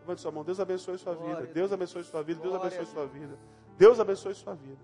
Levante 0.00 0.20
sua 0.20 0.30
mão. 0.30 0.44
Deus 0.44 0.60
abençoe 0.60 0.98
sua 0.98 1.14
vida. 1.14 1.42
Deus 1.42 1.54
Deus. 1.54 1.72
abençoe 1.72 2.04
sua 2.04 2.22
vida. 2.22 2.40
Deus 2.40 2.54
abençoe 2.54 2.86
sua 2.86 3.06
vida. 3.06 3.38
Deus 3.78 4.00
abençoe 4.00 4.34
sua 4.34 4.54
vida. 4.54 4.82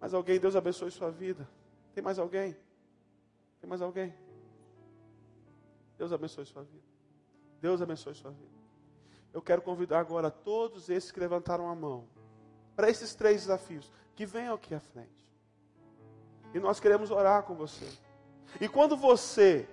Mais 0.00 0.14
alguém? 0.14 0.38
Deus 0.38 0.56
abençoe 0.56 0.90
sua 0.90 1.10
vida. 1.10 1.48
Tem 1.94 2.02
mais 2.02 2.18
alguém? 2.18 2.56
Tem 3.60 3.68
mais 3.68 3.82
alguém? 3.82 4.14
Deus 5.98 6.12
abençoe 6.12 6.46
sua 6.46 6.62
vida. 6.62 6.84
Deus 7.60 7.80
abençoe 7.80 8.14
sua 8.14 8.30
vida. 8.30 8.54
Eu 9.32 9.42
quero 9.42 9.62
convidar 9.62 10.00
agora 10.00 10.30
todos 10.30 10.88
esses 10.88 11.10
que 11.10 11.20
levantaram 11.20 11.68
a 11.68 11.74
mão 11.74 12.06
para 12.74 12.90
esses 12.90 13.14
três 13.14 13.42
desafios 13.42 13.90
que 14.14 14.26
venham 14.26 14.54
aqui 14.54 14.74
à 14.74 14.80
frente. 14.80 15.24
E 16.52 16.60
nós 16.60 16.78
queremos 16.78 17.10
orar 17.10 17.42
com 17.42 17.54
você. 17.54 17.88
E 18.60 18.68
quando 18.68 18.96
você 18.96 19.68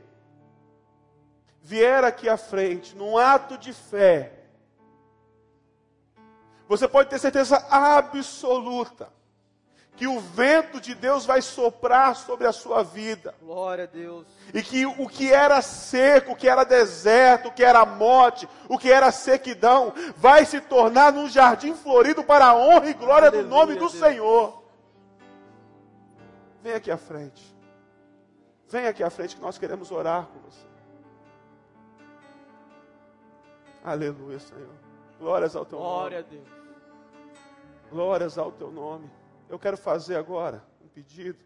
vier 1.61 2.03
aqui 2.03 2.27
à 2.27 2.37
frente, 2.37 2.95
num 2.95 3.17
ato 3.17 3.57
de 3.57 3.71
fé, 3.71 4.39
você 6.67 6.87
pode 6.87 7.09
ter 7.09 7.19
certeza 7.19 7.57
absoluta 7.69 9.11
que 9.95 10.07
o 10.07 10.19
vento 10.19 10.79
de 10.81 10.95
Deus 10.95 11.25
vai 11.25 11.41
soprar 11.41 12.15
sobre 12.15 12.47
a 12.47 12.51
sua 12.51 12.81
vida. 12.83 13.35
Glória 13.41 13.83
a 13.83 13.87
Deus. 13.87 14.25
E 14.53 14.63
que 14.63 14.85
o 14.85 15.07
que 15.07 15.31
era 15.31 15.61
seco, 15.61 16.31
o 16.31 16.35
que 16.35 16.47
era 16.47 16.63
deserto, 16.63 17.49
o 17.49 17.51
que 17.51 17.63
era 17.63 17.85
morte, 17.85 18.47
o 18.67 18.77
que 18.77 18.91
era 18.91 19.11
sequidão, 19.11 19.93
vai 20.17 20.45
se 20.45 20.59
tornar 20.61 21.13
num 21.13 21.29
jardim 21.29 21.75
florido 21.75 22.23
para 22.23 22.47
a 22.47 22.55
honra 22.55 22.89
e 22.89 22.93
glória 22.93 23.29
do 23.29 23.37
Aleluia, 23.37 23.57
nome 23.57 23.73
do 23.73 23.79
Deus. 23.79 23.93
Senhor. 23.93 24.63
Vem 26.63 26.73
aqui 26.73 26.89
à 26.89 26.97
frente. 26.97 27.55
Vem 28.69 28.87
aqui 28.87 29.03
à 29.03 29.09
frente 29.09 29.35
que 29.35 29.41
nós 29.41 29.57
queremos 29.57 29.91
orar 29.91 30.27
com 30.27 30.39
você. 30.39 30.65
Aleluia, 33.83 34.39
Senhor. 34.39 34.69
Glórias 35.19 35.55
ao 35.55 35.65
teu 35.65 35.77
Glória 35.79 36.21
nome. 36.21 36.29
a 36.29 36.35
Deus. 36.35 36.61
Glórias 37.91 38.37
ao 38.37 38.51
teu 38.51 38.71
nome. 38.71 39.09
Eu 39.51 39.59
quero 39.59 39.75
fazer 39.75 40.15
agora 40.15 40.63
um 40.81 40.87
pedido. 40.87 41.43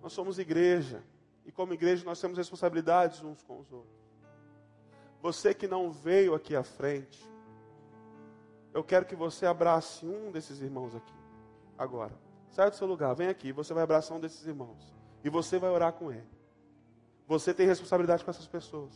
Nós 0.00 0.12
somos 0.12 0.38
igreja. 0.38 1.02
E 1.44 1.50
como 1.50 1.74
igreja 1.74 2.04
nós 2.04 2.20
temos 2.20 2.38
responsabilidades 2.38 3.24
uns 3.24 3.42
com 3.42 3.58
os 3.58 3.72
outros. 3.72 3.98
Você 5.20 5.52
que 5.52 5.66
não 5.66 5.90
veio 5.90 6.32
aqui 6.32 6.54
à 6.54 6.62
frente, 6.62 7.20
eu 8.72 8.84
quero 8.84 9.04
que 9.04 9.16
você 9.16 9.46
abrace 9.46 10.06
um 10.06 10.30
desses 10.30 10.60
irmãos 10.60 10.94
aqui. 10.94 11.12
Agora. 11.76 12.12
Sai 12.50 12.70
do 12.70 12.76
seu 12.76 12.86
lugar, 12.86 13.14
vem 13.16 13.26
aqui. 13.26 13.50
Você 13.50 13.74
vai 13.74 13.82
abraçar 13.82 14.16
um 14.16 14.20
desses 14.20 14.46
irmãos. 14.46 14.94
E 15.24 15.28
você 15.28 15.58
vai 15.58 15.70
orar 15.70 15.92
com 15.94 16.12
ele. 16.12 16.30
Você 17.26 17.52
tem 17.52 17.66
responsabilidade 17.66 18.24
com 18.24 18.30
essas 18.30 18.46
pessoas. 18.46 18.94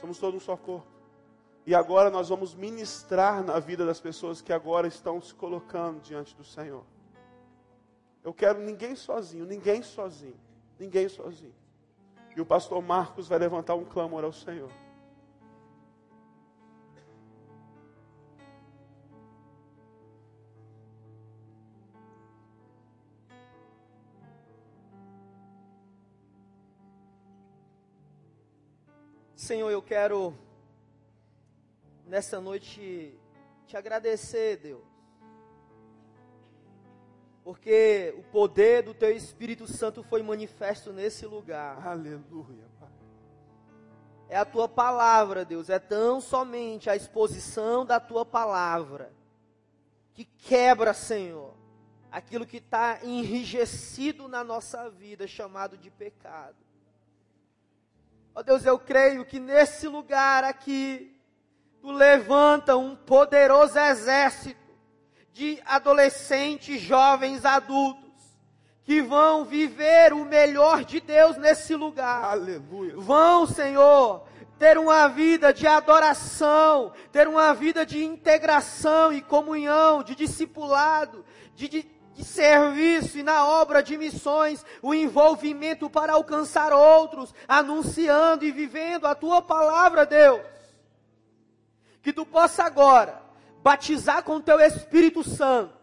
Somos 0.00 0.18
todos 0.18 0.42
um 0.42 0.44
só 0.44 0.56
corpo. 0.56 0.88
E 1.66 1.74
agora 1.74 2.08
nós 2.08 2.30
vamos 2.30 2.54
ministrar 2.54 3.44
na 3.44 3.58
vida 3.58 3.84
das 3.84 4.00
pessoas 4.00 4.40
que 4.40 4.54
agora 4.54 4.88
estão 4.88 5.20
se 5.20 5.34
colocando 5.34 6.00
diante 6.00 6.34
do 6.34 6.42
Senhor. 6.42 6.95
Eu 8.26 8.34
quero 8.34 8.58
ninguém 8.58 8.96
sozinho, 8.96 9.46
ninguém 9.46 9.84
sozinho, 9.84 10.34
ninguém 10.80 11.08
sozinho. 11.08 11.54
E 12.34 12.40
o 12.40 12.44
pastor 12.44 12.82
Marcos 12.82 13.28
vai 13.28 13.38
levantar 13.38 13.76
um 13.76 13.84
clamor 13.84 14.24
ao 14.24 14.32
Senhor. 14.32 14.68
Senhor, 29.36 29.70
eu 29.70 29.80
quero 29.80 30.36
nessa 32.04 32.40
noite 32.40 33.16
te 33.68 33.76
agradecer, 33.76 34.56
Deus. 34.56 34.95
Porque 37.46 38.12
o 38.18 38.24
poder 38.24 38.82
do 38.82 38.92
teu 38.92 39.12
Espírito 39.14 39.68
Santo 39.68 40.02
foi 40.02 40.20
manifesto 40.20 40.92
nesse 40.92 41.24
lugar. 41.26 41.86
Aleluia, 41.86 42.66
Pai. 42.80 42.88
É 44.28 44.36
a 44.36 44.44
tua 44.44 44.68
palavra, 44.68 45.44
Deus. 45.44 45.70
É 45.70 45.78
tão 45.78 46.20
somente 46.20 46.90
a 46.90 46.96
exposição 46.96 47.86
da 47.86 48.00
tua 48.00 48.26
palavra 48.26 49.12
que 50.12 50.24
quebra, 50.24 50.92
Senhor, 50.92 51.54
aquilo 52.10 52.44
que 52.44 52.56
está 52.56 52.98
enrijecido 53.04 54.26
na 54.26 54.42
nossa 54.42 54.90
vida, 54.90 55.28
chamado 55.28 55.78
de 55.78 55.88
pecado. 55.88 56.56
Ó 58.34 58.42
Deus, 58.42 58.64
eu 58.64 58.76
creio 58.76 59.24
que 59.24 59.38
nesse 59.38 59.86
lugar 59.86 60.42
aqui, 60.42 61.16
tu 61.80 61.92
levanta 61.92 62.76
um 62.76 62.96
poderoso 62.96 63.78
exército 63.78 64.65
de 65.36 65.60
adolescentes, 65.66 66.80
jovens, 66.80 67.44
adultos, 67.44 68.10
que 68.84 69.02
vão 69.02 69.44
viver 69.44 70.14
o 70.14 70.24
melhor 70.24 70.82
de 70.82 70.98
Deus 70.98 71.36
nesse 71.36 71.74
lugar 71.74 72.24
Aleluia. 72.24 72.94
vão, 72.96 73.46
Senhor, 73.46 74.26
ter 74.58 74.78
uma 74.78 75.06
vida 75.08 75.52
de 75.52 75.66
adoração, 75.66 76.90
ter 77.12 77.28
uma 77.28 77.52
vida 77.52 77.84
de 77.84 78.02
integração 78.02 79.12
e 79.12 79.20
comunhão, 79.20 80.02
de 80.02 80.14
discipulado, 80.14 81.22
de, 81.54 81.68
de 81.68 81.96
de 82.16 82.24
serviço 82.24 83.18
e 83.18 83.22
na 83.22 83.46
obra 83.46 83.82
de 83.82 83.98
missões, 83.98 84.64
o 84.80 84.94
envolvimento 84.94 85.90
para 85.90 86.14
alcançar 86.14 86.72
outros, 86.72 87.34
anunciando 87.46 88.42
e 88.42 88.50
vivendo 88.50 89.06
a 89.06 89.14
tua 89.14 89.42
palavra, 89.42 90.06
Deus. 90.06 90.40
Que 92.00 92.14
tu 92.14 92.24
possa 92.24 92.64
agora 92.64 93.25
batizar 93.66 94.22
com 94.22 94.40
teu 94.40 94.60
Espírito 94.60 95.24
Santo, 95.24 95.74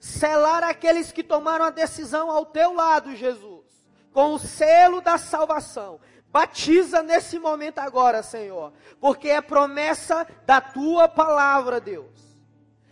selar 0.00 0.64
aqueles 0.64 1.12
que 1.12 1.22
tomaram 1.22 1.66
a 1.66 1.70
decisão 1.70 2.32
ao 2.32 2.44
teu 2.44 2.74
lado, 2.74 3.14
Jesus, 3.14 3.64
com 4.12 4.34
o 4.34 4.40
selo 4.40 5.00
da 5.00 5.16
salvação. 5.18 6.00
Batiza 6.32 7.00
nesse 7.00 7.38
momento 7.38 7.78
agora, 7.78 8.24
Senhor, 8.24 8.72
porque 9.00 9.28
é 9.28 9.40
promessa 9.40 10.26
da 10.44 10.60
tua 10.60 11.06
palavra, 11.06 11.80
Deus. 11.80 12.10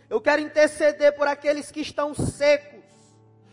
Eu 0.09 0.21
quero 0.21 0.41
interceder 0.41 1.13
por 1.17 1.27
aqueles 1.27 1.69
que 1.69 1.81
estão 1.81 2.13
secos 2.13 2.85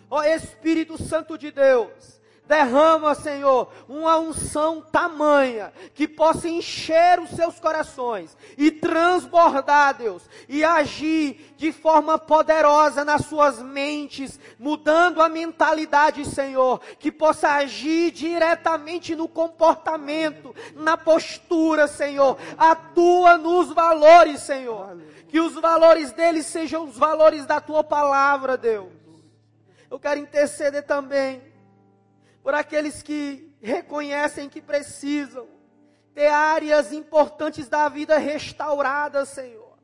Ó 0.08 0.22
Espírito 0.22 0.96
Santo 0.96 1.36
de 1.36 1.50
Deus, 1.50 2.20
derrama, 2.46 3.14
Senhor, 3.14 3.72
uma 3.88 4.18
unção 4.18 4.80
tamanha 4.80 5.72
que 5.94 6.06
possa 6.06 6.48
encher 6.48 7.18
os 7.20 7.30
seus 7.30 7.58
corações 7.58 8.36
e 8.58 8.70
transbordar, 8.70 9.96
Deus, 9.96 10.22
e 10.48 10.62
agir 10.62 11.54
de 11.56 11.72
forma 11.72 12.18
poderosa 12.18 13.04
nas 13.04 13.26
suas 13.26 13.60
mentes, 13.60 14.38
mudando 14.58 15.22
a 15.22 15.28
mentalidade, 15.28 16.24
Senhor, 16.26 16.80
que 16.98 17.10
possa 17.10 17.48
agir 17.50 18.10
diretamente 18.10 19.16
no 19.16 19.26
comportamento, 19.28 20.54
na 20.74 20.96
postura, 20.96 21.86
Senhor. 21.86 22.36
Atua 22.58 23.38
nos 23.38 23.72
valores, 23.72 24.40
Senhor. 24.40 24.98
Que 25.28 25.40
os 25.40 25.54
valores 25.54 26.12
deles 26.12 26.46
sejam 26.46 26.84
os 26.84 26.96
valores 26.96 27.46
da 27.46 27.60
tua 27.60 27.82
palavra, 27.82 28.56
Deus. 28.56 28.92
Eu 29.90 29.98
quero 29.98 30.20
interceder 30.20 30.84
também 30.84 31.53
por 32.44 32.54
aqueles 32.54 33.02
que 33.02 33.56
reconhecem 33.62 34.50
que 34.50 34.60
precisam 34.60 35.48
ter 36.14 36.28
áreas 36.28 36.92
importantes 36.92 37.70
da 37.70 37.88
vida 37.88 38.18
restauradas, 38.18 39.30
Senhor. 39.30 39.78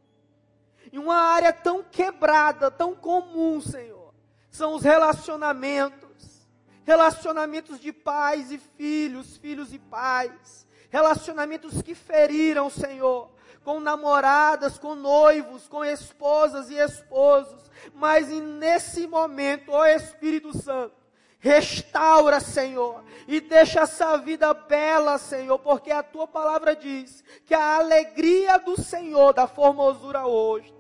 E 0.93 0.99
uma 0.99 1.17
área 1.17 1.55
tão 1.55 1.83
quebrada, 1.83 2.71
tão 2.71 2.95
comum, 2.95 3.63
Senhor, 3.63 4.15
são 4.51 4.75
os 4.75 4.83
relacionamentos. 4.83 6.47
Relacionamentos 6.85 7.81
de 7.81 7.93
pais 7.93 8.53
e 8.53 8.59
filhos, 8.59 9.39
filhos 9.39 9.73
e 9.73 9.79
pais. 9.79 10.67
Relacionamentos 10.91 11.81
que 11.81 11.95
feriram, 11.95 12.69
Senhor 12.69 13.31
com 13.63 13.79
namoradas, 13.79 14.79
com 14.79 14.95
noivos, 14.95 15.69
com 15.69 15.85
esposas 15.85 16.71
e 16.71 16.77
esposos. 16.77 17.71
Mas 17.95 18.29
nesse 18.29 19.07
momento, 19.07 19.73
ó 19.73 19.87
Espírito 19.87 20.57
Santo, 20.57 21.00
Restaura, 21.41 22.39
Senhor, 22.39 23.03
e 23.27 23.41
deixa 23.41 23.81
essa 23.81 24.19
vida 24.19 24.53
bela, 24.53 25.17
Senhor, 25.17 25.59
porque 25.59 25.91
a 25.91 26.03
tua 26.03 26.29
palavra 26.29 26.77
diz 26.77 27.25
que 27.47 27.55
a 27.55 27.77
alegria 27.77 28.59
do 28.59 28.79
Senhor 28.79 29.33
dá 29.33 29.47
formosura 29.47 30.27
hoje. 30.27 30.73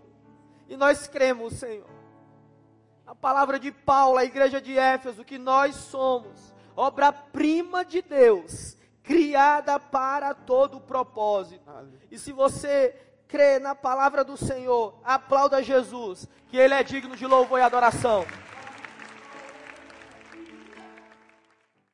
E 0.69 0.77
nós 0.77 1.07
cremos, 1.09 1.55
Senhor. 1.55 1.89
A 3.07 3.15
palavra 3.15 3.59
de 3.59 3.73
Paulo, 3.73 4.19
a 4.19 4.25
igreja 4.25 4.61
de 4.61 4.79
Éfeso, 4.79 5.25
que 5.25 5.39
nós 5.39 5.75
somos 5.75 6.55
obra-prima 6.77 7.85
de 7.85 8.03
Deus, 8.03 8.77
criada 9.03 9.79
para 9.81 10.35
todo 10.35 10.81
propósito. 10.81 11.69
E 12.11 12.19
se 12.19 12.33
você 12.33 12.95
crê 13.27 13.59
na 13.59 13.75
palavra 13.75 14.23
do 14.23 14.37
Senhor, 14.37 14.99
aplauda 15.05 15.63
Jesus, 15.63 16.29
que 16.49 16.57
Ele 16.57 16.75
é 16.75 16.83
digno 16.83 17.17
de 17.17 17.27
louvor 17.27 17.59
e 17.59 17.63
adoração. 17.63 18.27